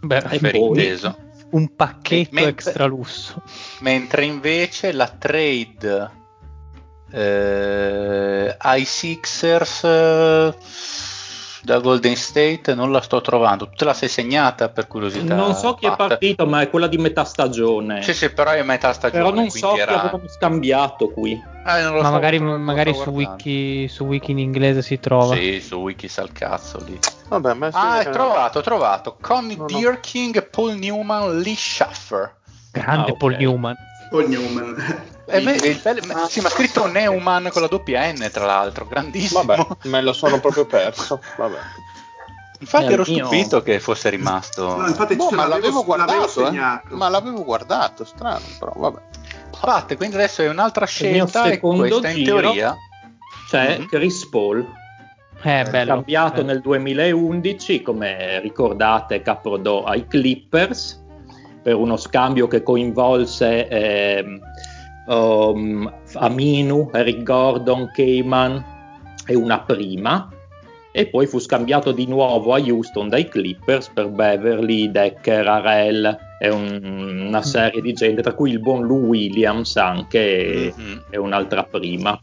[0.00, 1.16] Beh, per inteso.
[1.50, 3.40] un pacchetto Mentre- extra lusso.
[3.80, 6.10] Mentre invece la trade
[7.12, 10.54] eh, ai Sixers eh,
[11.62, 13.68] da Golden State non la sto trovando.
[13.68, 15.34] Tu te la sei segnata per curiosità?
[15.34, 18.02] Non so chi è partito, ma è quella di metà stagione.
[18.02, 19.22] Sì, sì, però è metà stagione.
[19.22, 20.00] Però non so chi era...
[20.00, 21.32] avevano scambiato qui.
[21.32, 25.36] Eh, non lo Ma so, magari, magari su, wiki, su wiki in inglese si trova.
[25.36, 26.98] Sì, su wiki sa il cazzo lì.
[27.28, 29.16] Vabbè, ma sì, Ah, eh, è trovato, ho trovato.
[29.20, 29.78] Connie No, no.
[29.78, 32.34] Bierking, Paul Newman, Lee Schaffer.
[32.72, 33.16] Grande Ah, ok.
[33.18, 33.76] Paul Newman.
[34.12, 35.04] Paul Newman.
[35.26, 39.42] Eh, il bello- ma- sì, ma scritto Neumann con la doppia N, tra l'altro, grandissimo.
[39.44, 41.20] Vabbè, me lo sono proprio perso.
[41.36, 41.56] Vabbè.
[42.60, 44.76] Infatti È ero mio- stupito che fosse rimasto.
[44.76, 46.44] No, infatti Boh, ma l'avevo l'avevo, l'avevo guardato, eh.
[46.46, 46.96] segnato.
[46.96, 49.00] Ma l'avevo guardato, strano, però vabbè.
[49.58, 52.76] Fatte, quindi adesso è un'altra Il mio scelta e secondo questa in giro teoria.
[53.48, 53.86] C'è Mhm.
[53.86, 54.64] Chris Paul,
[55.42, 55.94] Eh, bello.
[55.94, 56.44] cambiato Eh.
[56.44, 61.01] nel 2011, come ricordate, caprodò ai Clippers
[61.62, 64.40] per uno scambio che coinvolse ehm,
[65.06, 68.64] um, Aminu, Eric Gordon, Cayman
[69.26, 70.28] e una prima.
[70.94, 76.50] E poi fu scambiato di nuovo a Houston dai Clippers per Beverly, Decker, Arel e
[76.50, 81.04] un- una serie di gente, tra cui il buon Lou Williams anche Mhm.
[81.08, 82.20] e un'altra prima.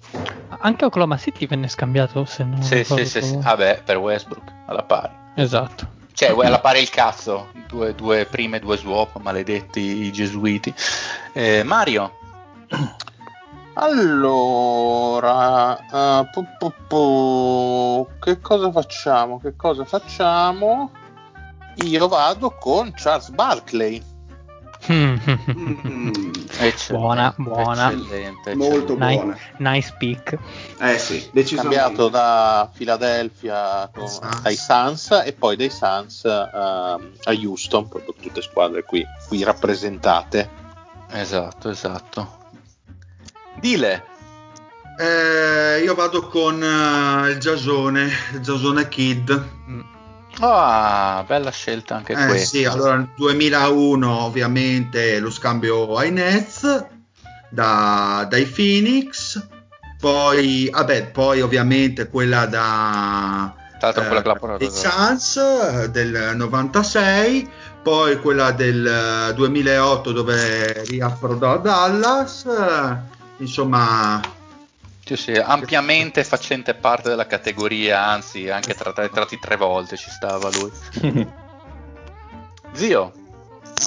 [0.59, 3.37] Anche Oklahoma City venne scambiato, se non Sì, sì, sì, sì.
[3.41, 5.13] Vabbè, per Westbrook, alla pari.
[5.35, 5.87] Esatto.
[6.19, 7.47] Cioè, vuoi alla pari il cazzo.
[7.65, 10.73] Due, due prime, due swap, maledetti i gesuiti.
[11.31, 12.11] Eh, Mario.
[13.75, 19.39] Allora, eh, pu- pu- pu- che cosa facciamo?
[19.39, 20.91] Che cosa facciamo?
[21.83, 24.08] Io vado con Charles Barkley.
[24.91, 25.15] Mm,
[26.57, 27.91] Eccellente, Buona, buona.
[27.91, 29.15] Eccellente, molto eccellente.
[29.23, 29.37] buona.
[29.57, 30.37] nice pick.
[30.79, 31.75] Eh sì, decisamente.
[31.77, 34.07] cambiato da Philadelphia con-
[34.43, 40.49] ai Suns e poi dai Suns ehm, a Houston, proprio tutte squadre qui, qui rappresentate.
[41.11, 42.37] Esatto, esatto.
[43.59, 44.05] Dile.
[44.97, 49.47] Eh, io vado con eh, il Giasone, il Giasone Kid.
[50.41, 52.57] Ah, bella scelta anche Eh, questa.
[52.57, 56.85] sì, allora nel 2001 ovviamente lo scambio ai Nets
[57.49, 59.41] da- dai Phoenix,
[59.99, 67.49] poi, vabbè, poi ovviamente quella da quella l'ha eh, portato- dei Suns eh, del 96,
[67.81, 68.85] poi quella del
[69.29, 72.97] eh, 2008 dove riapprodò a Dallas, eh,
[73.37, 74.21] insomma
[75.09, 80.11] Sì, sì, ampiamente facente parte della categoria, anzi anche tra- tra- tratti tre volte ci
[80.11, 80.69] stava lui.
[82.73, 83.13] Zio,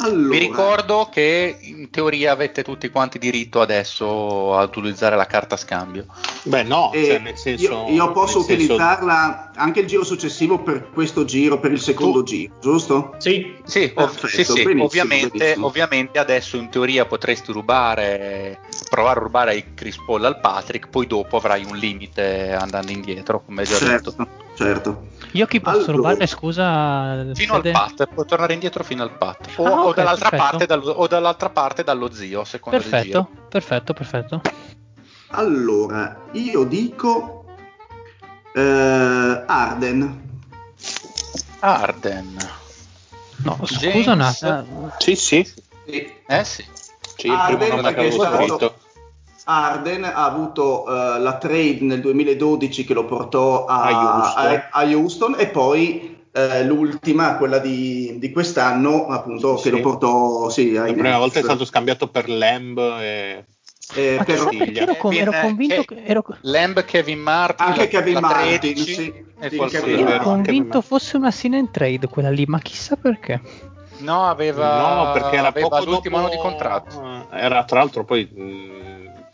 [0.01, 5.57] Allora, vi ricordo che in teoria avete tutti quanti diritto adesso a utilizzare la carta
[5.57, 6.07] scambio.
[6.45, 10.05] Beh, no, eh, cioè, nel senso, io, io posso nel senso- utilizzarla anche il giro
[10.05, 13.15] successivo per questo giro, per il secondo giro, giusto?
[13.19, 15.67] Sì, Sì, Perfetto, sì, sì, benissimo, ovviamente, benissimo.
[15.67, 18.59] ovviamente adesso in teoria potresti rubare,
[18.89, 23.43] provare a rubare ai Chris Paul al Patrick, poi dopo avrai un limite andando indietro,
[23.45, 24.15] come già detto.
[24.55, 25.39] Certo, certo.
[25.39, 25.93] Io chi posso Allora.
[25.93, 27.35] rubare, scusa?
[27.35, 27.73] Fino al Fede?
[27.73, 29.49] pat, puoi tornare indietro fino al pat.
[29.57, 32.91] O, Ah, o ok, dall'altra parte, dallo, o dall'altra parte dallo zio, a seconda del
[32.91, 33.49] Perfetto, giro.
[33.49, 34.41] perfetto, perfetto.
[35.35, 37.45] Allora, io dico
[38.55, 40.31] eh, Arden.
[41.61, 42.37] Arden.
[43.45, 44.93] No, scusa James- un attimo.
[44.99, 45.55] Sì, sì,
[45.85, 46.65] Eh sì.
[47.17, 48.77] sì, il primo nome che avevo scritto.
[49.45, 54.47] Arden ha avuto eh, la trade nel 2012 che lo portò a, A Houston.
[54.47, 59.65] a- a Houston e poi eh, l'ultima, quella di, di quest'anno, appunto, Sì.
[59.65, 61.19] che lo portò sì, La prima Nets.
[61.19, 63.45] volta è stato scambiato per Lamb e...
[63.95, 67.81] Eh, Ma per- chissà perché ero, con- ero convinto che ero, Lamb, Kevin Martin, Anche
[67.81, 69.13] la- Kevin la Martin, 13 sì.
[69.39, 73.41] e Sì, qualcosa ero convinto fosse una sign and trade quella lì, ma chissà perché.
[73.99, 76.29] No, aveva, no, perché era aveva poco l'ultimo dopo...
[76.29, 77.03] anno di contratto.
[77.33, 78.92] eh, Era tra l'altro poi mh,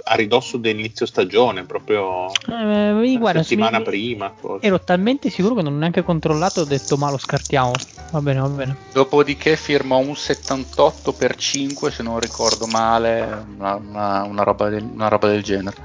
[0.08, 4.32] a ridosso dell'inizio stagione, proprio Eh, guarda, settimana mi- prima.
[4.34, 4.66] forse.
[4.66, 7.72] Ero talmente sicuro che non ho neanche controllato, ho detto ma lo scartiamo.
[8.10, 8.76] Va bene, va bene.
[8.92, 14.82] Dopodiché firmò un 78 per 5, se non ricordo male, una, una- una roba, del,
[14.82, 15.76] una roba del genere.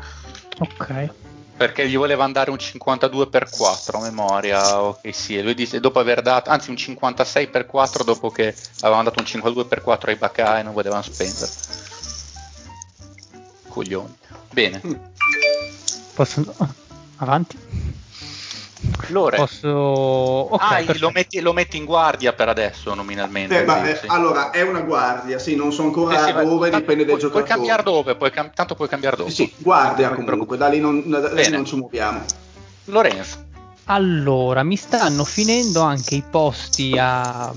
[0.59, 1.09] Ok.
[1.55, 5.79] Perché gli voleva andare un 52 per 4 a memoria, ok sì, e lui disse,
[5.79, 9.81] dopo aver dato, anzi un 56 per 4 dopo che avevano dato un 52 per
[9.81, 11.51] 4 ai Bacà e non volevano spendere.
[13.73, 14.15] Coglioni.
[14.51, 14.81] Bene.
[16.13, 16.53] Posso...
[16.57, 16.69] ah,
[17.17, 17.57] Avanti?
[19.07, 19.67] Lore, Posso...
[19.67, 23.61] Ok, ah, lo, metti, lo metti in guardia per adesso nominalmente.
[23.61, 24.05] Eh, ma, quindi, eh, sì.
[24.09, 27.19] allora, è una guardia, sì, non so ancora Sì, sì, dove, tanto dipende dal puoi,
[27.19, 27.29] giocatore.
[27.29, 29.29] Puoi cambiare dove, puoi cam- tanto puoi cambiare dopo.
[29.29, 32.23] Sì, sì, guardia Non ti comunque, da lì non, da lì non ci muoviamo.
[32.85, 33.37] Lorenzo,
[33.85, 37.51] Allora, mi stanno finendo anche i posti a-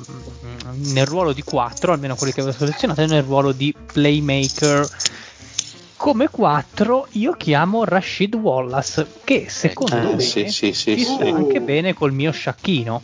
[0.72, 4.88] nel ruolo di 4, almeno quelli che avevo selezionato, nel ruolo di playmaker.
[5.96, 11.12] Come 4 io chiamo Rashid Wallace, che secondo Eh, me sì, sì, sì, ci sì.
[11.14, 13.02] sta anche bene col mio sciacchino.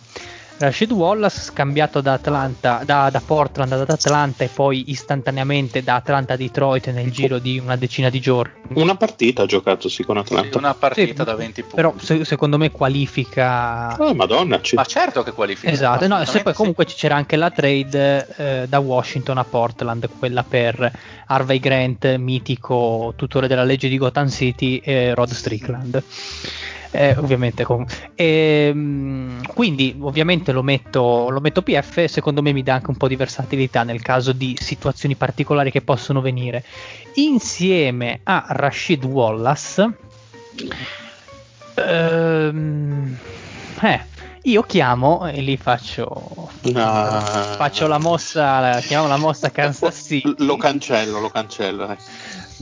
[0.63, 6.35] Rashid Wallace scambiato da, Atlanta, da, da Portland ad Atlanta e poi istantaneamente da Atlanta
[6.35, 8.53] a Detroit nel giro di una decina di giorni.
[8.75, 10.59] Una partita ha giocato sì con Atlanta.
[10.59, 11.75] una partita Sì, da 20 punti.
[11.77, 15.73] Però se- secondo me qualifica Ah, madonna, ci- Ma certo che qualifica.
[15.73, 16.59] Esatto, no, se poi sì.
[16.59, 20.91] comunque ci c'era anche la trade eh, da Washington a Portland, quella per
[21.27, 26.03] Harvey Grant, mitico tutore della legge di Gotham City, e Rod Strickland.
[26.95, 32.05] Eh, ovviamente, com- Ehm, quindi ovviamente lo metto, lo metto PF.
[32.05, 35.81] Secondo me mi dà anche un po' di versatilità nel caso di situazioni particolari che
[35.81, 36.63] possono venire
[37.15, 39.91] insieme a Rashid Wallace.
[41.75, 43.17] Ehm,
[43.81, 44.01] eh,
[44.43, 47.55] io chiamo e lì faccio Ah.
[47.57, 51.89] faccio la mossa la- chiamiamo la mossa Kansas City Lo cancello, lo cancello.
[51.91, 51.97] eh.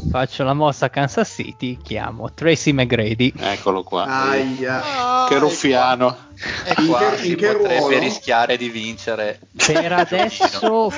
[0.09, 4.05] Faccio la mossa Kansas City chiamo Tracy McGrady Eccolo qua.
[4.05, 5.27] Aia.
[5.29, 6.29] che ruffiano.
[6.65, 7.99] E qua che- si in che potrebbe ruolo?
[7.99, 10.93] rischiare di vincere per adesso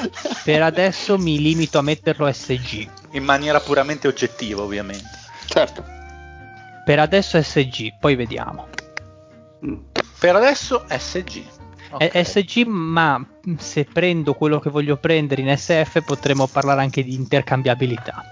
[0.44, 5.10] per adesso mi limito a metterlo SG in maniera puramente oggettiva, ovviamente.
[5.46, 5.84] Certo.
[6.84, 8.68] per adesso SG poi vediamo.
[10.18, 11.42] Per adesso SG.
[11.98, 12.22] È Ok.
[12.26, 13.22] SG ma
[13.58, 18.24] se prendo quello che voglio prendere in SF potremmo parlare anche di intercambiabilità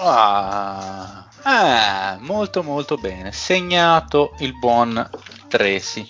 [0.00, 3.32] Ah, ah, molto molto bene.
[3.32, 5.08] Segnato il buon
[5.48, 6.06] Tracy.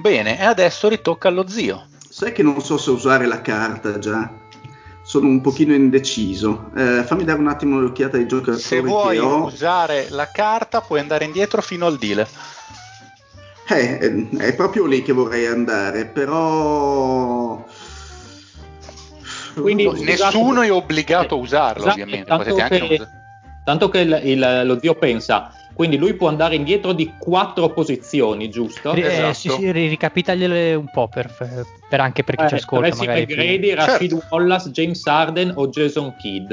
[0.00, 1.86] Bene, e adesso ritocca allo zio.
[2.08, 4.30] Sai che non so se usare la carta già.
[5.02, 6.70] Sono un pochino indeciso.
[6.76, 9.44] Eh, fammi dare un attimo un'occhiata ai giocatori Se vuoi ho.
[9.44, 12.28] usare la carta, puoi andare indietro fino al dealer.
[13.66, 17.64] Eh, eh, è proprio lì che vorrei andare, però...
[19.54, 20.36] Quindi- Uh, Scusate.
[20.36, 22.26] Nessuno è obbligato a usarlo, Esatto, ovviamente.
[22.28, 23.08] tanto che- usare.
[23.64, 28.48] Tanto che il- il- lo zio pensa, quindi lui può andare indietro di quattro posizioni,
[28.50, 28.92] giusto?
[28.94, 29.32] Eh, esatto.
[29.34, 31.30] sì, sì, ri- ricapitagliele un po' per,
[31.88, 34.26] per anche per chi ci Eh, ascolta Tracy magari più- McGrady, Rashid Certo.
[34.30, 36.52] Wallace, James Harden o Jason Kidd.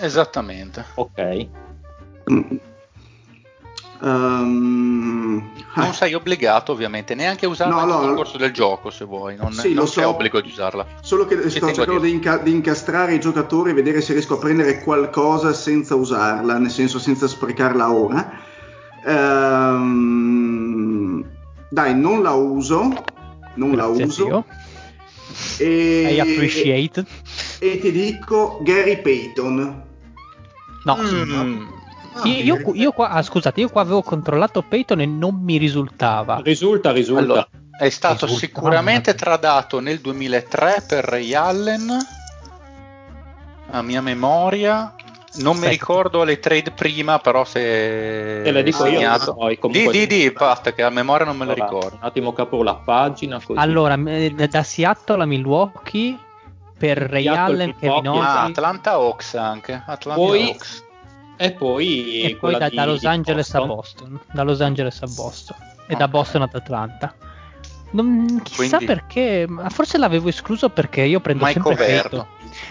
[0.00, 0.84] Esattamente.
[0.96, 1.46] Ok.
[4.02, 8.14] Ehm, Non ah, sei obbligato, ovviamente, neanche a usarla No, nel no.
[8.14, 9.36] corso del gioco, se vuoi.
[9.36, 10.08] Non, Sì, non so.
[10.08, 10.86] obbligo di usarla.
[11.00, 14.34] Solo che Ci sto cercando di, inca- di incastrare i giocatori e vedere se riesco
[14.34, 18.32] a prendere qualcosa senza usarla, nel senso senza sprecarla ora.
[20.00, 21.24] Ehm,
[21.68, 23.04] dai, non la uso.
[23.54, 24.44] Non Grazie, la uso.
[25.58, 27.04] E, I appreciate.
[27.58, 29.82] e ti dico Gary Payton.
[30.84, 31.66] No, Mm.
[32.12, 35.56] Ah, io, io- io qua, ah, scusate, io qua avevo controllato Peyton e non mi
[35.58, 36.40] risultava.
[36.42, 37.22] Risulta, risulta.
[37.22, 41.96] Allora, è stato Risulta, sicuramente tradato nel 2003 per Ray Allen,
[43.70, 44.94] a mia memoria.
[45.32, 45.70] Non mi Aspetta.
[45.70, 48.94] ricordo le trade prima, però se Te le dico io.
[48.98, 49.32] segnato.
[49.34, 51.94] poi, Di, comunque- di, di, Pat, che a memoria non me la Allora, ricordo.
[52.00, 53.40] Un attimo che apro la pagina.
[53.40, 53.56] Così.
[53.60, 56.18] Allora, eh, da Seattle a Milwaukee
[56.76, 59.82] per Ray Seattle, Allen, Kevin Milwaukee, Ah, Owens Atlanta Hawks anche.
[59.86, 60.84] Atlanta Poi- Hawks.
[61.42, 64.10] E poi, e poi da, di- da Los Angeles a Boston.
[64.10, 64.20] Boston.
[64.34, 65.56] Da Los Angeles a Boston
[65.86, 66.10] e da Ok.
[66.10, 67.14] Boston ad Atlanta.
[67.92, 71.84] Non, chissà Quindi- perché, ma forse l'avevo escluso perché io prendo Mike sempre.
[71.86, 72.26] Peyton.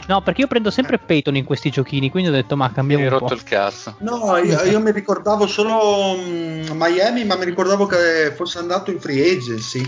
[0.07, 3.03] No, perché io prendo sempre Peyton in questi giochini, quindi ho detto ma Mi cambiamo
[3.05, 3.95] hai un rotto il cazzo.
[3.99, 8.99] No, io, io mi ricordavo solo mm, Miami, ma mi ricordavo che fosse andato in
[8.99, 9.83] free agency,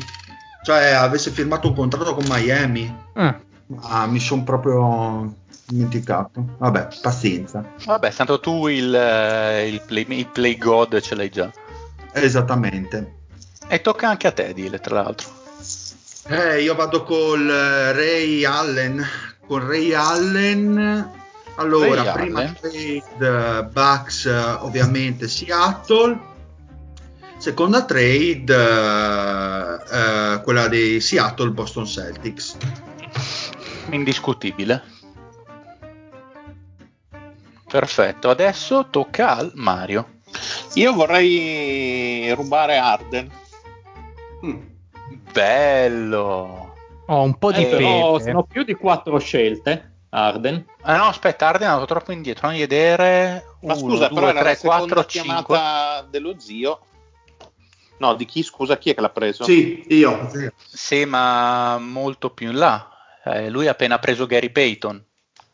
[0.63, 5.33] cioè avesse firmato un contratto con Miami, Ah, ma mi sono proprio
[5.71, 6.55] dimenticato.
[6.57, 7.63] Vabbè, pazienza.
[7.85, 11.51] Vabbè, tanto tu il, eh, il play, il play god ce l'hai già.
[12.11, 13.19] Esattamente.
[13.67, 15.29] E tocca anche a te, Dile, tra l'altro.
[16.27, 19.03] Eh, io vado col eh, Ray Allen.
[19.47, 21.11] Con Ray Allen
[21.55, 22.55] Allora, Ray prima Allen.
[22.59, 24.25] trade Bucks
[24.59, 26.17] ovviamente Seattle,
[27.37, 32.55] seconda trade eh, eh, quella dei Seattle Boston Celtics.
[33.89, 34.83] Indiscutibile.
[37.71, 40.19] Perfetto, adesso tocca al Mario.
[40.73, 43.31] Io vorrei rubare Arden.
[44.45, 44.59] Mm.
[45.31, 46.75] Bello.
[47.05, 49.99] Ho un po' di Eh, però sono più di quattro scelte.
[50.09, 50.65] Arden.
[50.81, 52.47] Ah no, aspetta, Arden è andato troppo indietro.
[52.47, 53.45] Fammi vedere.
[53.61, 55.21] Ma 1, scusa, però 2, era 3, la seconda 4, 5.
[55.21, 56.79] chiamata dello zio.
[57.99, 58.43] No, di chi?
[58.43, 59.45] Scusa, chi è che l'ha preso?
[59.45, 60.29] Sì, io.
[60.57, 62.89] Sì, ma molto più in là.
[63.23, 65.05] Eh, lui ha appena preso Gary Payton.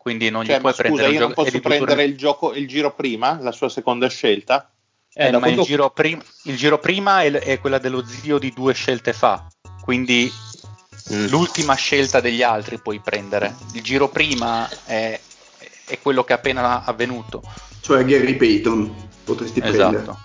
[0.08, 2.66] Quindi non gli Cioè, puoi ma scusa, prendere io non posso prendere il, gioco, il
[2.66, 4.72] giro prima, la sua seconda scelta?
[5.14, 8.74] Eh, ma il giro, prim- il giro prima è, è quella dello zio di due
[8.74, 9.46] scelte fa.
[9.82, 10.32] Quindi
[11.12, 11.28] Mm.
[11.28, 13.56] l'ultima scelta degli altri puoi prendere.
[13.74, 15.20] Il giro prima è,
[15.86, 17.42] è quello che è appena avvenuto.
[17.82, 19.10] Cioè Gary Payton.
[19.26, 19.98] Potresti prendere.
[19.98, 20.20] Esatto.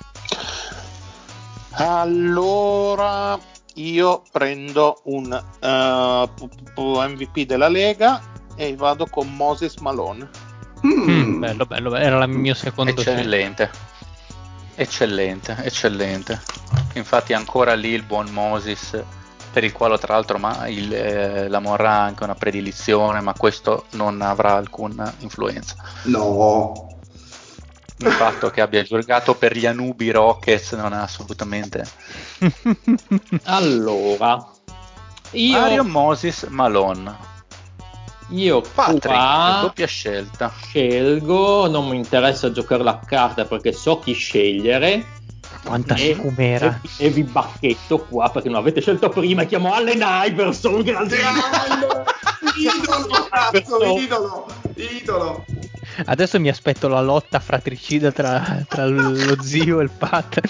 [1.71, 3.39] Allora,
[3.75, 10.29] io prendo un eh, p- MVP della Lega e vado con Moses Malone.
[10.87, 11.09] Mm.
[11.09, 12.91] Mm, bello, bello, bello, era il mio secondo.
[12.91, 13.71] Eccellente.
[14.75, 16.41] Eccellente, eccellente.
[16.95, 19.01] Infatti ancora lì il buon Moses,
[19.53, 23.35] per il quale tra l'altro ma il, eh, la Morra ha anche una predilizione, ma
[23.35, 25.77] questo non avrà alcuna influenza.
[26.05, 26.89] No.
[27.99, 31.87] Il fatto che abbia giocato per gli Anubi Rockets non ha assolutamente...
[33.45, 34.45] Allora,
[35.33, 37.31] io, Mario Moses Malone.
[38.33, 40.53] Io Patrick, qua doppia scelta.
[40.65, 45.21] scelgo, non mi interessa giocare la carta perché so chi scegliere.
[45.65, 46.81] Quanta e, scumera.
[46.99, 49.45] e, e vi bacchetto qua perché non avete scelto prima.
[49.45, 51.17] Chiamo Allen Iverson, grande
[52.57, 55.45] idolo, cazzo, idolo, idolo.
[56.07, 60.41] Adesso mi aspetto la lotta fratricida tra, tra lo zio e il pat.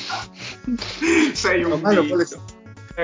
[1.33, 1.97] Sei un Ormai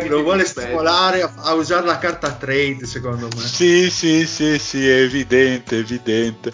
[0.09, 3.41] lo vuole, stimolare a, a usare la carta trade, secondo me.
[3.41, 6.53] Sì, sì, sì, sì, è evidente, evidente.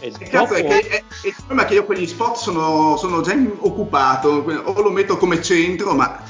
[0.00, 2.96] E Cazzo, è dopo- che, è- è il problema è che io quegli spot sono,
[2.98, 4.28] sono già occupato,
[4.64, 6.22] o lo metto come centro, ma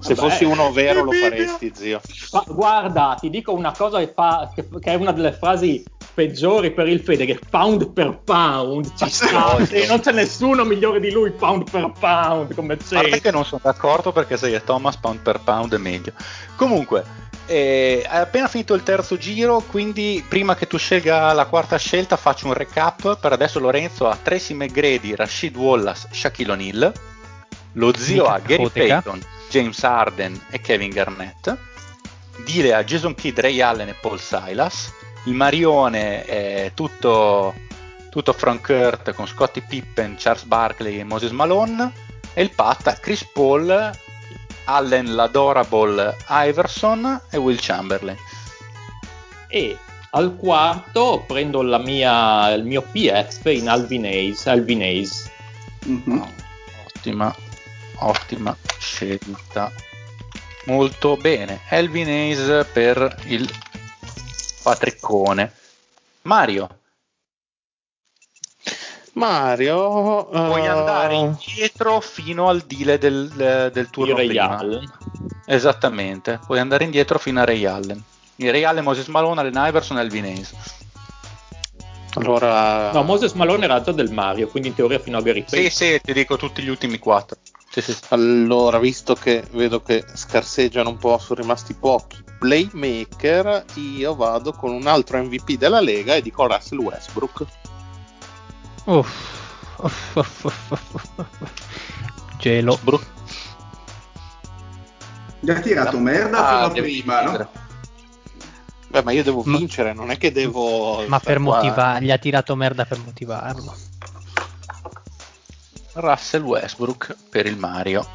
[0.00, 2.02] Se Vabbè, fossi uno vero lo faresti, zio.
[2.32, 5.82] Ma guarda, ti dico una cosa che, fa, che, che è una delle frasi
[6.14, 9.56] peggiori per il Fede, che pound per pound ci sta,
[9.88, 13.20] non c'è nessuno migliore di lui pound per pound come A parte c'è.
[13.20, 16.12] che non sono d'accordo perché se è Thomas pound per pound è meglio.
[16.56, 17.04] Comunque,
[17.46, 22.16] eh, hai appena finito il terzo giro, quindi prima che tu scelga la quarta scelta
[22.16, 23.18] faccio un recap.
[23.18, 26.92] Per adesso Lorenzo ha Tracy McGrady, Rashid Wallace, Shaquille O'Neal.
[27.72, 28.70] Lo zio ha Gary.
[28.70, 29.20] Payton,
[29.50, 31.56] James Harden e Kevin Garnett.
[32.44, 34.92] Dile a Jason Kidd, Ray Allen e Paul Silas.
[35.24, 37.54] Il Marione è tutto,
[38.10, 41.92] tutto Frank Kurt con Scottie Pippen, Charles Barkley e Moses Malone.
[42.34, 43.90] E il Pat ha Chris Paul,
[44.64, 48.16] Allen l'Adorable Iverson e Will Chamberlain.
[49.48, 49.78] E
[50.10, 54.46] al quarto prendo la mia, il mio PF in Alvin Hayes.
[54.46, 55.30] Alvin Hayes.
[55.84, 56.26] Mhm.
[56.86, 57.34] Ottima,
[57.96, 59.72] ottima scelta.
[60.66, 61.60] Molto bene.
[61.68, 63.50] Elvin Hayes per il
[64.64, 65.52] Patriccone.
[66.22, 66.78] Mario,
[69.12, 74.56] Mario, puoi eh, andare indietro fino al deal del, del turno Ray prima.
[74.56, 74.92] Allen.
[75.46, 78.02] Esattamente, puoi andare indietro fino a Ray Allen.
[78.36, 80.54] Il Ray Allen, Moses Malone, Allen Iverson e Elvin Hayes.
[82.14, 85.56] Allora, No, Moses Malone era già del Mario, quindi in teoria fino a Gary Sì,
[85.56, 85.70] Payton.
[85.70, 87.36] sì, ti dico tutti gli ultimi quattro.
[87.74, 94.14] Sì, sì, allora, visto che vedo che scarseggiano un po', sono rimasti pochi playmaker, io
[94.14, 97.44] vado con un altro MVP della Lega e dico Russell Westbrook.
[98.84, 101.50] Uff, uff, uff, uff, uff.
[102.38, 102.78] Gelo.
[105.40, 107.50] Gli ha tirato merda Ah, fino a devi prima, no?
[108.86, 111.04] Beh, ma io devo Ma- vincere, non è che devo...
[111.08, 113.74] Ma per motivare, gli ha tirato merda per motivarlo.
[115.94, 118.06] Russell Westbrook per il Mario.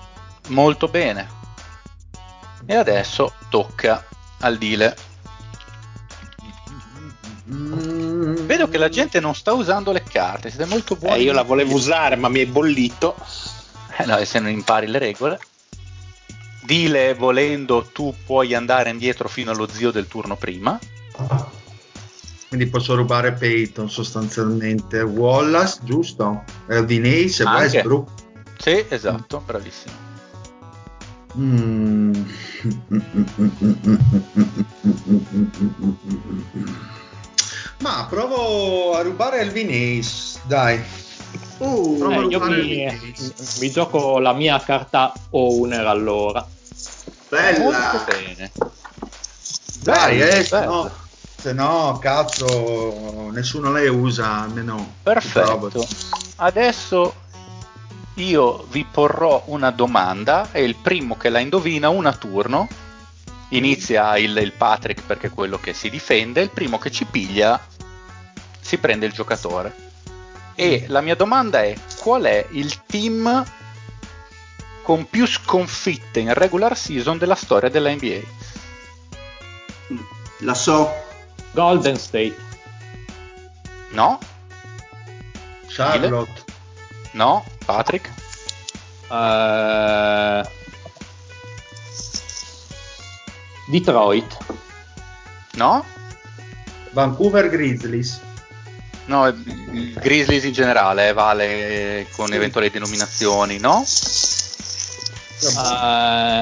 [0.48, 1.28] Molto bene.
[2.66, 4.06] E adesso tocca
[4.40, 4.96] al Dile.
[7.46, 11.20] Vedo che la gente non sta usando le carte, siete molto buoni.
[11.20, 13.16] Eh, io la volevo usare, ma mi è bollito.
[13.98, 15.40] Eh no, se non impari le regole.
[16.62, 20.80] Dile, volendo, tu puoi andare indietro fino allo zio del turno prima.
[22.50, 25.02] Quindi posso rubare Peyton sostanzialmente.
[25.02, 26.44] Wallace, giusto?
[26.68, 27.62] Elvin Hayes e Anche.
[27.62, 28.10] Westbrook.
[28.58, 29.94] Sì, esatto, bravissimo.
[31.38, 32.14] Mm.
[37.82, 40.82] Ma provo a rubare il Vinis, dai.
[41.60, 43.16] Uh, Provo a Eh, io mi,
[43.60, 46.46] mi gioco la mia carta owner allora.
[47.30, 47.60] bella.
[47.60, 48.52] Molto bene.
[49.82, 50.72] Dai, eh, se bello.
[50.72, 50.92] no,
[51.40, 54.96] se no, cazzo, nessuno le usa, almeno.
[55.02, 55.88] Perfetto.
[56.36, 57.14] Adesso
[58.16, 62.68] io vi porrò una domanda e il primo che la indovina una turno
[63.50, 67.60] inizia il, il Patrick perché è quello che si difende, il primo che ci piglia
[68.60, 69.88] si prende il giocatore.
[70.56, 73.46] E la mia domanda è qual è il team
[74.84, 78.20] con più sconfitte in regular season della storia della NBA?
[80.40, 81.08] La so.
[81.52, 82.36] Golden State.
[83.92, 84.20] No?
[85.68, 86.44] Charlotte.
[87.14, 87.44] No?
[87.66, 88.10] Patrick?
[89.12, 90.44] Eh,
[93.70, 94.38] Detroit.
[95.54, 95.84] No?
[96.92, 98.22] Vancouver Grizzlies.
[99.06, 103.84] No, il Grizzlies in generale eh, vale con eventuali denominazioni, no?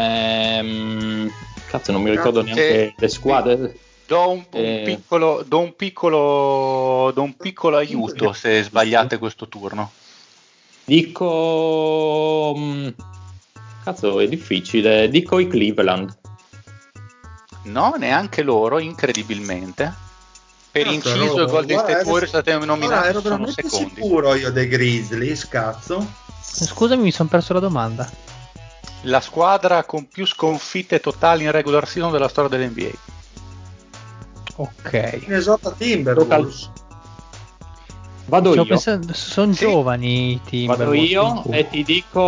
[0.03, 1.31] Ehm,
[1.67, 3.77] cazzo, non mi ricordo Cazzo, neanche le squadre.
[4.07, 4.81] Do un, un Eh.
[4.85, 9.91] piccolo, do un piccolo, do un piccolo aiuto se sbagliate questo turno.
[10.85, 12.53] Dico.
[12.57, 12.88] mm,
[13.84, 15.09] Cazzo, è difficile.
[15.09, 16.15] Dico i Cleveland.
[17.63, 19.93] No, neanche loro, incredibilmente.
[20.71, 23.93] Per Cazzo, inciso, ero- i Golden State Warriors state Ora, nominati ero sono veramente secondi.
[23.95, 26.05] sicuro io dei Grizzlies, cazzo.
[26.41, 28.09] Scusami, mi sono perso la domanda.
[29.01, 32.91] La squadra con più sconfitte totali in regular season della storia dell'NBA.
[34.57, 35.19] Ok.
[35.21, 36.69] Minnesota Timberwolves.
[38.25, 38.67] Vado Ci ho io.
[38.67, 39.65] pensato- sono Sì.
[39.65, 40.65] giovani i team.
[40.67, 42.19] Vado io e ti dico.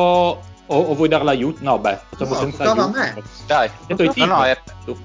[0.72, 1.60] O, o vuoi dar l'aiuto?
[1.64, 2.89] No, beh, facciamo No, senza aiuto.
[2.89, 3.23] me.
[3.47, 4.27] Dai, detto i no, team.
[4.30, 4.95] no, è- Tu.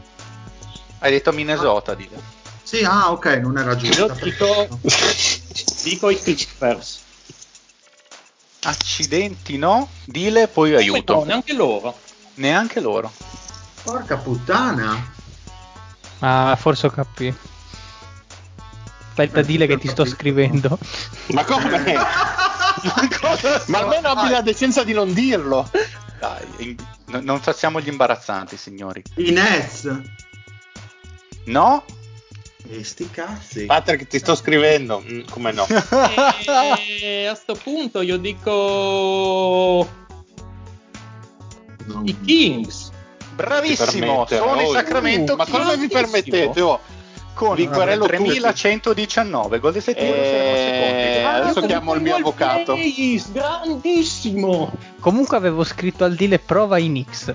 [0.99, 2.21] hai detto Minnesota, dile.
[2.63, 4.05] Sì, ah, ok, non era giusto.
[4.07, 4.69] Io dico,
[5.83, 7.01] dico i Clippers.
[8.65, 9.89] Accidenti, no?
[10.05, 11.15] Dile, poi aiuto.
[11.17, 11.97] No, neanche loro.
[12.35, 13.11] Neanche loro.
[13.83, 15.13] Porca puttana.
[16.27, 17.37] Ah, forse ho capito.
[19.09, 20.79] Aspetta, dile che ti sto scrivendo.
[21.29, 21.69] Ma come?
[23.69, 25.71] Ma almeno abbi la decenza di non dirlo.
[26.19, 26.77] Dai, in-
[27.09, 29.03] no- non facciamo gli imbarazzanti, signori.
[29.17, 30.01] I Nets.
[31.45, 31.85] No?
[32.71, 33.67] E sti cazzi.
[33.67, 35.05] Patrick, ti sto scrivendo.
[35.07, 35.67] Mm, come no?
[36.89, 39.87] E a sto punto io dico
[41.85, 42.91] Non- i Kings.
[43.35, 46.61] Bravissimo, sono i oh, Sacramento uh, Ma come vi permettete?
[46.61, 46.81] Oh,
[47.35, 48.17] con vi querelo tutti.
[48.17, 49.59] 3119.
[49.59, 51.41] Golden State Warriors erano Eh, secondi.
[51.41, 52.75] adesso chiamo il mio avvocato.
[52.75, 54.73] Days, grandissimo.
[55.01, 57.33] Comunque avevo scritto al dile prova i Knicks.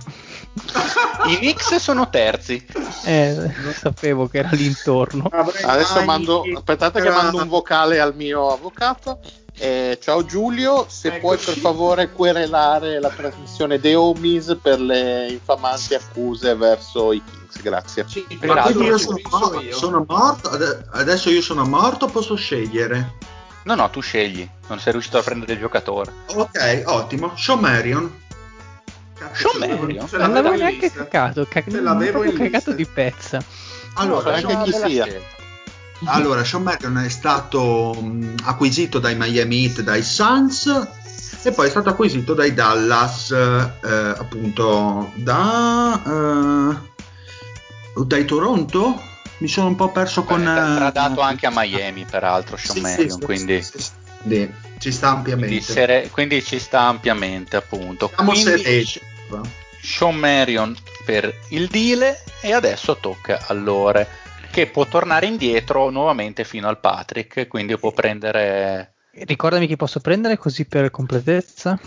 [1.28, 2.66] I Knicks sono terzi.
[3.04, 5.28] Eh, lo sapevo che era l'intorno.
[5.30, 9.20] Avrei Adesso mando, aspettate che mando un vocale al mio avvocato.
[9.62, 11.22] Eh, ciao Giulio, se Eccoci.
[11.22, 17.62] puoi per favore querelare la trasmissione The Homies per le infamanti accuse verso i Kings,
[17.62, 18.06] grazie.
[18.08, 19.76] Sì, Ma io sono, morto, io.
[19.76, 23.16] sono morto, ade- adesso io sono morto, posso scegliere.
[23.64, 24.48] No, no, tu scegli.
[24.70, 26.14] Non sei riuscito a prendere il giocatore.
[26.28, 27.34] Ok, ottimo.
[27.58, 28.10] Marion?
[30.08, 33.44] ce Non l'avevo neanche cagato, ca- Ce l'avevo cagato di pezza.
[33.96, 35.04] Allora, so neanche chi sia.
[35.06, 35.38] scelta.
[36.06, 40.88] Allora, Sean Marion è stato mh, acquisito dai Miami Heat, dai Suns
[41.44, 46.02] e poi è stato acquisito dai Dallas, eh, appunto, da,
[47.96, 49.02] eh, dai Toronto?
[49.38, 50.44] Mi sono un po' perso con...
[50.44, 53.80] Beh, eh, tradato anche a Miami, peraltro, Sean Sì, Marion, sì, quindi, sì,
[54.28, 55.48] sì, ci sta ampiamente.
[55.48, 58.12] quindi, sere- quindi ci sta ampiamente, appunto.
[58.14, 58.86] Siamo Quindi.
[59.82, 64.08] Sean Marion per il Dile e adesso tocca all'Ore
[64.52, 68.94] che può tornare indietro nuovamente fino al Patrick, quindi può prendere...
[69.12, 71.78] Ricordami chi posso prendere così per completezza.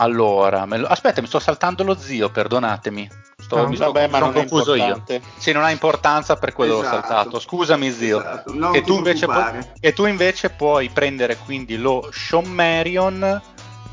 [0.00, 3.08] Allora, me lo- aspetta, mi sto saltando lo zio, perdonatemi.
[3.36, 5.02] Sto, Ah, mi sono, Vabbè, mi ma sono confuso io.
[5.38, 6.96] Sì, non ha importanza per quello Esatto.
[6.96, 7.40] l'ho saltato.
[7.40, 8.20] Scusami, zio.
[8.20, 13.42] Esatto, e, tu invece pu- e tu invece puoi prendere quindi lo Sean Marion,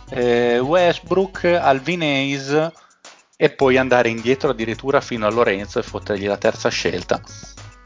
[0.10, 2.72] eh, Westbrook, Alvin Hayes
[3.38, 7.20] e poi andare indietro addirittura fino a Lorenzo e fottergli la terza scelta.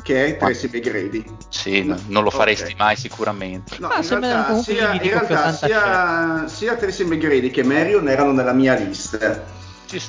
[0.10, 1.24] Che è Tracy McGrady.
[1.50, 2.80] Sì, n- non lo faresti Ok.
[2.80, 3.76] mai sicuramente.
[3.78, 8.54] No, Ah, in realtà, sia, in realtà sia, sia Tracy McGrady che Marion erano nella
[8.54, 9.46] mia lista.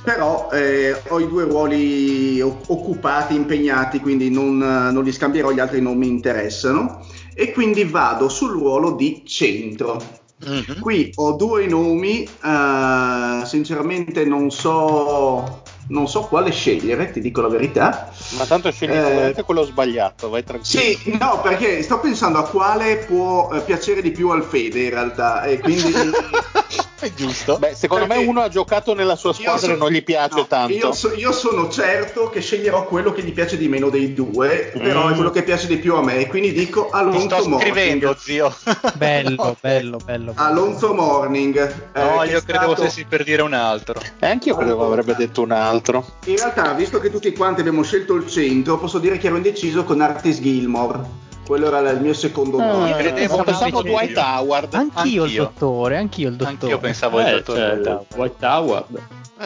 [0.03, 5.83] Però eh, ho i due ruoli occupati, impegnati, quindi non, non li scambierò, gli altri
[5.83, 7.05] non mi interessano.
[7.35, 10.01] E quindi vado sul ruolo di centro.
[10.47, 10.81] Mhm.
[10.81, 17.49] Qui ho due nomi, eh, sinceramente non so non so quale scegliere, ti dico la
[17.49, 18.11] verità.
[18.37, 20.81] Ma tanto scegli Eh, quello sbagliato, vai tranquillo.
[20.81, 24.91] Sì, no, perché sto pensando a quale può eh, piacere di più al Fede in
[24.91, 25.93] realtà, e quindi...
[27.01, 27.57] È giusto.
[27.59, 30.37] Beh, secondo Perché- me uno ha giocato nella sua squadra so- e non gli piace
[30.37, 30.73] no, tanto.
[30.75, 34.71] Io, so- io sono certo che sceglierò quello che gli piace di meno dei due,
[34.77, 35.13] però Mm.
[35.13, 37.61] è quello che piace di più a me, quindi dico Ti Alonso sto Morning.
[37.61, 38.55] scrivendo, zio.
[38.97, 40.33] Bello, bello, bello.
[40.37, 41.57] Alonso Morning.
[41.59, 43.99] eh, No, che io credevo stato- stessi per dire un altro.
[44.19, 46.05] E anche io credevo avrebbe detto un altro.
[46.27, 49.85] In realtà, visto che tutti quanti abbiamo scelto il centro, posso dire che ero indeciso
[49.85, 51.29] con Artis Gilmore.
[51.51, 52.93] Quello era il mio secondo nome.
[52.95, 54.73] credevo Eh, pensavo Dwight Howard.
[54.73, 55.43] Anch'io, il Anch'io.
[55.43, 56.53] dottore, anch'io il dottore.
[56.53, 57.81] Anch'io pensavo Eh, dottore.
[57.83, 57.99] cioè.
[58.15, 58.99] White Howard.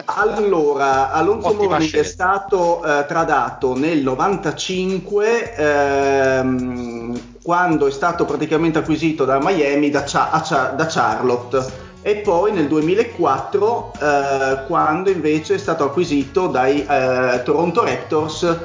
[0.05, 9.25] Allora, Alonso Morning è stato eh, tradato nel 95 ehm, quando è stato praticamente acquisito
[9.25, 11.65] da Miami da, Cha- a Cha- da Charlotte
[12.03, 18.57] e poi nel 2004 eh, quando invece è stato acquisito dai eh, Toronto Raptors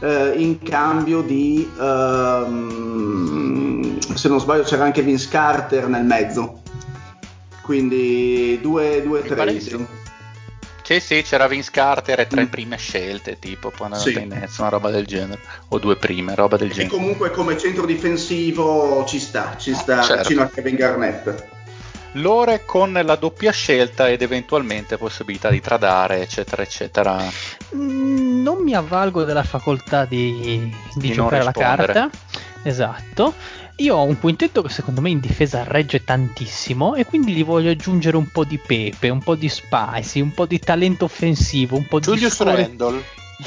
[0.00, 1.68] eh, in cambio di
[2.98, 6.62] ehm, se non sbaglio c'era anche Vince Carter nel mezzo
[7.62, 9.86] quindi due, due trade sì.
[10.88, 13.92] Sì, sì, c'era Vince Carter e tre prime scelte, tipo, poi Mm.
[13.92, 14.18] Sì.
[14.18, 15.38] in mezzo, una roba del genere.
[15.68, 16.88] O due prime, roba del E genere.
[16.96, 20.22] comunque come centro difensivo ci sta, ci sta Certo.
[20.22, 21.44] vicino a Kevin Garnett.
[22.12, 27.22] Lore con la doppia scelta ed eventualmente possibilità di tradare, eccetera, eccetera.
[27.74, 32.10] Mm, Non mi avvalgo della facoltà di, di Di giocare la carta.
[32.62, 33.34] Esatto.
[33.76, 37.70] Io ho un quintetto che secondo me in difesa regge tantissimo e quindi gli voglio
[37.70, 41.86] aggiungere un po' di pepe, un po' di spicy, un po' di talento offensivo, un
[41.86, 43.02] po' di Julius scoring, Randall.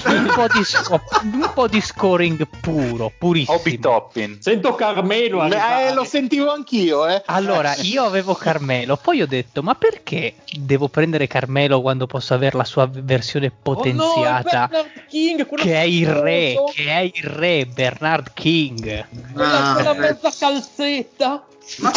[0.06, 3.58] Un po' di, sco- un po' di scoring puro, purissimo.
[3.58, 4.38] Hobby.
[4.40, 5.44] Sento Carmelo.
[5.46, 7.22] Eh, lo sentivo anch'io, eh.
[7.26, 12.58] Allora, io avevo Carmelo, poi ho detto, ma perché devo prendere Carmelo quando posso avere
[12.58, 14.70] la sua versione potenziata?
[14.72, 19.06] Oh no, King, quello che è il re, che è il re, Bernard King.
[19.34, 21.44] quella, Ah, quella mezza calzetta.
[21.80, 21.92] Ma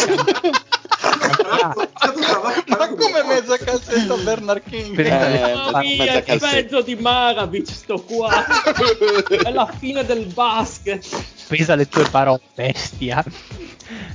[2.67, 4.97] Ma come mezza calzetta Bernard King?
[4.99, 6.55] Eh, Mamma mia, mezza il calzetta.
[6.55, 8.45] mezzo di Maravic sto qua.
[9.27, 11.05] è la fine del basket.
[11.47, 13.23] Pesa le tue parole, bestia.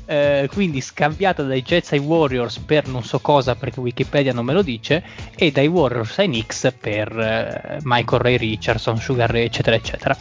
[0.05, 4.53] Eh, quindi scambiata dai Jets ai Warriors per non so cosa perché Wikipedia non me
[4.53, 5.05] lo dice
[5.37, 10.17] e dai Warriors ai Knicks per eh, Michael Ray Richardson, Sugar Ray eccetera eccetera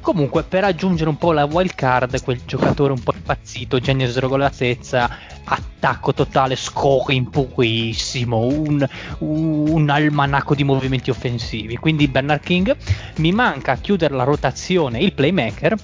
[0.00, 4.12] comunque per aggiungere un po' la wild card quel giocatore un po' impazzito genio di
[4.12, 5.10] sregolatezza
[5.44, 8.88] attacco totale scoring purissimo un,
[9.18, 12.74] un almanacco di movimenti offensivi quindi Bernard King
[13.16, 15.76] mi manca a chiudere la rotazione il playmaker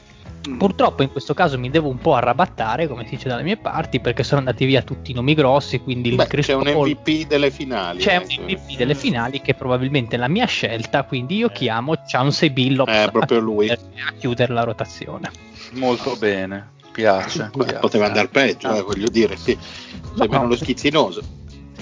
[0.56, 4.00] Purtroppo in questo caso mi devo un po' arrabattare, come si dice dalle mie parti,
[4.00, 7.26] perché sono andati via tutti i nomi grossi, quindi il Beh, Chris c'è un MVP
[7.26, 7.98] delle finali.
[8.00, 8.36] c'è eh.
[8.38, 12.90] un MVP delle finali che è probabilmente la mia scelta, quindi io chiamo Chauncey Billups
[12.92, 13.66] Eh, proprio a lui.
[13.68, 15.30] chiudere- a chiudere la rotazione.
[15.72, 17.50] Molto bene, piace.
[17.54, 17.78] Beh, piace.
[17.80, 19.54] poteva andare peggio, eh, voglio dire, sì.
[19.54, 20.46] No, Sembra no.
[20.48, 21.22] lo schizzinoso.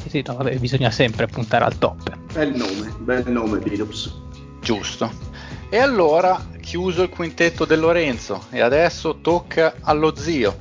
[0.03, 2.17] Sì, sì, no, vabbè, bisogna sempre puntare al top.
[2.33, 4.13] Bel nome, bel nome Billups.
[4.61, 5.11] Giusto.
[5.71, 10.57] E allora, chiuso il quintetto del Lorenzo, e adesso tocca allo zio.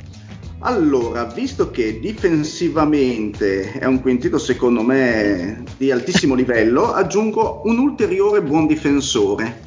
[0.59, 8.41] Allora, visto che difensivamente è un quintetto secondo me di altissimo livello, aggiungo un ulteriore
[8.41, 9.63] buon difensore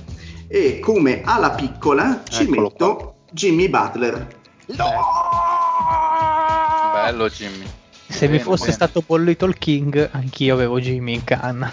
[0.47, 4.27] e come ala piccola ci Eccolo metto Jimmy Butler.
[6.93, 7.65] Bello Jimmy.
[8.07, 8.75] Se mi Bene, fosse bene.
[8.75, 11.73] stato bollito il King, anch'io avevo Jimmy in canna.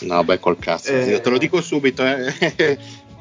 [0.00, 0.90] No, beh, col cazzo.
[0.92, 1.04] Eh.
[1.04, 2.78] zio, te lo dico subito, eh.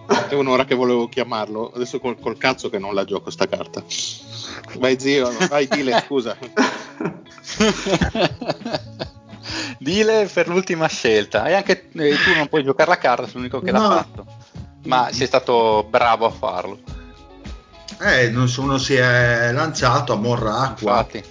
[0.29, 1.71] È un'ora che volevo chiamarlo.
[1.75, 3.83] Adesso col, col cazzo che non la gioco sta carta.
[4.77, 6.37] Vai zio, vai dile, scusa.
[9.79, 11.45] Dile per l'ultima scelta.
[11.45, 13.89] E anche eh, tu non puoi giocare la carta, sei l'unico che l'ha No.
[13.89, 14.25] fatto.
[14.85, 16.79] Ma sei stato bravo a farlo.
[18.01, 20.91] Eh, non so, uno si è lanciato a morracqua.
[20.99, 21.23] Infatti.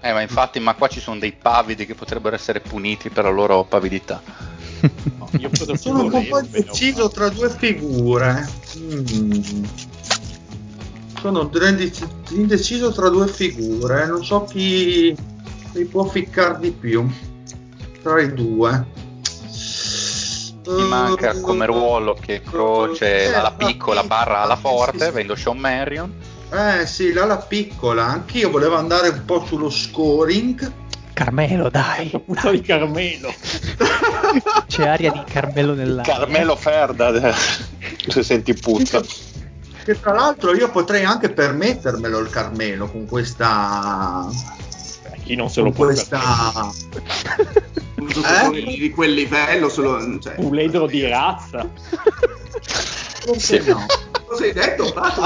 [0.00, 3.30] Eh, ma infatti, ma qua ci sono dei pavidi che potrebbero essere puniti per la
[3.30, 4.20] loro pavidità.
[5.18, 7.12] No, io Sono un po' volevo, bene o indeciso male.
[7.12, 8.48] tra due figure.
[8.78, 9.64] Mm.
[11.20, 14.06] Sono indec- indeciso tra due figure.
[14.06, 15.14] Non so chi
[15.74, 17.08] mi può ficcare di più
[18.02, 18.86] tra i due.
[20.62, 25.08] Ti manca come ruolo che croce Eh, alla ma- piccola barra alla forte, sì, sì.
[25.10, 26.12] avendo Sean Marion.
[26.50, 28.06] Eh sì, l'ala piccola.
[28.06, 30.70] Anch'io volevo andare un po' sullo scoring.
[31.18, 32.10] Carmelo, dai.
[32.24, 33.34] Puzza di Carmelo.
[34.68, 36.14] C'è aria di Carmelo nell'aria.
[36.14, 37.34] Carmelo Ferda,
[38.06, 39.02] se senti puzza.
[39.84, 44.28] Che tra l'altro io potrei anche permettermelo il Carmelo con questa.
[45.10, 46.20] Eh, Chi non se lo Con può questa.
[46.88, 47.66] permettere?
[47.96, 49.68] un giocatore di, quel livello.
[49.68, 51.68] Solo, cioè, Puledro di razza.
[53.24, 53.86] Perché no?
[54.24, 54.92] Cosa hai detto?
[54.92, 55.24] Pato?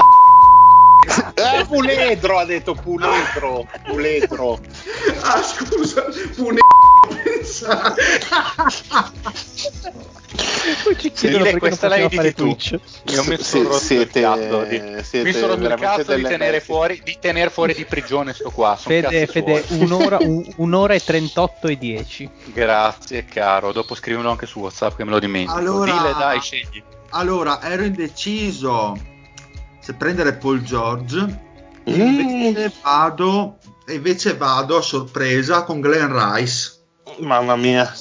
[1.35, 4.59] Eh, puledro ha detto puledro, puledro.
[5.21, 6.05] Ah, scusa,
[7.23, 7.93] pensa.
[10.83, 12.43] Poi ci chiedono questa la editi tu.
[12.55, 12.79] Twitch.
[13.11, 16.03] Io mi Sì, sono rotto siete- il cazzo di, siete mi sono rotto il veramente
[16.03, 18.75] cazzo di tenere, fuori, di tenere fuori di prigione sto qua.
[18.75, 22.29] Fede, Fede un'ora, un- un'ora e 38 e 10.
[22.45, 25.57] Grazie caro, dopo scrivilo anche su Whatsapp che me lo dimentico.
[25.57, 26.81] Allora- Dile dai, scegli.
[27.09, 28.97] Allora, ero indeciso
[29.83, 31.51] se prendere Paul George,
[31.89, 31.99] Mm.
[31.99, 36.71] invece vado, e invece vado a sorpresa con Glenn Rice.
[37.19, 37.93] Mamma mia,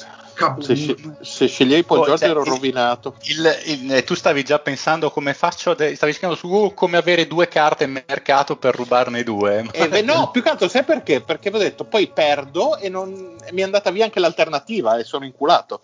[0.60, 3.16] se, se sceglievi Paul Oh, George cioè, ero rovinato.
[3.24, 6.96] Il- il- eh, tu stavi già pensando come faccio, de- stavi scrivendo su Google come
[6.96, 9.66] avere due carte in mercato per rubarne due.
[9.72, 11.20] Eh, beh, no, più che altro sai perché?
[11.20, 14.96] Perché vi ho detto poi perdo e, non, e mi è andata via anche l'alternativa
[14.96, 15.80] e sono inculato.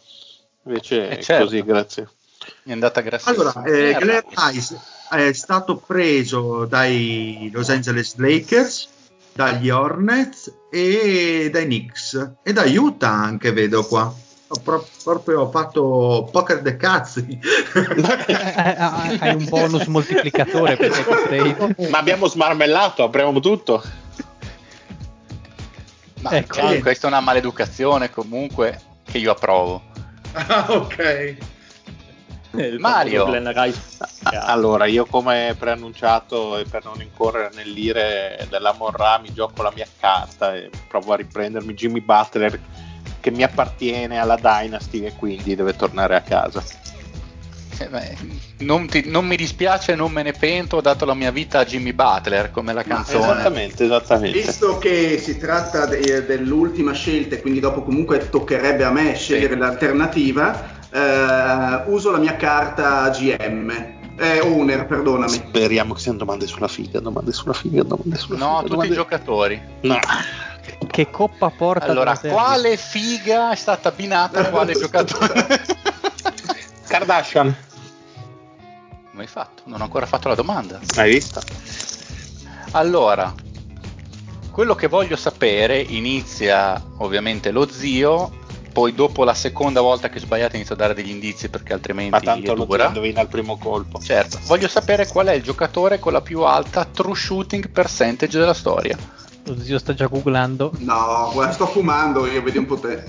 [0.66, 1.44] Invece Eh, è certo.
[1.46, 2.08] così, grazie.
[2.62, 3.50] Mi è andata grassissima.
[3.50, 4.78] Allora, eh, Eh, Glenn Rice
[5.10, 8.88] è stato preso dai Los Angeles Lakers,
[9.32, 14.12] dagli Hornets e dai Knicks e da Utah anche vedo qua.
[14.50, 17.38] Ho pro- proprio fatto poker de cazzi.
[17.74, 20.78] Eh, eh, Hai un bonus moltiplicatore.
[21.90, 23.82] Ma abbiamo smarmellato, apriamo tutto.
[26.20, 26.54] Ma Ecco.
[26.54, 29.82] cioè, questa è una maleducazione comunque che io approvo.
[30.32, 31.36] ah, ok.
[32.78, 33.26] Mario.
[34.32, 39.86] Allora, io come preannunciato e per non incorrere nell'ire della Morra mi gioco la mia
[40.00, 42.58] carta e provo a riprendermi Jimmy Butler
[43.20, 46.62] che mi appartiene alla Dynasty e quindi deve tornare a casa.
[47.76, 48.16] Cioè, beh,
[48.58, 51.64] non, ti- non mi dispiace, non me ne pento, ho dato la mia vita a
[51.64, 53.24] Jimmy Butler come la canzone.
[53.24, 54.36] Esattamente, esattamente.
[54.40, 59.52] Visto che si tratta de- dell'ultima scelta e quindi dopo comunque toccherebbe a me scegliere
[59.52, 59.58] Sì.
[59.60, 63.96] l'alternativa, eh, uso la mia carta GM.
[64.20, 65.30] Eh, owner, perdonami.
[65.30, 68.58] Speriamo che siano domande sulla figa, domande sulla figa, domande sulla No, figa.
[68.60, 69.62] tutti domande- i giocatori.
[69.82, 69.98] No.
[70.90, 75.64] Che coppa porta Allora, quale figa è stata abbinata a quale giocatore?
[76.88, 77.54] Kardashian,
[79.10, 79.62] Come hai fatto?
[79.66, 80.80] Non ho ancora fatto la domanda.
[80.96, 81.40] hai visto?
[82.72, 83.32] Allora,
[84.50, 88.32] quello che voglio sapere inizia ovviamente lo zio,
[88.78, 92.20] poi dopo la seconda volta che sbagliate inizio a dare degli indizi perché altrimenti Ma
[92.20, 93.98] tanto è lo indovina al primo colpo.
[93.98, 98.54] Certo, voglio sapere qual è il giocatore con la più alta true shooting percentage della
[98.54, 98.96] storia.
[99.46, 100.70] Lo zio sta già googlando.
[100.78, 103.02] No, guarda, sto fumando io, vedi un po' te.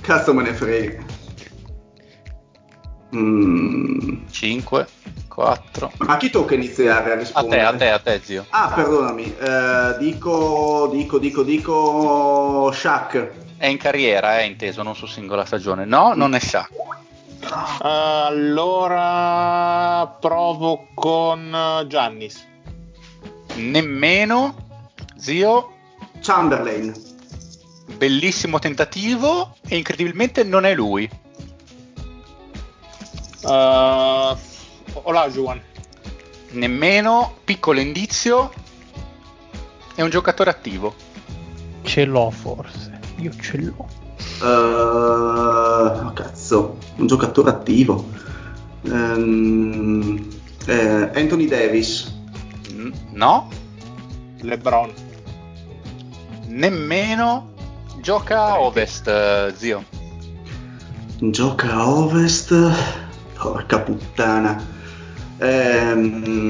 [0.00, 1.04] Cazzo me ne frega.
[3.14, 4.24] Mm.
[4.28, 4.86] 5,
[5.28, 5.92] 4.
[5.98, 7.60] A chi tocca iniziare a A rispondere?
[7.60, 8.46] te, a te, a te, zio.
[8.50, 13.44] Ah, perdonami, eh, dico, dico, dico, dico Shaq.
[13.58, 15.84] È in carriera, è inteso, non su singola stagione.
[15.84, 16.70] No, non è Shaq.
[17.80, 18.86] Allora
[20.20, 22.44] provo con eh, Giannis.
[23.54, 24.54] Nemmeno,
[25.16, 25.72] zio.
[26.20, 26.92] Chamberlain.
[27.96, 31.08] Bellissimo tentativo e incredibilmente non è lui.
[33.42, 34.36] Uh,
[34.92, 35.62] Olajuwon.
[36.50, 38.52] Nemmeno, piccolo indizio,
[39.94, 40.94] è un giocatore attivo.
[41.82, 42.95] Ce l'ho forse.
[43.18, 43.88] Io ce l'ho.
[44.44, 48.08] Oh, cazzo, un giocatore attivo.
[48.82, 50.28] Ehm,
[50.66, 52.14] eh, Anthony Davis.
[53.12, 53.48] No,
[54.40, 54.92] LeBron.
[56.48, 57.54] nemmeno.
[58.00, 59.84] Gioca a ovest, eh, zio.
[61.18, 62.54] Gioca a ovest.
[63.34, 64.64] Porca puttana.
[65.38, 66.44] Ehm,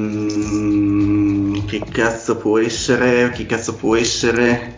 [1.66, 3.30] che cazzo può essere?
[3.30, 4.74] Che cazzo può essere?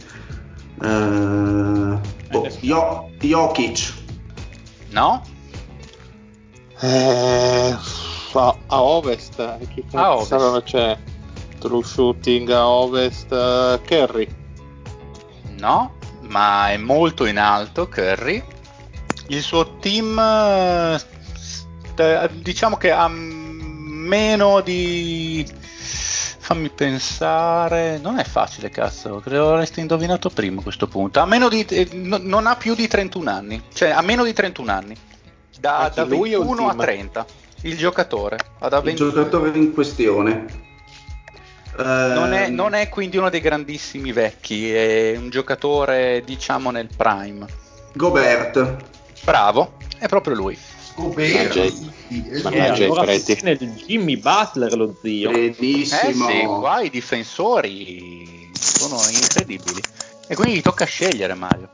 [0.81, 1.99] Eh,
[2.31, 3.95] boh, Jo- Jokic.
[4.91, 5.23] No?
[6.81, 7.77] Eh,
[8.35, 9.39] a, a ovest.
[9.39, 10.63] eh, Chi A ovest.
[10.65, 10.99] c'è?
[11.59, 13.33] True shooting a ovest.
[13.33, 14.29] eh, Curry.
[15.59, 18.43] No, ma è molto in alto Curry.
[19.29, 20.17] Il suo team
[20.97, 25.45] st- diciamo che ha meno di
[26.49, 31.21] fammi pensare, non è facile cazzo, credo l'avresti indovinato prima a questo punto.
[31.21, 34.33] Ha meno di eh, no- non ha più di 31 anni, cioè ha meno di
[34.33, 34.97] 31 anni.
[35.61, 36.81] Da, da lui o il 21 a team?
[36.81, 37.27] 30.
[37.65, 39.11] Il giocatore ha da Il 21.
[39.11, 40.47] giocatore in questione.
[41.77, 46.89] Non è, Ehm, non è quindi uno dei grandissimi vecchi, è un giocatore diciamo nel
[46.97, 47.45] prime.
[47.93, 48.77] Gobert.
[49.23, 50.59] Bravo, è proprio lui.
[50.99, 51.73] Mannaggia Eh,
[52.43, 53.23] mannaggia i allora il
[53.87, 55.31] Jimmy Butler lo zio.
[55.31, 56.29] Eh Benissimo.
[56.29, 59.81] sì, qua i difensori sono incredibili.
[60.27, 61.71] E quindi gli tocca scegliere Mario.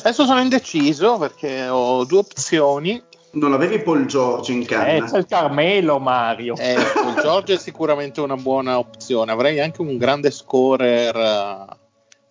[0.00, 3.02] Adesso sono indeciso perché ho due opzioni.
[3.32, 5.04] Non avevi Paul George in Eh, canna?
[5.10, 6.56] c'è il Carmelo, Mario.
[6.56, 9.32] Eh, Paul George è sicuramente una buona opzione.
[9.32, 11.76] Avrei anche un grande scorer eh,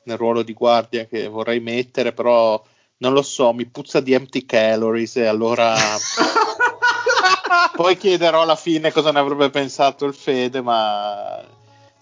[0.03, 2.61] nel ruolo di guardia che vorrei mettere, però
[2.97, 5.75] non lo so, mi puzza di empty calories e allora
[7.75, 11.43] poi chiederò alla fine cosa ne avrebbe pensato il Fede, ma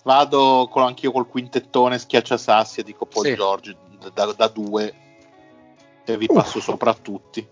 [0.04, 3.36] vado con, anch'io col quintettone schiacciasassi e dico Paul Sì.
[3.36, 3.76] George
[4.14, 4.94] da, da due
[6.06, 7.48] e vi passo sopra tutti.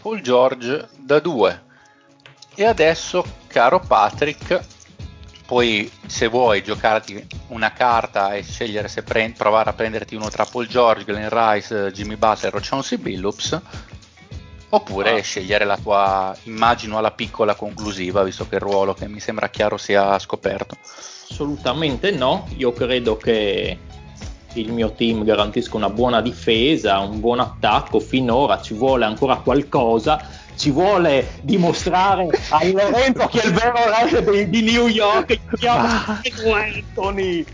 [0.00, 1.64] Paul George da 2.
[2.54, 4.64] E adesso, caro Patrick,
[5.50, 10.44] puoi, se vuoi, giocarti una carta e scegliere se pre- provare a prenderti uno tra
[10.44, 13.60] Paul George, Glenn Rice, Jimmy Butler o Chauncey Billups,
[14.68, 15.22] oppure Ah.
[15.22, 19.76] scegliere la tua, immagino, alla piccola conclusiva, visto che il ruolo che mi sembra chiaro
[19.76, 20.76] sia scoperto.
[20.86, 23.76] Assolutamente no, io credo che
[24.52, 30.24] il mio team garantisca una buona difesa, un buon attacco, finora ci vuole ancora qualcosa,
[30.56, 33.78] ci vuole dimostrare a Lorenzo che è il vero
[34.30, 37.44] re di, New York, che si chiama Anthony.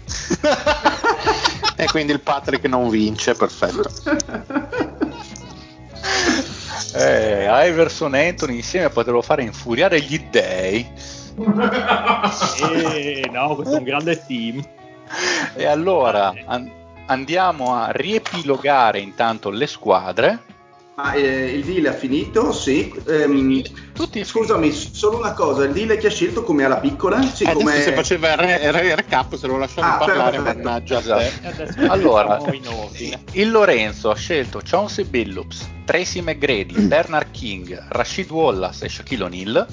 [1.77, 3.91] E quindi il Patrick non vince, perfetto.
[6.95, 10.87] Eh, Iverson e Anthony insieme potrebbero fare infuriare gli dei.
[12.71, 14.63] Eh, no, questo è un grande team.
[15.55, 16.71] E allora an-
[17.07, 20.55] andiamo a riepilogare intanto le squadre.
[20.97, 22.53] Ma eh, il deal è finito?
[22.53, 22.91] Sì.
[23.07, 23.63] Ehm,
[23.93, 27.21] Tutti scusami, solo una cosa, il deal che ha scelto come alla piccola?
[27.21, 27.83] Sì, Eh, come...
[27.83, 30.57] Se faceva il re- re- recap se lo lasciavi Ah, parlare, perfetto.
[30.63, 30.99] mannaggia.
[31.01, 31.93] Esatto.
[31.93, 32.41] Allora,
[33.33, 39.67] il Lorenzo ha scelto Chauncey Billups, Tracy McGrady, Bernard King, Rashid Wallace e Shaquille O'Neal.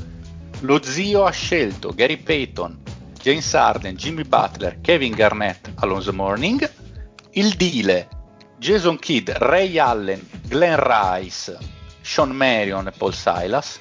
[0.59, 2.77] Lo zio ha scelto Gary Payton,
[3.21, 6.69] James Harden, Jimmy Butler, Kevin Garnett, Alonso Morning.
[7.31, 8.07] Il Dile,
[8.63, 11.57] Jason Kidd, Ray Allen, Glenn Rice,
[11.99, 13.77] Sean Marion e Paul Silas.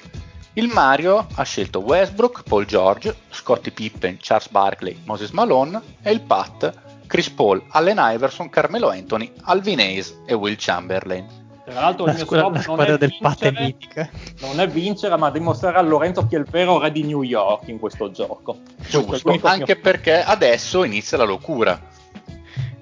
[0.55, 6.19] Il Mario ha scelto Westbrook, Paul George, Scottie Pippen, Charles Barkley, Moses Malone e il
[6.19, 6.73] Pat,
[7.07, 11.25] Chris Paul, Allen Iverson, Carmelo Anthony, Alvin Hayes e Will Chamberlain.
[11.63, 14.11] Tra l'altro La, il mio squadra, scopo la non è vincere,
[14.41, 17.69] non è vincere, ma dimostrare a Lorenzo chi è il vero re di New York
[17.69, 18.57] in questo gioco.
[18.75, 22.01] Questo Giusto, l'unico anche mio- perché adesso inizia la locura.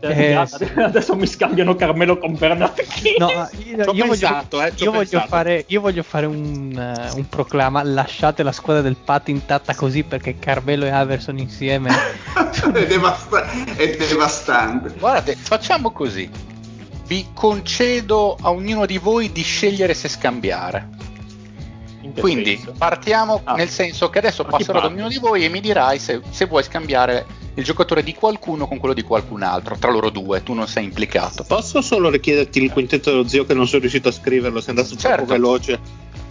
[0.01, 0.63] Eh, Eh, sì.
[0.79, 3.17] Adesso mi scambiano Carmelo con Bernard King.
[3.17, 3.29] No,
[3.65, 7.11] io, io voglio, pensato, eh, ci ho io voglio fare, io voglio fare un, eh,
[7.15, 7.83] un proclama.
[7.83, 11.89] Lasciate la squadra del Pat intatta così perché Carmelo e Averson insieme.
[12.73, 14.93] è, devasta- è devastante.
[14.97, 16.29] Guardate, facciamo così.
[17.05, 20.87] Vi concedo a ognuno di voi di scegliere se scambiare.
[22.17, 23.53] Quindi partiamo Ah.
[23.53, 24.87] nel senso che adesso passerò ad parla?
[24.95, 27.25] ognuno di voi e mi dirai se, se vuoi scambiare
[27.55, 30.85] il giocatore di qualcuno con quello di qualcun altro, tra loro due, tu non sei
[30.85, 31.43] implicato.
[31.43, 34.95] Posso solo richiederti il quintetto dello zio che non sono riuscito a scriverlo, sei andato
[34.95, 35.15] Certo.
[35.17, 35.79] troppo veloce.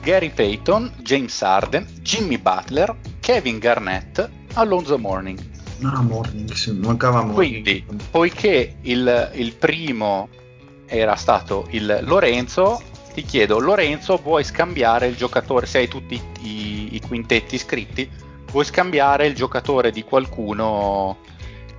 [0.02, 5.38] Gary Payton, James Harden, Jimmy Butler, Kevin Garnett, Alonzo Morning.
[5.78, 7.34] No, Morning, sì, mancava Morning.
[7.34, 10.28] Quindi, poiché il, il primo
[10.86, 12.80] era stato il Lorenzo,
[13.12, 18.09] ti chiedo, Lorenzo, vuoi scambiare il giocatore, se hai tutti i, i quintetti iscritti,
[18.51, 21.16] vuoi scambiare il giocatore di qualcuno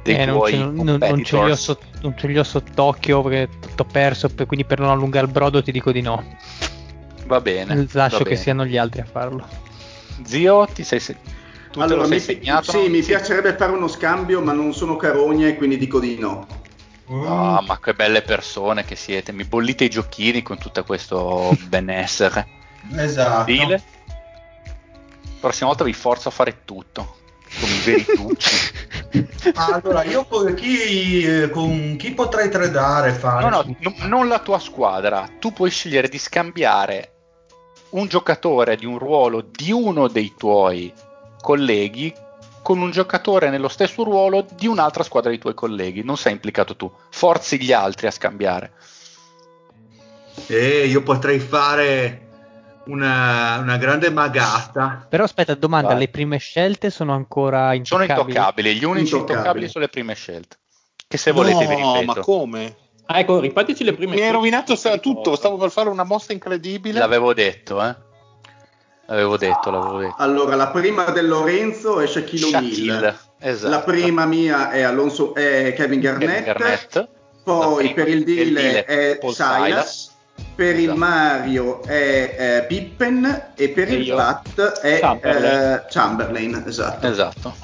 [0.03, 2.43] dei Eh, non, tuoi ce, non- non ce li ho sott- non ce li ho
[2.43, 4.29] sott'occhio perché tutto perso.
[4.29, 6.23] per- quindi per non allungare il brodo ti dico di no.
[7.25, 7.87] Va bene.
[7.91, 8.35] Lascio va che bene.
[8.41, 9.45] siano gli altri a farlo.
[10.23, 11.17] Zio, ti sei, se-
[11.71, 12.71] tu allora, mi, segnato?
[12.71, 16.45] sì, mi piacerebbe fare uno scambio, ma non sono carogne e quindi dico di no.
[17.25, 22.47] Ah, ma che belle persone che siete, mi bollite i giochini con tutto questo benessere.
[22.95, 23.43] Esatto.
[23.51, 23.81] Dile?
[25.41, 27.15] Prossima volta vi forzo a fare tutto,
[27.59, 28.55] come i veri tucci.
[29.55, 33.49] Allora, io con chi, eh, con chi potrei tradare fare?
[33.49, 35.27] No, no, no- non la tua squadra.
[35.39, 37.11] Tu puoi scegliere di scambiare
[37.89, 40.93] un giocatore di un ruolo di uno dei tuoi
[41.41, 42.13] colleghi
[42.61, 46.03] con un giocatore nello stesso ruolo di un'altra squadra dei tuoi colleghi.
[46.03, 46.89] Non sei implicato tu.
[47.09, 48.73] Forzi gli altri a scambiare.
[50.47, 52.29] Eh, io potrei fare
[52.85, 55.05] una, una grande magata.
[55.09, 55.99] Però aspetta, domanda: Vai.
[55.99, 58.37] le prime scelte sono ancora Sono intoccabili?
[58.37, 58.75] intoccabili.
[58.75, 59.33] Gli unici Intoccabili.
[59.37, 60.57] intoccabili sono le prime scelte.
[61.07, 62.05] Che se volete vi no, ripeto.
[62.13, 62.75] ma come?
[63.07, 66.99] Ah, ecco, ripetici le prime Mi hai rovinato tutto, stavo per fare una mossa incredibile.
[66.99, 67.95] L'avevo detto, eh.
[69.07, 70.15] L'avevo detto, l'avevo detto.
[70.19, 73.17] Allora, la prima del Lorenzo è Shaquille O'Neal.
[73.39, 73.69] Esatto.
[73.69, 76.43] La prima mia è, Alonso, è Kevin Garnett.
[76.45, 77.09] Kevin Garnett.
[77.43, 80.10] Poi La per il prima- deal deal è Paul Silas.
[80.61, 80.95] Per il Esatto.
[80.99, 84.15] Mario è eh, Pippen e per E il io?
[84.15, 85.45] Pat è Chamberlain.
[85.73, 87.07] eh, Chamberlain, esatto.
[87.07, 87.55] Esatto.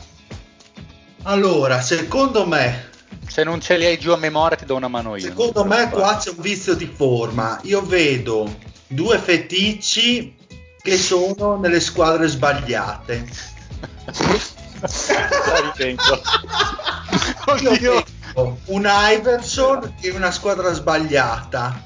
[1.21, 2.89] Allora, secondo me,
[3.27, 5.27] Se non ce li hai giù a memoria ti do una mano io.
[5.27, 7.59] Secondo me qua c'è un vizio di forma.
[7.65, 8.51] Io vedo
[8.87, 10.35] due feticci
[10.81, 13.27] che sono nelle squadre sbagliate.
[15.77, 16.19] Dentro.
[17.61, 18.03] Io Oddio.
[18.33, 21.83] vedo un Iverson è una squadra sbagliata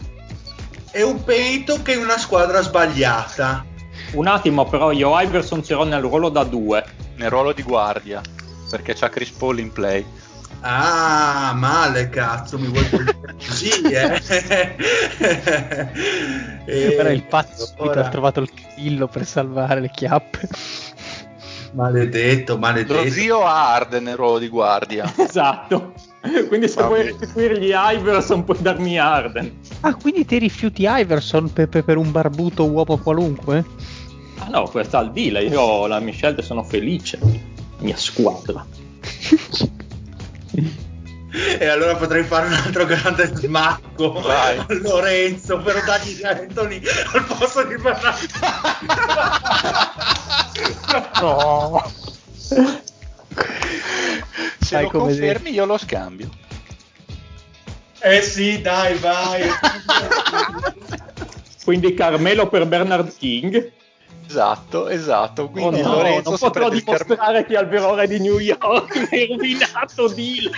[0.91, 3.65] e un Peyton che è una squadra sbagliata.
[4.13, 6.84] Un attimo, però, io Iverson ce l'ho nel ruolo da due.
[7.15, 8.22] Nel ruolo di guardia.
[8.69, 10.05] Perché c'ha Chris Paul in play.
[10.61, 14.22] Ah, male cazzo, mi vuoi dire così, eh?
[16.65, 20.47] E Però il pazzo subito allora, ha trovato il killo per salvare le chiappe.
[21.73, 23.09] Maledetto, Lo maledetto.
[23.09, 25.11] zio ha Arden nel ruolo di guardia.
[25.18, 25.93] Esatto.
[26.48, 29.60] Quindi se vuoi restituirgli Iverson puoi darmi Arden.
[29.81, 33.65] Ah, quindi ti rifiuti Iverson per, per- per un barbuto uomo qualunque?
[34.38, 37.19] Ah no, questa al deal, io la mia scelta sono felice.
[37.80, 38.65] Mia squadra.
[41.60, 44.57] E allora potrei fare un altro grande smacco Vai.
[44.57, 46.81] a Lorenzo per dargli Anthony
[47.14, 48.27] al posto di Bernardo.
[51.22, 51.81] No.
[54.60, 56.30] Se Fai lo come confermi io lo scambio.
[57.99, 59.44] Eh sì, dai, vai.
[61.64, 63.72] Quindi Carmelo per Bernard King.
[64.28, 65.44] Esatto, esatto.
[65.44, 66.84] Oh Quindi no, Lorenzo non potrò Carmelo.
[66.84, 68.95] dimostrare chi è il vero re di New York.
[69.12, 70.52] Mi hai rovinato deal.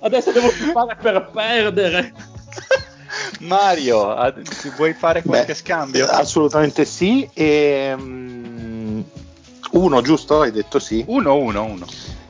[0.00, 2.12] Adesso devo fare per perdere.
[3.40, 4.14] Mario,
[4.76, 6.06] vuoi fare qualche Beh, scambio?
[6.06, 7.28] Assolutamente sì.
[7.32, 8.51] E, mm,
[9.72, 10.40] uno, giusto?
[10.40, 11.04] Hai detto sì.
[11.08, 11.86] Uno, uno, uno.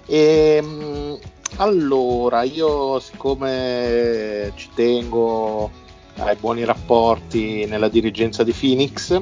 [0.06, 1.18] Ehm,
[1.56, 5.70] allora, io siccome ci tengo
[6.18, 9.20] ai buoni rapporti nella dirigenza di Phoenix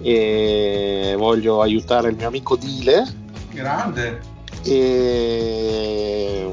[0.00, 3.04] e voglio aiutare il mio amico Dile
[3.50, 4.20] Grande.
[4.64, 6.50] e,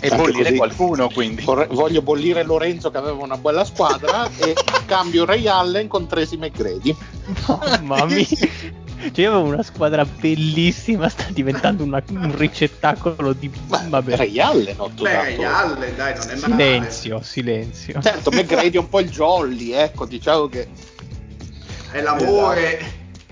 [0.00, 1.42] E bollire così qualcuno, quindi.
[1.42, 4.54] vorrei- voglio bollire Lorenzo che aveva una bella squadra e
[4.86, 6.96] cambio Ray Allen con Tracy McGrady
[7.82, 8.24] Mamma mia.
[9.10, 13.50] Cioè, io avevo una squadra bellissima, sta diventando una- un ricettacolo di...
[13.68, 14.16] Ma Vabbè.
[14.16, 14.88] Ray Allen ho.
[14.88, 16.38] Beh, Allen, dai, non è male.
[16.38, 18.00] Silenzio, silenzio.
[18.00, 20.68] certo McGrady è un po' il jolly ecco diciamo che
[21.90, 22.80] È l'amore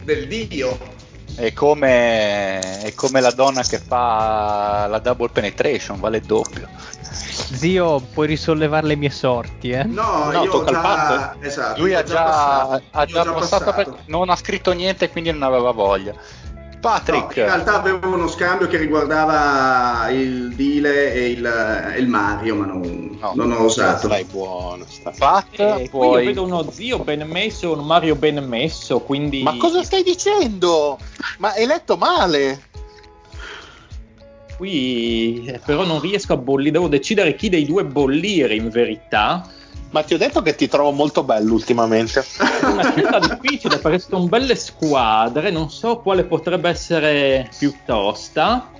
[0.03, 0.99] del dio.
[1.37, 6.69] È come, è come la donna che fa la double penetration, vale il doppio.
[7.53, 9.85] Zio, puoi risollevare le mie sorti, eh?
[9.85, 10.81] No, No, io tocca al già...
[10.81, 11.37] Pat.
[11.45, 12.83] Esatto, Lui ha già, passato.
[12.91, 13.91] ha già passato, passato.
[13.91, 16.13] per- non ha scritto niente, quindi non aveva voglia.
[16.13, 22.55] No, Patrick, in realtà avevo uno scambio che riguardava il Dile e il, il Mario,
[22.55, 23.33] ma non, No.
[23.35, 24.07] non ho osato.
[24.07, 25.13] stai buono stai.
[25.19, 29.43] Pat, E qui io vedo uno zio ben messo e un Mario ben messo, quindi...
[29.43, 30.97] ma cosa stai dicendo
[31.37, 32.69] ma hai letto male
[34.61, 39.49] Qui eh, però non riesco a bollire, devo decidere chi dei due bollire in verità.
[39.93, 44.01] ma ti ho detto che ti trovo molto bello ultimamente È una scelta difficile perché
[44.01, 48.71] sono belle squadre, non so quale potrebbe essere più tosta.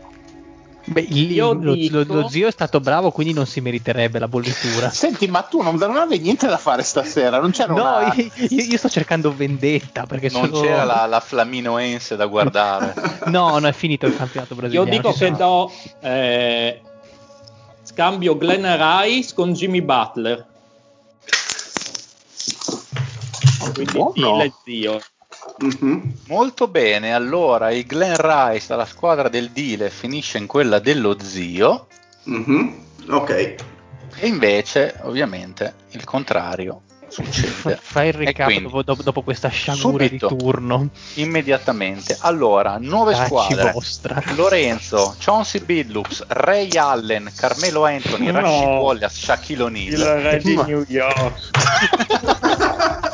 [0.91, 4.19] Beh, il- Io lo, dico- lo- lo zio è stato bravo, quindi non si meriterebbe
[4.19, 4.91] la bollitura.
[4.93, 8.13] senti ma tu non, non avevi niente da fare stasera non c'era No, una...
[8.15, 8.31] io,
[8.65, 10.61] io sto cercando vendetta perché non sono...
[10.61, 12.95] c'era la, la flaminoense da guardare.
[13.31, 14.91] No, no, è finito il campionato Io brasiliano.
[14.91, 16.81] dico ci che sono- do eh,
[17.85, 20.47] scambio Glenn Rice con Jimmy Butler.
[23.75, 24.13] Quindi Buono.
[24.15, 25.01] Dile e zio.
[25.61, 26.13] Mhm.
[26.29, 31.87] Molto bene, allora il Glen Rice dalla squadra del Dile finisce in quella dello zio
[32.25, 32.75] Mhm.
[33.11, 33.31] Ok.
[34.17, 37.77] e invece ovviamente il contrario succede.
[37.83, 40.29] Fai il quindi, dopo, dopo- dopo questa sciagura subito.
[40.29, 40.89] di turno.
[41.15, 42.17] Immediatamente.
[42.21, 43.73] Allora, nuove Dacci squadre.
[43.73, 44.23] vostra.
[44.37, 48.41] Lorenzo, Chauncey Billups, Ray Allen, Carmelo Anthony, No.
[48.41, 50.01] Rashid Wallace, Shaquille O'Neal.
[50.23, 51.51] re di New York.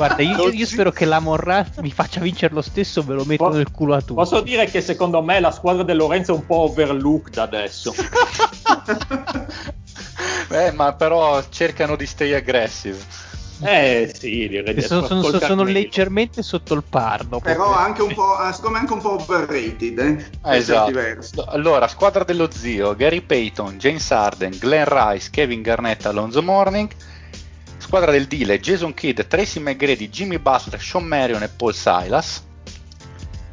[0.00, 3.44] Guarda, io, io spero che la Morra mi faccia vincere lo stesso, ve lo metto
[3.50, 4.14] Po- nel culo a tutti.
[4.14, 7.92] Posso dire che secondo me la squadra del Lorenzo è un po' overlooked adesso.
[10.52, 12.98] Eh, ma però cercano di stay aggressive.
[13.62, 17.24] Eh sì, direi di sono, sono- sono leggermente sotto il par.
[17.24, 20.30] dopo Però anche un po', ah, secondo me anche un po' overrated, eh?
[20.40, 21.44] Ah, esatto.
[21.46, 26.90] Allora, squadra dello zio, Gary Payton, James Harden, Glenn Rice, Kevin Garnett, Alonzo Morning.
[27.90, 32.40] Squadra del Dile, Jason Kidd, Tracy McGrady, Jimmy Butler, Sean Marion e Paul Silas.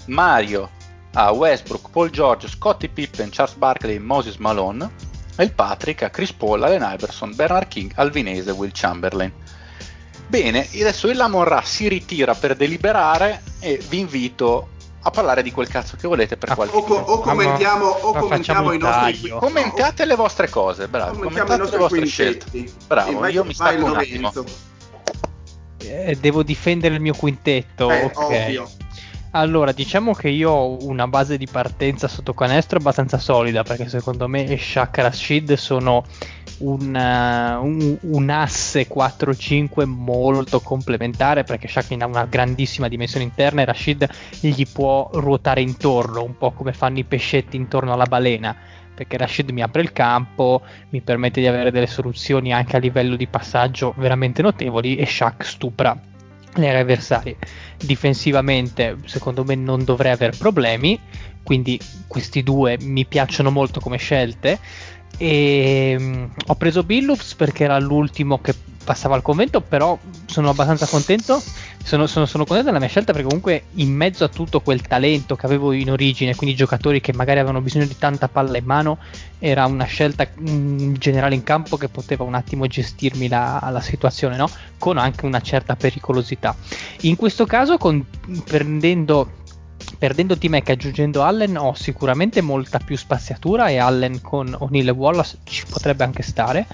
[0.06, 0.70] Mario
[1.14, 4.88] a Westbrook, Paul George, Scottie Pippen, Charles Barkley Moses Malone.
[5.36, 9.34] E il Patrick a Chris Paul, Allen Iverson, Bernard King, Alvinese e Will Chamberlain.
[10.28, 14.70] Bene, adesso il Lamorra si ritira per deliberare e vi invito
[15.02, 18.14] a parlare di quel cazzo che volete per Ah, qualche O, co- o commentiamo, o
[18.14, 19.30] commentiamo i nostri.
[19.30, 21.12] Commentate le vostre cose, bravo.
[21.14, 22.72] commentiamo Commentate le vostre scelte.
[22.88, 24.32] Bravo, vai- io mi stacco un attimo.
[25.80, 27.90] Eh, devo difendere il mio quintetto.
[27.90, 28.18] Eh, ok.
[28.18, 28.70] ovvio.
[29.32, 34.28] Allora, diciamo che io ho una base di partenza sotto canestro abbastanza solida, perché secondo
[34.28, 36.04] me Shaq e Rashid sono
[36.60, 43.62] un, eh, un- un asse 4-5 molto complementare, perché Shaq ha una grandissima dimensione interna
[43.62, 44.08] e Rashid
[44.40, 48.56] gli può ruotare intorno, un po' come fanno i pescetti intorno alla balena,
[48.94, 53.16] perché Rashid mi apre il campo, mi permette di avere delle soluzioni anche a livello
[53.16, 55.96] di passaggio veramente notevoli e Shaq stupra
[56.56, 57.38] le aree avversarie.
[57.78, 61.00] Difensivamente, secondo me, non dovrei avere problemi.
[61.44, 64.60] Quindi, questi due mi piacciono molto come scelte.
[65.18, 68.54] E mm, ho preso Billups perché era l'ultimo che
[68.84, 69.62] passava al convento.
[69.62, 71.42] Però sono abbastanza contento.
[71.84, 75.36] Sono, sono- sono contento della mia scelta perché, comunque, in mezzo a tutto quel talento
[75.36, 78.98] che avevo in origine, quindi giocatori che magari avevano bisogno di tanta palla in mano,
[79.40, 84.36] era una scelta mm, generale in campo che poteva un attimo gestirmi la, la situazione,
[84.36, 84.50] no?
[84.78, 86.56] con anche una certa pericolosità.
[87.02, 88.06] In questo caso, con-
[88.44, 89.32] prendendo,
[89.98, 94.92] perdendo T-Mac e aggiungendo Allen, ho sicuramente molta più spaziatura e Allen con O'Neill e
[94.92, 96.68] Wallace ci potrebbe anche stare.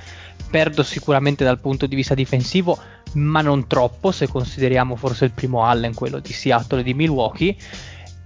[0.50, 2.78] Perdo sicuramente dal punto di vista difensivo,
[3.14, 7.56] ma non troppo se consideriamo forse il primo Allen, quello di Seattle e di Milwaukee.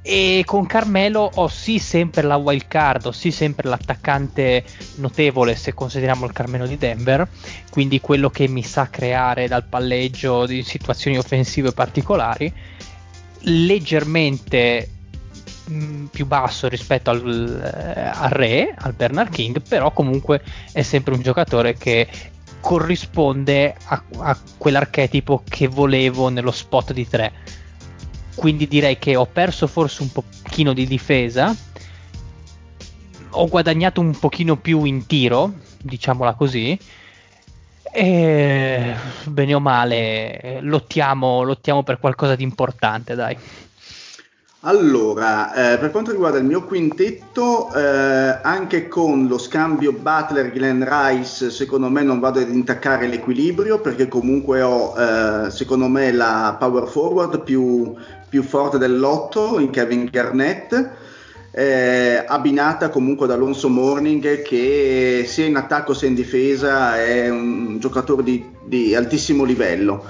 [0.02, 4.64] E con Carmelo ho sì sempre la wild card, ho sì sempre l'attaccante
[4.96, 7.28] notevole se consideriamo il Carmelo di Denver,
[7.70, 12.54] quindi quello che mi sa creare dal palleggio di situazioni offensive particolari,
[13.42, 14.90] leggermente
[15.66, 20.42] mh, più basso rispetto al, eh, al re, al Bernard King, però comunque
[20.72, 22.08] è sempre un giocatore che
[22.60, 27.32] corrisponde a, a quell'archetipo che volevo nello spot di 3
[28.38, 31.56] quindi direi che ho perso forse un pochino di difesa,
[33.32, 36.78] ho guadagnato un pochino più in tiro, diciamola così,
[37.92, 38.96] e
[39.26, 43.38] bene o male lottiamo, lottiamo per qualcosa di importante, dai.
[44.62, 51.52] Allora, eh, per quanto riguarda il mio quintetto, eh, anche con lo scambio Butler-Glenn Rice,
[51.52, 56.88] secondo me non vado ad intaccare l'equilibrio perché comunque ho, eh, secondo me, la power
[56.88, 57.96] forward più,
[58.28, 60.90] più forte del lotto in Kevin Garnett,
[61.58, 67.80] eh, abbinata comunque da Alonso Morning che sia in attacco sia in difesa è un
[67.80, 70.06] giocatore di, di altissimo livello.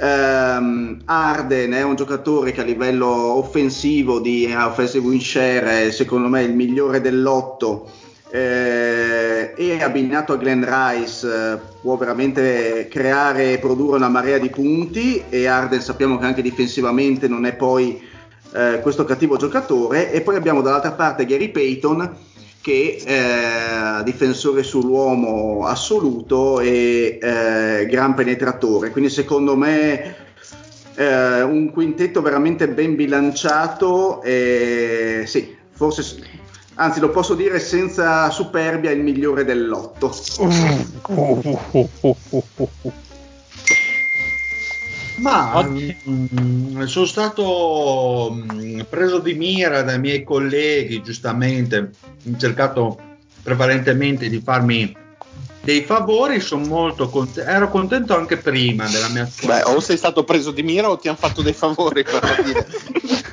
[0.00, 6.28] Ehm, Arden è un giocatore che a livello offensivo di offensive win share è secondo
[6.28, 7.90] me il migliore dell'otto
[8.30, 14.48] eh, e abbinato a Glenn Rice eh, può veramente creare e produrre una marea di
[14.48, 18.12] punti e Arden sappiamo che anche difensivamente non è poi
[18.54, 22.16] eh, questo cattivo giocatore e poi abbiamo dall'altra parte Gary Payton
[22.60, 28.90] che è difensore sull'uomo assoluto e eh, gran penetratore.
[28.90, 30.16] Quindi secondo me
[30.94, 36.42] eh, un quintetto veramente ben bilanciato e sì, forse
[36.76, 40.14] anzi lo posso dire senza superbia il migliore dell'otto.
[45.16, 51.90] Ma Oggi- mm, sono stato mm, preso di mira dai miei colleghi, giustamente,
[52.26, 52.98] ho cercato
[53.42, 54.96] prevalentemente di farmi
[55.60, 59.68] dei favori, sono molto contento, ero contento anche prima della mia Beh, squadra.
[59.74, 62.66] o sei stato preso di mira o ti hanno fatto dei favori per dire.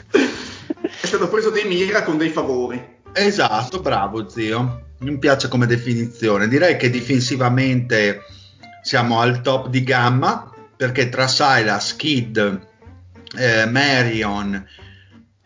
[1.01, 2.81] È stato preso di mira con dei favori.
[3.13, 8.21] Esatto, bravo zio, mi piace come definizione, direi che difensivamente
[8.83, 10.49] siamo al top di gamma,
[10.81, 12.59] perché tra Silas, Kid,
[13.37, 14.65] eh, Marion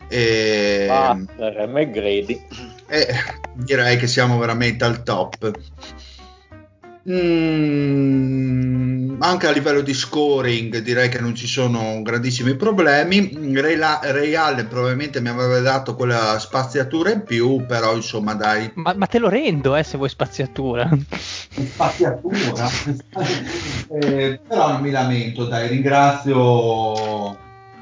[0.08, 0.86] e...
[0.88, 2.46] Butler e McGrady.
[2.86, 3.14] Eh,
[3.52, 5.50] direi che siamo veramente al top.
[7.06, 13.54] Mm, anche a livello di scoring direi che non ci sono grandissimi problemi.
[13.54, 18.70] Ray, La- Ray Allen probabilmente mi aveva dato quella spaziatura in più, però insomma dai.
[18.74, 20.88] Ma, ma te lo rendo, eh, se vuoi spaziatura.
[21.08, 22.68] Spaziatura?
[23.88, 27.30] Eh, però non mi lamento, dai, ringrazio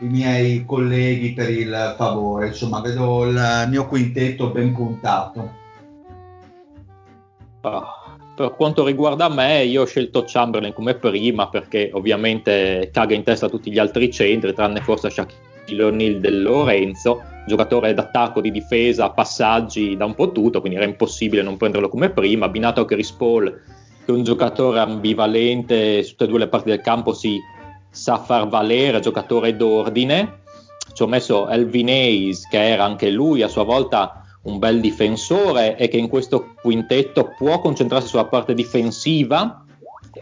[0.01, 5.51] i miei colleghi per il favore, insomma vedo il mio quintetto ben puntato.
[7.63, 8.04] Ah,
[8.35, 13.49] Per quanto riguarda me, io ho scelto Chamberlain come prima perché ovviamente caga in testa
[13.49, 19.97] tutti gli altri centri, tranne forse Shaquille O'Neal del Lorenzo, giocatore d'attacco, di difesa, passaggi,
[19.97, 22.47] da un po' tutto, quindi era impossibile non prenderlo come prima.
[22.47, 23.45] Abbinato a Chris Paul,
[24.05, 27.39] che è un giocatore ambivalente, su tutte e due le parti del campo si
[27.89, 30.41] sa far valere, giocatore d'ordine.
[30.93, 35.77] ci ho messo Elvin Hayes, che era anche lui a sua volta un bel difensore
[35.77, 39.65] e che in questo quintetto può concentrarsi sulla parte difensiva,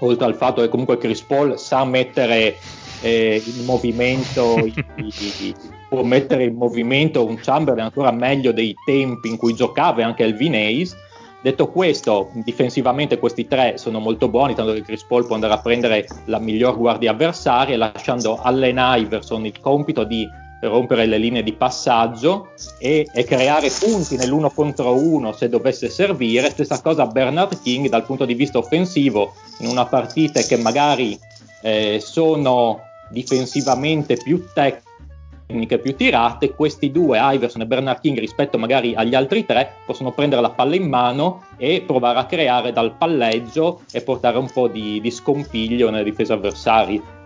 [0.00, 2.56] oltre al fatto che comunque Chris Paul sa mettere
[3.02, 5.54] eh, in movimento i, i,
[5.88, 10.54] può mettere in movimento un Chamberlain ancora meglio dei tempi in cui giocava anche Elvin
[10.54, 10.96] Hayes.
[11.42, 15.60] Detto questo, difensivamente questi tre sono molto buoni, tanto che Chris Paul può andare a
[15.60, 20.26] prendere la miglior guardia avversaria, lasciando Allen Iverson il compito di
[20.68, 26.50] rompere le linee di passaggio e, e, creare punti nell'uno contro uno se dovesse servire.
[26.50, 31.18] Stessa cosa Bernard King dal punto di vista offensivo, in una partita che magari
[31.62, 32.80] eh, sono
[33.10, 39.44] difensivamente più tecniche più tirate, questi due, Iverson e Bernard King, rispetto magari agli altri
[39.44, 44.38] tre, possono prendere la palla in mano e provare a creare dal palleggio e portare
[44.38, 47.20] un po' di, di scompiglio nelle difese avversarie.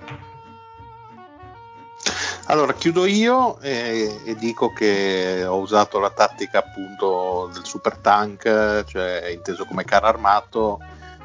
[2.48, 8.85] Allora, chiudo io e, e, dico che ho usato la tattica appunto del super tank,
[8.85, 10.78] cioè inteso come carro armato,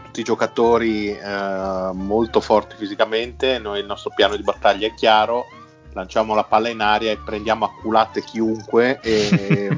[0.03, 5.45] tutti i giocatori eh, molto forti fisicamente, noi il nostro piano di battaglia è chiaro,
[5.93, 9.77] lanciamo la palla in aria e prendiamo a culate chiunque e,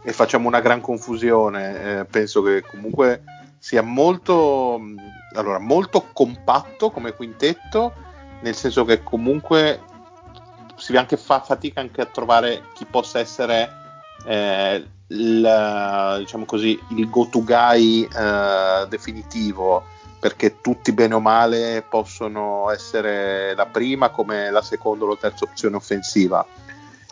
[0.00, 1.98] e facciamo una gran confusione.
[1.98, 3.24] Eh, penso che comunque
[3.58, 4.80] sia molto,
[5.34, 7.92] allora, molto compatto come quintetto,
[8.42, 9.90] nel senso che comunque
[10.82, 13.70] si anche fa fatica anche a trovare chi possa essere
[14.26, 19.84] eh, il, diciamo così, il go-to guy eh, definitivo
[20.18, 25.44] perché tutti bene o male possono essere la prima come la seconda o la terza
[25.44, 26.44] opzione offensiva.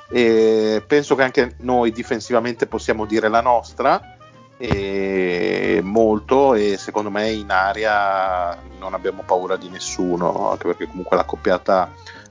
[0.08, 4.16] E penso che anche noi difensivamente possiamo dire la nostra
[4.56, 11.16] e molto e secondo me in aria non abbiamo paura di nessuno anche perché comunque
[11.16, 11.90] la coppiata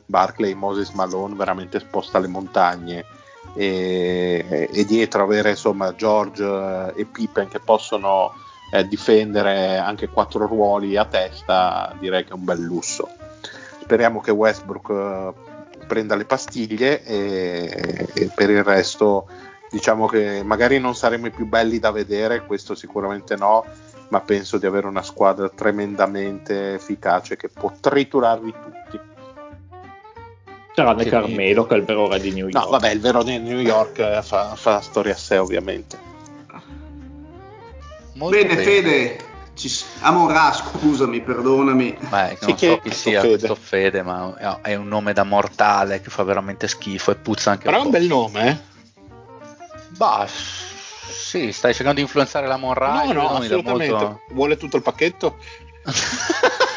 [0.09, 3.05] Barclay Moses Malone veramente sposta le montagne
[3.53, 8.33] e, e dietro avere insomma George e Pippen che possono
[8.71, 13.07] eh, difendere anche quattro ruoli a testa, direi che è un bel lusso.
[13.81, 19.27] Speriamo che Westbrook eh, prenda le pastiglie e, e, per il resto
[19.69, 23.63] diciamo che magari non saremo i più belli da vedere, questo sicuramente no,
[24.09, 29.17] ma penso di avere una squadra tremendamente efficace che può triturarvi tutti.
[30.83, 32.65] Tranne Carmelo, che è il vero re di New York.
[32.65, 36.07] No, vabbè, il vero re di New York eh, fa, fa storia a sé, ovviamente.
[38.13, 38.63] Molto bene, bene.
[38.63, 39.17] Fede,
[39.53, 39.71] ci...
[40.01, 41.97] Amorà, scusami, perdonami.
[42.09, 43.37] Beh, non sì, so chi sia Fede.
[43.37, 47.65] questo Fede, ma è un nome da mortale che fa veramente schifo e puzza anche
[47.65, 47.89] Però un po'.
[47.91, 48.57] Però è un bel nome, eh?
[49.95, 53.03] Bah, sì, stai cercando di influenzare la Monra.
[53.03, 53.93] No, no, assolutamente.
[53.93, 54.21] Molto...
[54.31, 55.37] Vuole tutto il pacchetto?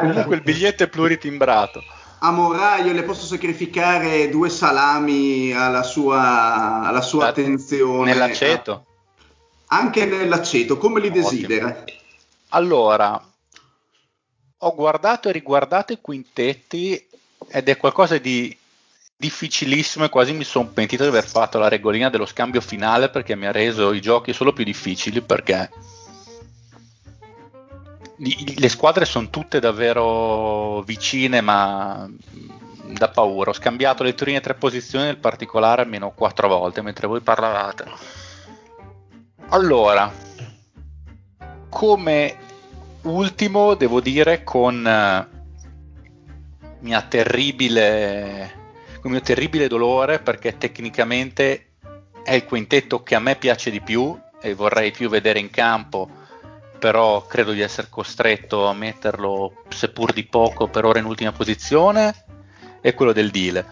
[0.00, 1.82] Comunque il biglietto è pluritimbrato.
[2.20, 8.12] A Moraio le posso sacrificare due salami alla sua, alla sua attenzione.
[8.12, 8.84] Nell'aceto?
[9.66, 11.84] Anche nell'aceto, come li desidera?
[12.50, 13.20] Allora,
[14.58, 17.06] ho guardato e riguardato i quintetti
[17.48, 18.56] ed è qualcosa di
[19.16, 23.34] difficilissimo e quasi mi sono pentito di aver fatto la regolina dello scambio finale perché
[23.34, 25.70] mi ha reso i giochi solo più difficili perché
[28.18, 32.08] le squadre sono tutte davvero vicine ma
[32.86, 33.50] da paura.
[33.50, 37.84] Ho scambiato le prime tre posizioni nel particolare almeno quattro volte mentre voi parlavate.
[39.48, 40.12] Allora,
[41.68, 42.36] come
[43.02, 45.34] ultimo devo dire con uh,
[46.80, 48.50] mia terribile,
[49.00, 51.72] con mio terribile dolore perché tecnicamente
[52.24, 56.08] è il quintetto che a me piace di più e vorrei più vedere in campo,
[56.78, 62.24] però credo di essere costretto a metterlo seppur di poco per ora in ultima posizione,
[62.80, 63.66] è quello del Dile.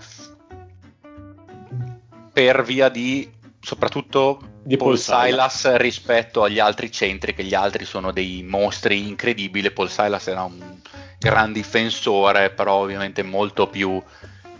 [2.33, 7.55] Per via di soprattutto di Paul, Paul Silas, Silas rispetto agli altri centri, che gli
[7.55, 9.71] altri sono dei mostri incredibili.
[9.71, 10.81] Paul Silas era un
[11.19, 14.03] gran difensore, però ovviamente molto più,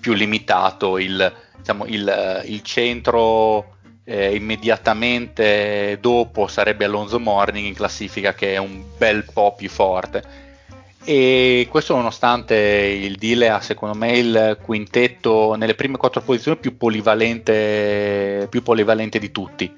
[0.01, 0.99] più limitato.
[0.99, 3.74] Il, diciamo, il, il centro
[4.05, 10.43] eh, immediatamente dopo sarebbe Alonso Morning in classifica, che è un bel po' più forte
[11.07, 16.79] e questo nonostante il Dile ha secondo me il quintetto nelle prime quattro posizioni più
[16.79, 19.73] polivalente, più polivalente di tutti.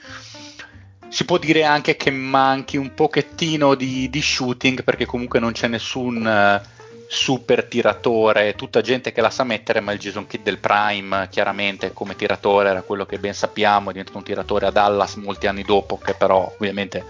[1.09, 5.67] Si può dire anche che manchi un pochettino di, di shooting perché comunque non c'è
[5.67, 6.76] nessun uh,
[7.09, 11.93] super tiratore, tutta gente che la sa mettere, ma il Jason Kidd del Prime chiaramente
[11.93, 15.63] come tiratore era quello che ben sappiamo, è diventato un tiratore a Dallas molti anni
[15.63, 17.05] dopo, che però ovviamente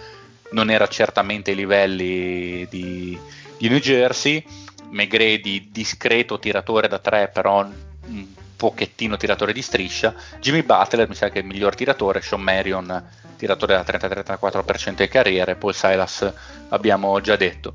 [0.53, 3.19] non era certamente ai livelli di,
[3.57, 4.45] di New Jersey
[4.91, 7.67] Megredi discreto tiratore da 3 però
[8.07, 12.41] un pochettino tiratore di striscia, Jimmy Butler mi sa che è il miglior tiratore, Sean
[12.41, 13.05] Marion
[13.37, 16.33] tiratore da 30-34% di carriere, Paul Silas
[16.71, 17.75] abbiamo già detto.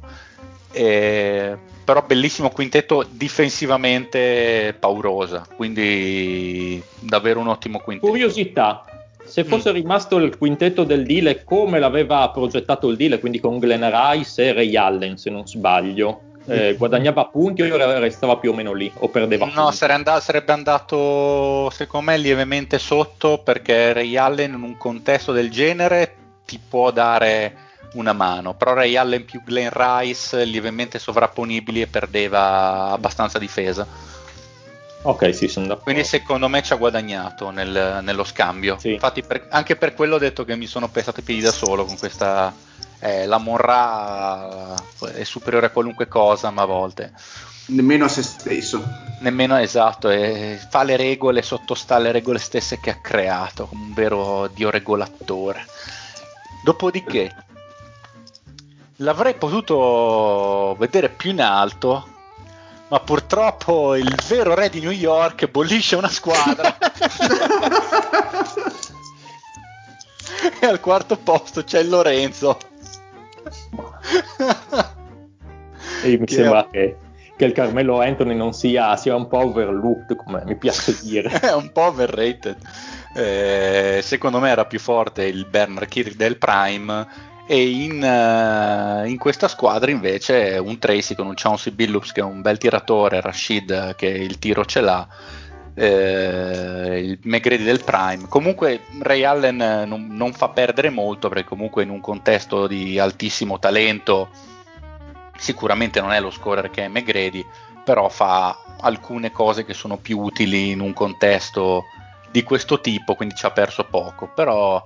[0.71, 8.09] E, però bellissimo quintetto difensivamente paurosa, quindi davvero un ottimo quintetto.
[8.09, 8.85] Curiosità,
[9.25, 9.73] se fosse mm.
[9.73, 14.53] rimasto il quintetto del Dile come l'aveva progettato il Dile, quindi con Glenn Rice e
[14.53, 19.09] Ray Allen se non sbaglio, eh, guadagnava punti o restava più o meno lì o
[19.09, 19.79] perdeva no, punti?
[19.85, 25.51] No, and- sarebbe andato secondo me lievemente sotto perché Ray Allen in un contesto del
[25.51, 26.15] genere
[26.45, 32.91] ti può dare una mano, però Ray Allen più Glenn Rice lievemente sovrapponibili e perdeva
[32.91, 33.85] abbastanza difesa.
[35.03, 35.91] Ok, sì, sono d'accordo.
[35.91, 38.77] Quindi secondo me ci ha guadagnato nel, nello scambio.
[38.79, 38.93] Sì.
[38.93, 41.85] Infatti per, anche per quello ho detto che mi sono pesato i piedi da solo
[41.85, 42.53] con questa...
[43.03, 44.75] Eh, la Monra
[45.15, 47.11] è superiore a qualunque cosa, ma a volte...
[47.65, 48.83] Nemmeno a se stesso.
[49.21, 53.93] Nemmeno esatto, e fa le regole, sottostà alle regole stesse che ha creato, come un
[53.93, 55.65] vero dio regolatore.
[56.63, 57.33] Dopodiché,
[59.01, 62.07] l'avrei potuto vedere più in alto,
[62.89, 66.77] ma purtroppo il vero re di New York bollisce una squadra.
[70.59, 72.57] e al quarto posto c'è Lorenzo.
[76.03, 76.97] e mi che sembra che,
[77.35, 81.29] che, il Carmelo Anthony non sia, sia un po' overlooked, come mi piace dire.
[81.39, 82.57] È un po' overrated.
[83.13, 89.17] Eh, secondo me era più forte il Bernard Kirk del Prime e in, uh, in,
[89.17, 93.95] questa squadra invece un Tracy con un Chauncey Billups che è un bel tiratore, Rashid
[93.95, 95.05] che il tiro ce l'ha,
[95.73, 98.29] eh, il McGrady del Prime.
[98.29, 103.59] Comunque Ray Allen non, non, fa perdere molto perché comunque in un contesto di altissimo
[103.59, 104.29] talento
[105.35, 107.45] sicuramente non è lo scorer che è McGrady,
[107.83, 111.83] però fa alcune cose che sono più utili in un contesto
[112.31, 114.81] di questo tipo, quindi ci ha perso poco, però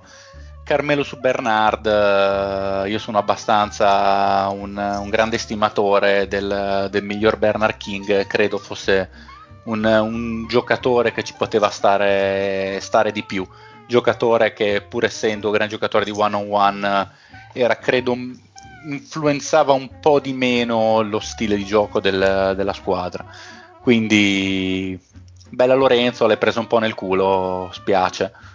[0.66, 7.76] Carmelo su Bernard, eh, io sono abbastanza un, un grande stimatore del, del, miglior Bernard
[7.76, 9.08] King, credo fosse
[9.66, 13.46] un, un giocatore che ci poteva stare, stare, di più,
[13.86, 17.10] giocatore che pur essendo un gran giocatore di one on one
[17.52, 18.16] era credo
[18.88, 23.24] influenzava un po' di meno lo stile di gioco del, della squadra.
[23.80, 24.98] Quindi
[25.48, 28.54] bella Lorenzo, l'hai preso un po' nel culo, spiace.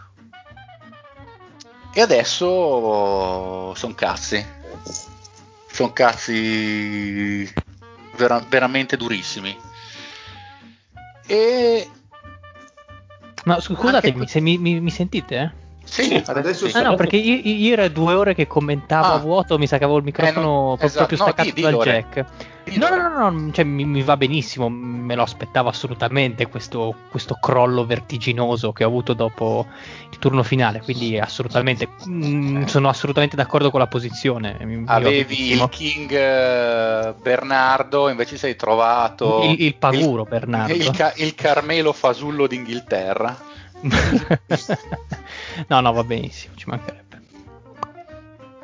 [1.93, 4.45] E adesso sono cazzi.
[5.67, 7.51] Sono cazzi
[8.15, 9.57] vera- veramente durissimi.
[11.25, 11.89] E...
[13.45, 14.31] Ma scusatemi, anche...
[14.31, 15.35] se mi, mi, mi sentite?
[15.35, 15.60] Eh?
[15.83, 16.77] Sì, adesso sì.
[16.77, 19.13] Ah, no, perché io, io era due ore che commentavo ah.
[19.13, 21.05] a vuoto, mi sa che avevo il microfono eh, no, esatto.
[21.07, 22.25] proprio staccato no, di, dal jack.
[22.75, 27.35] No, no, no, no cioè, mi, mi, va benissimo, me lo aspettavo assolutamente questo, questo,
[27.41, 29.65] crollo vertiginoso che ho avuto dopo
[30.09, 34.57] il turno finale, quindi assolutamente, mh, mm, sono assolutamente d'accordo con la posizione.
[34.61, 39.41] Mi, Avevi il King uh, Bernardo, invece sei trovato...
[39.43, 40.73] Il, il Paguro il, Bernardo.
[40.73, 43.49] Il, il Carmelo Fasullo d'Inghilterra.
[45.67, 47.21] no, no, va benissimo, ci mancherebbe.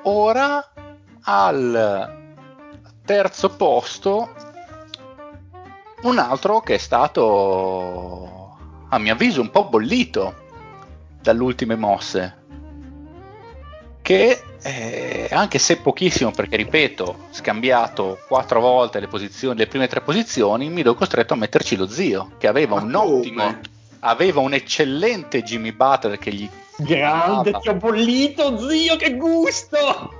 [0.03, 0.71] Ora
[1.21, 2.15] al
[3.03, 4.29] terzo posto
[6.01, 8.57] un altro che è stato,
[8.89, 10.45] a mio avviso, un po' bollito
[11.21, 12.35] dalle ultime mosse.
[14.01, 20.01] Che eh, anche se pochissimo, perché ripeto, scambiato quattro volte le, posizioni, le prime tre
[20.01, 23.17] posizioni, mi do costretto a metterci lo zio, che aveva Ma un come?
[23.17, 23.59] ottimo
[24.01, 30.13] aveva un eccellente Jimmy Butler che gli grande ti ho bollito zio che gusto!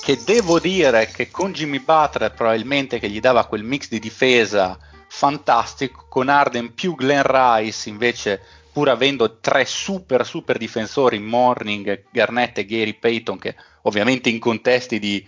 [0.00, 4.78] Che devo dire che con Jimmy Butler probabilmente che gli dava quel mix di difesa
[5.08, 8.40] fantastico con Arden più Glenn Rice invece
[8.72, 14.98] pur avendo tre super super difensori Morning, Garnett e Gary Payton che ovviamente in contesti
[14.98, 15.26] di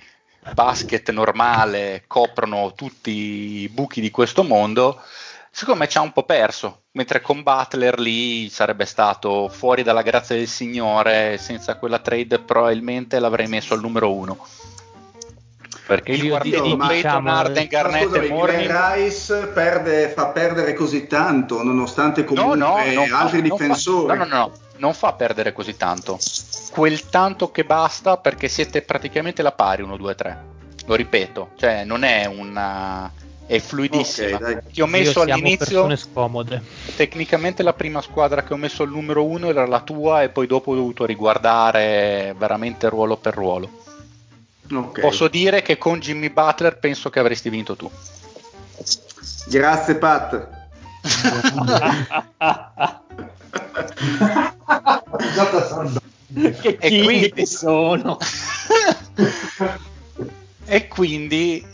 [0.54, 5.00] basket normale coprono tutti i buchi di questo mondo
[5.50, 10.02] secondo me ci ha un po' perso, mentre con Butler lì sarebbe stato fuori dalla
[10.02, 14.46] grazia del Signore, senza quella trade probabilmente l'avrei messo al numero uno.
[15.86, 21.08] Perché il quartetto di diciamo, Arden, Garnett scusami, e Morning Rice perde, fa perdere così
[21.08, 24.16] tanto, nonostante comunque no, no, altri fa, difensori.
[24.16, 26.16] No, no, no, non fa perdere così tanto.
[26.70, 30.44] Quel tanto che basta perché siete praticamente la pari 1, 2, 3.
[30.86, 33.10] Lo ripeto, cioè non è una
[33.50, 34.36] è fluidissima.
[34.36, 36.62] Okay, Ti ho messo Io all'inizio scomode.
[36.94, 40.46] Tecnicamente la prima squadra che ho messo al numero uno era la tua e poi
[40.46, 43.68] dopo ho dovuto riguardare veramente ruolo per ruolo.
[44.72, 45.02] Okay.
[45.02, 47.90] Posso dire che con Jimmy Butler penso che avresti vinto tu.
[49.48, 50.48] Grazie Pat.
[56.60, 58.16] che E quindi- sono.
[60.66, 61.66] e quindi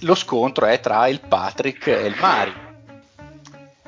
[0.00, 2.68] lo scontro è tra il Patrick e il Mario.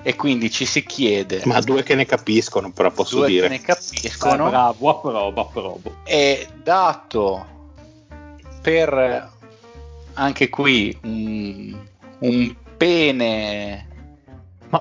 [0.05, 3.47] E quindi ci si chiede, Ma due che ne capiscono, però posso due dire.
[3.48, 5.80] che ne capiscono, bravo, approvo, approvo.
[6.02, 7.47] è dato
[8.60, 9.30] per
[10.14, 11.78] anche qui un,
[12.18, 13.86] un pene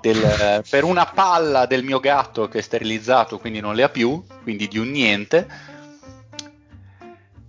[0.02, 4.24] del- per una palla del mio gatto che è sterilizzato, quindi non le ha più,
[4.42, 5.48] quindi di un niente.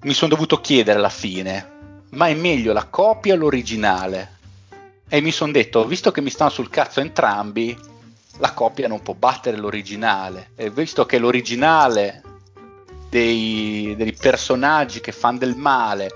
[0.02, 1.70] Mi sono dovuto chiedere alla fine,
[2.12, 4.40] ma è meglio la copia o l'originale?
[5.09, 7.78] E mi sono detto, visto che mi stanno sul cazzo entrambi,
[8.39, 10.51] la copia non può battere l'originale.
[10.56, 12.22] E visto che l'originale
[13.10, 16.10] dei, dei personaggi che fanno del male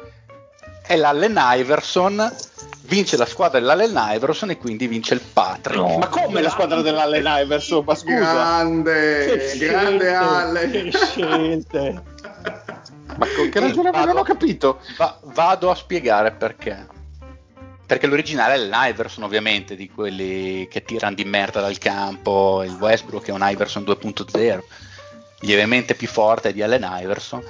[0.86, 2.34] è l'Allen Iverson,
[2.82, 5.98] vince la squadra dell'Allen Iverson e quindi vince il Patrick.
[5.98, 7.84] Ma come la squadra dell'Allen Iverson?
[7.84, 10.70] Ma scusa, Grande, Che grande scelte, Ale.
[10.70, 12.02] Che scelte.
[13.16, 14.80] ma con che ragionamento non ho capito?
[14.96, 16.86] Va- vado a spiegare perché.
[17.86, 22.62] Perché l'originale è l'Iverson, ovviamente, di quelli che tirano di merda dal campo.
[22.64, 24.62] Il Westbrook è un Iverson 2.0,
[25.40, 27.42] lievemente più forte di Allen Iverson.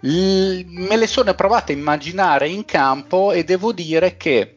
[0.00, 4.56] L- me le sono provate a immaginare in campo e devo dire che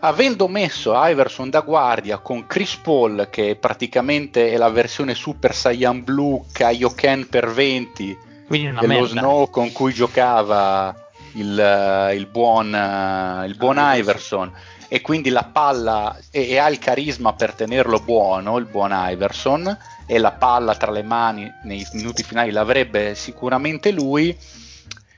[0.00, 6.04] avendo messo Iverson da guardia con Chris Paul, che praticamente è la versione Super Saiyan
[6.04, 8.16] Blue Kaioken per 20,
[8.50, 9.20] Quindi una dello merda.
[9.20, 10.92] Snow con cui giocava
[11.34, 14.52] il, eh, il buon, eh, il buon Iverson.
[14.88, 19.78] E quindi la palla e, e ha il carisma per tenerlo buono il buon Iverson
[20.04, 24.36] e la palla tra le mani nei minuti finali l'avrebbe sicuramente lui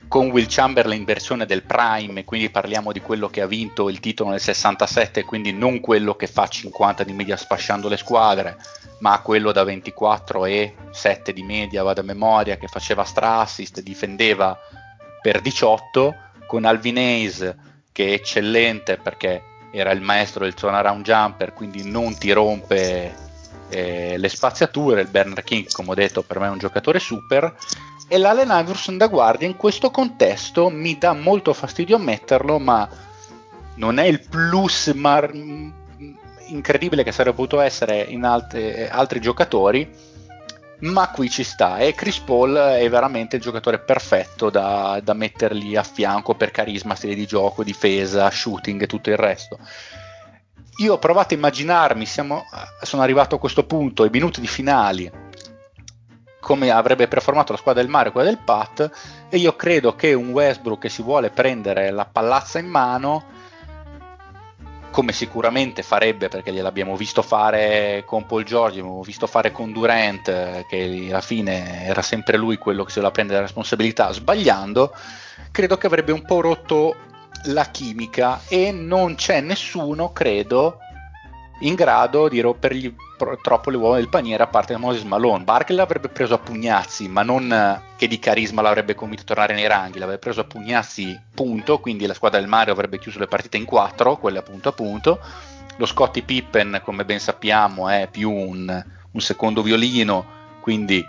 [0.07, 4.29] con Will Chamberlain versione del Prime quindi parliamo di quello che ha vinto il titolo
[4.29, 8.57] nel 67 quindi non quello che fa 50 di media sfasciando le squadre
[8.99, 13.81] ma quello da 24 e 7 di media vado a memoria che faceva stra assist
[13.81, 14.57] difendeva
[15.21, 16.15] per 18
[16.45, 17.55] con Alvin Hayes
[17.91, 23.15] che è eccellente perché era il maestro del turnaround jumper quindi non ti rompe
[23.69, 27.55] eh, le spaziature il Bernard King come ho detto per me è un giocatore super
[28.07, 32.87] e l'Allen Iverson da guardia in questo contesto mi dà molto fastidio ammetterlo ma
[33.75, 35.31] non è il plus mar-
[36.47, 40.11] incredibile che sarebbe potuto essere in alt- altri giocatori
[40.83, 45.75] ma qui ci sta e Chris Paul è veramente il giocatore perfetto da, da mettergli
[45.77, 49.59] a fianco per carisma, stile di gioco, difesa, shooting e tutto il resto.
[50.77, 52.43] Io ho provato a immaginarmi, siamo,
[52.81, 55.09] sono arrivato a questo punto, ai minuti di finali,
[56.43, 58.91] come avrebbe performato la squadra del Mario e quella del Pat,
[59.29, 63.23] e io credo che un Westbrook che si vuole prendere la pallazza in mano
[64.91, 70.65] come sicuramente farebbe perché gliel'abbiamo visto fare con Paul George, l'abbiamo visto fare con Durant,
[70.67, 74.93] che alla fine era sempre lui quello che se la prende la responsabilità sbagliando,
[75.49, 76.95] credo che avrebbe un po' rotto
[77.45, 80.77] la chimica e non c'è nessuno, credo,
[81.59, 82.93] in grado di rompergli
[83.41, 85.43] troppo le uova del paniere a parte Moses Malone.
[85.43, 89.53] Barkley l'avrebbe preso a pugnazzi, ma non eh, che di carisma l'avrebbe convinto a tornare
[89.53, 93.27] nei ranghi, l'avrebbe preso a pugnazzi punto, quindi la squadra del Mario avrebbe chiuso le
[93.27, 95.19] partite in quattro, quelle appunto a punto.
[95.77, 100.25] Lo Scottie Pippen, come ben sappiamo, è più un, un secondo violino,
[100.59, 101.05] quindi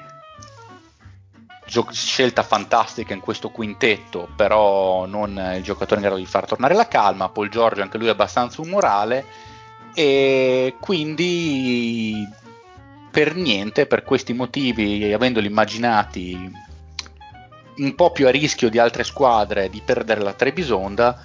[1.67, 6.75] gio- scelta fantastica in questo quintetto, però non il giocatore in grado di far tornare
[6.75, 7.29] la calma.
[7.29, 9.53] Paul Giorgio anche lui è abbastanza umorale
[9.95, 12.29] e quindi
[13.11, 16.53] per niente, per questi motivi, avendoli immaginati
[17.77, 21.23] un po' più a rischio di altre squadre di perdere la Trebisonda,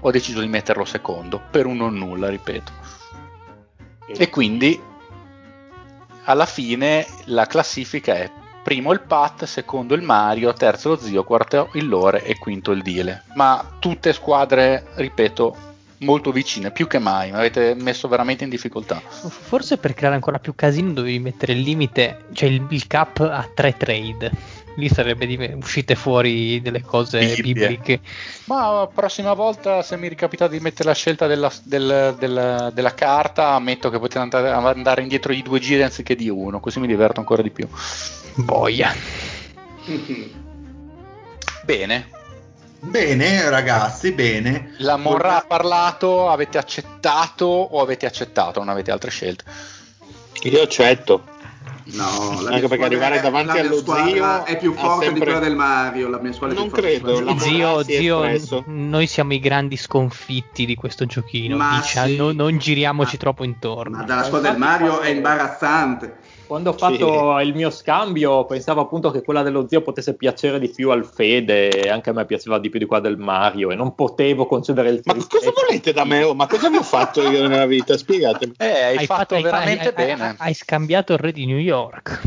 [0.00, 2.72] ho deciso di metterlo secondo, per un non nulla, ripeto.
[4.06, 4.80] E quindi
[6.24, 8.30] alla fine la classifica è
[8.62, 12.82] primo il Pat, secondo il Mario, terzo lo Zio, quarto il Lore e quinto il
[12.82, 13.24] Dile.
[13.34, 15.65] Ma tutte squadre, ripeto,
[15.98, 19.00] molto vicine, più che mai, mi avete messo veramente in difficoltà.
[19.00, 23.48] Forse per creare ancora più casino dovevi mettere il limite, cioè il, il cap a
[23.54, 24.54] tre trade.
[24.78, 27.54] Lì sarebbe di- uscite fuori delle cose Bibbie.
[27.68, 28.00] bibliche.
[28.44, 32.92] Ma la prossima volta, se mi ricapita di mettere la scelta della, del- del- della
[32.94, 36.86] carta, ammetto che potete andare, andare indietro di due giri anziché di uno, così mi
[36.86, 37.66] diverto ancora di più.
[38.34, 38.92] Boia.
[41.62, 42.08] Bene,
[42.88, 44.74] Bene, ragazzi, bene.
[44.78, 49.44] la Morra ha parlato, avete accettato o avete accettato, non avete altre scelte?
[50.42, 51.34] Io accetto.
[51.88, 55.38] No, la Anche perché arrivare è- davanti allo zio è più forte di sempre- quella
[55.38, 56.08] del Mario.
[56.08, 57.82] La mia squadra è Non più forte di credo, Mario.
[57.84, 61.56] Zio, è zio, noi siamo i grandi sconfitti di questo giochino.
[61.56, 62.16] Ma Dicia- sì.
[62.16, 63.98] non, non giriamoci Ma- troppo intorno.
[63.98, 66.16] Ma dalla squadra del Mario è imbarazzante.
[66.46, 70.68] Quando ho fatto il mio scambio pensavo appunto che quella dello zio potesse piacere di
[70.68, 73.74] più al Fede e anche a me piaceva di più di quella del Mario e
[73.74, 76.22] non potevo concedere il Ma cosa volete da me?
[76.22, 77.96] Oh, Ma cosa vi ho fatto io nella vita?
[77.96, 78.54] Spiegatemi.
[78.58, 80.34] Eh, hai, fatto, hai- veramente hai- hai- bene.
[80.38, 82.20] Hai, scambiato il re di New York.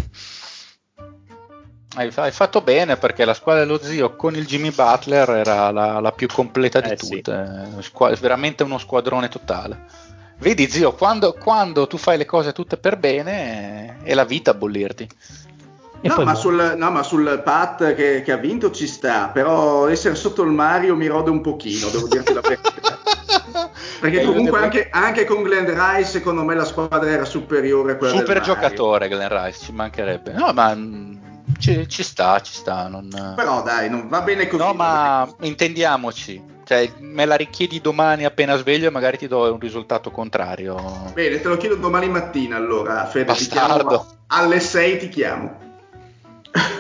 [1.96, 6.00] Hai, hai fatto bene perché la squadra dello zio con il Jimmy Butler era la,
[6.02, 7.10] la più completa di Eh, sì.
[7.16, 7.68] tutte.
[7.80, 10.08] Squa- veramente uno squadrone totale.
[10.40, 14.54] Vedi, zio, quando, quando tu fai le cose tutte per bene è la vita a
[14.54, 15.08] bollirti.
[16.02, 20.16] No ma, sul, no, ma sul Pat che, che ha vinto ci sta, però essere
[20.16, 22.72] sotto il Mario mi rode un pochino, devo dirti la verità.
[24.00, 27.96] Perché Eh, comunque anche, anche con Glenn Rice secondo me la squadra era superiore a
[27.98, 28.54] quella Super del Mario.
[28.54, 30.32] giocatore Glenn Rice, ci mancherebbe.
[30.32, 31.16] No, ma mm,
[31.60, 32.88] ci, ci sta, ci sta.
[32.88, 33.34] Non...
[33.36, 34.64] Però dai, non va bene così.
[34.64, 36.42] No, ma intendiamoci.
[36.70, 41.10] Cioè, me la richiedi domani appena sveglio e magari ti do un risultato contrario.
[41.16, 44.06] Bene, te lo chiedo domani mattina allora, Fede, ti chiamo Bastardo.
[44.28, 45.60] alle 6 ti chiamo.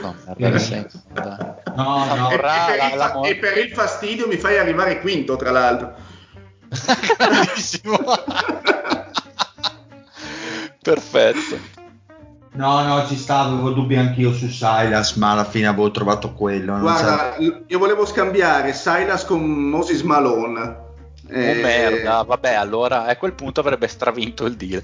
[0.03, 0.15] No,
[0.59, 1.37] senso, dai.
[1.75, 2.29] No, no.
[2.29, 5.49] E, e Morrà, per la- fa- e per il fastidio mi fai arrivare quinto, tra
[5.49, 5.95] l'altro.
[7.17, 7.97] Grandissimo.
[10.83, 11.78] Perfetto.
[12.51, 16.71] No, no, ci stavo, avevo dubbi anch'io su Silas, ma alla fine avevo trovato quello.
[16.71, 20.88] non Guarda, l- io volevo scambiare Silas con Moses Malone.
[21.31, 24.84] Oh Eh, merda, vabbè, allora a quel punto avrebbe stravinto il deal.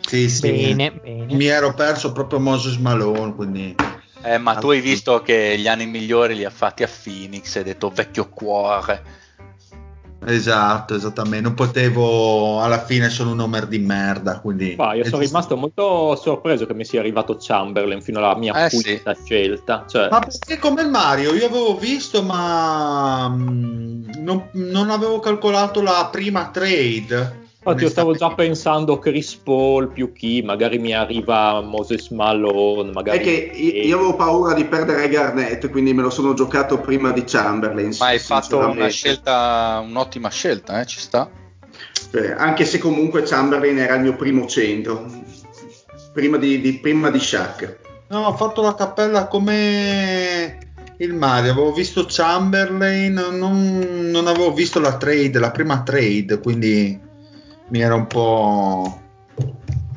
[0.00, 0.40] Sì, sì.
[0.40, 1.34] Bene, bene.
[1.34, 3.74] Mi ero perso proprio Moses Malone, quindi...
[4.22, 7.64] Eh, ma tu hai visto che gli anni migliori li ha fatti a Phoenix, hai
[7.64, 9.24] detto vecchio cuore.
[10.26, 11.40] Esatto, esattamente.
[11.40, 12.60] Non potevo...
[12.60, 14.74] Alla fine sono un homer di merda, quindi...
[14.76, 18.66] Ma io sono giusto- rimasto molto sorpreso che mi sia arrivato Chamberlain fino alla mia
[18.66, 19.00] Eh, sì.
[19.24, 19.84] scelta.
[19.88, 21.32] Cioè, Ma perché come il Mario?
[21.32, 27.44] Io avevo visto, ma mm, non, non avevo calcolato la prima trade.
[27.66, 33.18] Infatti io stavo già pensando Chris Paul più chi, magari mi arriva Moses Malone, magari...
[33.18, 37.24] È che io avevo paura di perdere Garnett, quindi me lo sono giocato prima di
[37.24, 37.94] Chamberlain.
[37.98, 41.28] Ma hai fatto una scelta, un'ottima scelta, eh, ci sta.
[42.12, 45.04] Eh, Anche se comunque Chamberlain era il mio primo centro.
[46.12, 47.78] Prima di, di- prima di Shaq.
[48.08, 50.58] No, ho fatto la cappella come
[50.98, 51.50] il Mario.
[51.50, 56.98] Avevo visto Chamberlain, non, non avevo visto la trade, la prima trade, quindi
[57.68, 59.00] mi era un po'.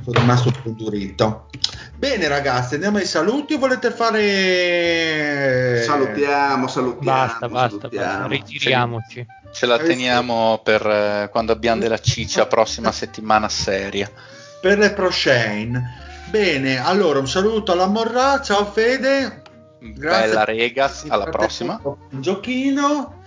[0.03, 1.47] Sono rimasto un po' durito.
[1.95, 3.53] Bene, ragazzi, andiamo ai saluti.
[3.53, 5.81] O volete fare.
[5.83, 7.17] Salutiamo, salutiamo.
[7.17, 8.05] Basta, basta, salutiamo.
[8.05, 8.27] basta.
[8.27, 9.25] Ritiriamoci.
[9.51, 14.09] Ce la teniamo per eh, quando abbiamo della ciccia prossima settimana seria.
[14.61, 16.07] Per le prochaine.
[16.29, 18.41] Bene, allora un saluto alla Morra.
[18.41, 19.41] Ciao Fede.
[19.79, 21.79] Bella Regas, alla prossima.
[21.83, 23.18] Un giochino.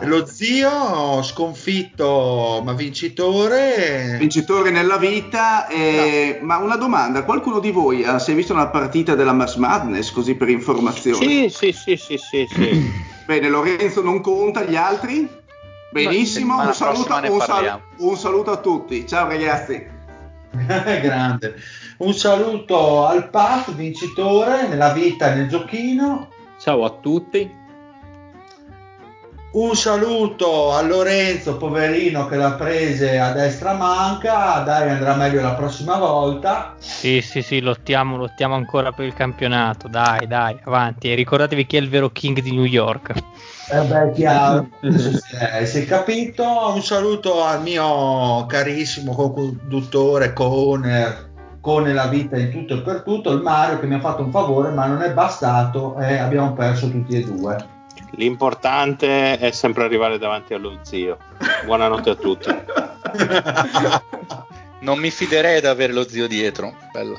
[0.00, 4.16] Lo zio sconfitto ma vincitore.
[4.18, 5.66] Vincitore nella vita.
[5.68, 9.56] eh, Ma una domanda: qualcuno di voi ha, si è visto una partita della Mars
[9.56, 10.10] Madness?
[10.10, 11.16] Così per informazione.
[11.16, 12.92] Sì, sì, sì, sì, sì, sì.
[13.26, 15.28] Bene, Lorenzo non conta, gli altri?
[15.92, 19.06] Benissimo, un saluto, un, sal- un saluto a tutti.
[19.06, 19.84] Ciao ragazzi.
[20.52, 21.56] Grande.
[21.98, 26.28] Un saluto al Pat, vincitore nella vita e nel giochino.
[26.58, 27.58] Ciao a tutti.
[29.52, 34.60] Un saluto a Lorenzo, poverino, che l'ha prese a destra manca.
[34.60, 36.74] Dai, andrà meglio la prossima volta.
[36.78, 39.88] Sì, sì, sì, lottiamo, lottiamo ancora per il campionato.
[39.88, 41.10] Dai, dai, avanti.
[41.10, 43.12] E ricordatevi chi è il vero king di New York.
[43.72, 46.44] Eh beh, chiaro, eh, si è capito.
[46.72, 51.28] Un saluto al mio carissimo conduttore Coner,
[51.60, 54.30] Cone la vita in tutto e per tutto, il Mario che mi ha fatto un
[54.30, 57.78] favore, ma non è bastato e abbiamo perso tutti e due.
[58.12, 61.18] L'importante è sempre arrivare davanti allo zio.
[61.64, 62.48] Buonanotte a tutti.
[64.80, 66.74] Non mi fiderei ad avere lo zio dietro.
[66.90, 67.18] Bello.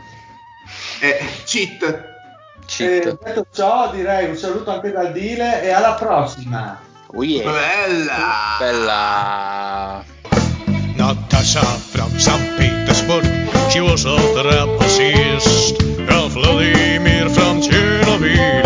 [0.99, 2.09] Eh, cheat.
[2.65, 3.05] Cheat.
[3.05, 6.79] Eh, detto ciò, direi un saluto anche dal Dile e alla prossima.
[7.05, 7.51] Oh yeah.
[7.51, 8.55] Bella.
[8.57, 10.03] Bella.
[10.95, 12.55] Natasha from St.
[12.57, 13.25] Petersburg,
[13.69, 15.81] she was a trapezist.
[16.31, 18.60] Vladimir from Chernobyl,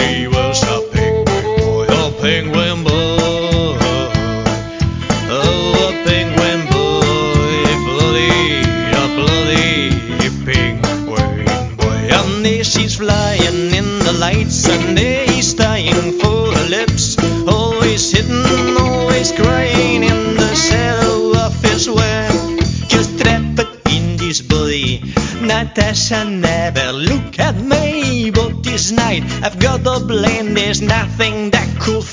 [25.47, 30.53] Natasha never look at me, but this night I've got the blame.
[30.55, 32.05] There's nothing that could.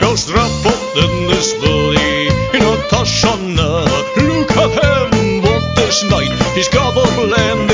[0.00, 2.28] Goes drop up in this body.
[2.58, 7.71] Natasha never look at him, but this night he's got the blame.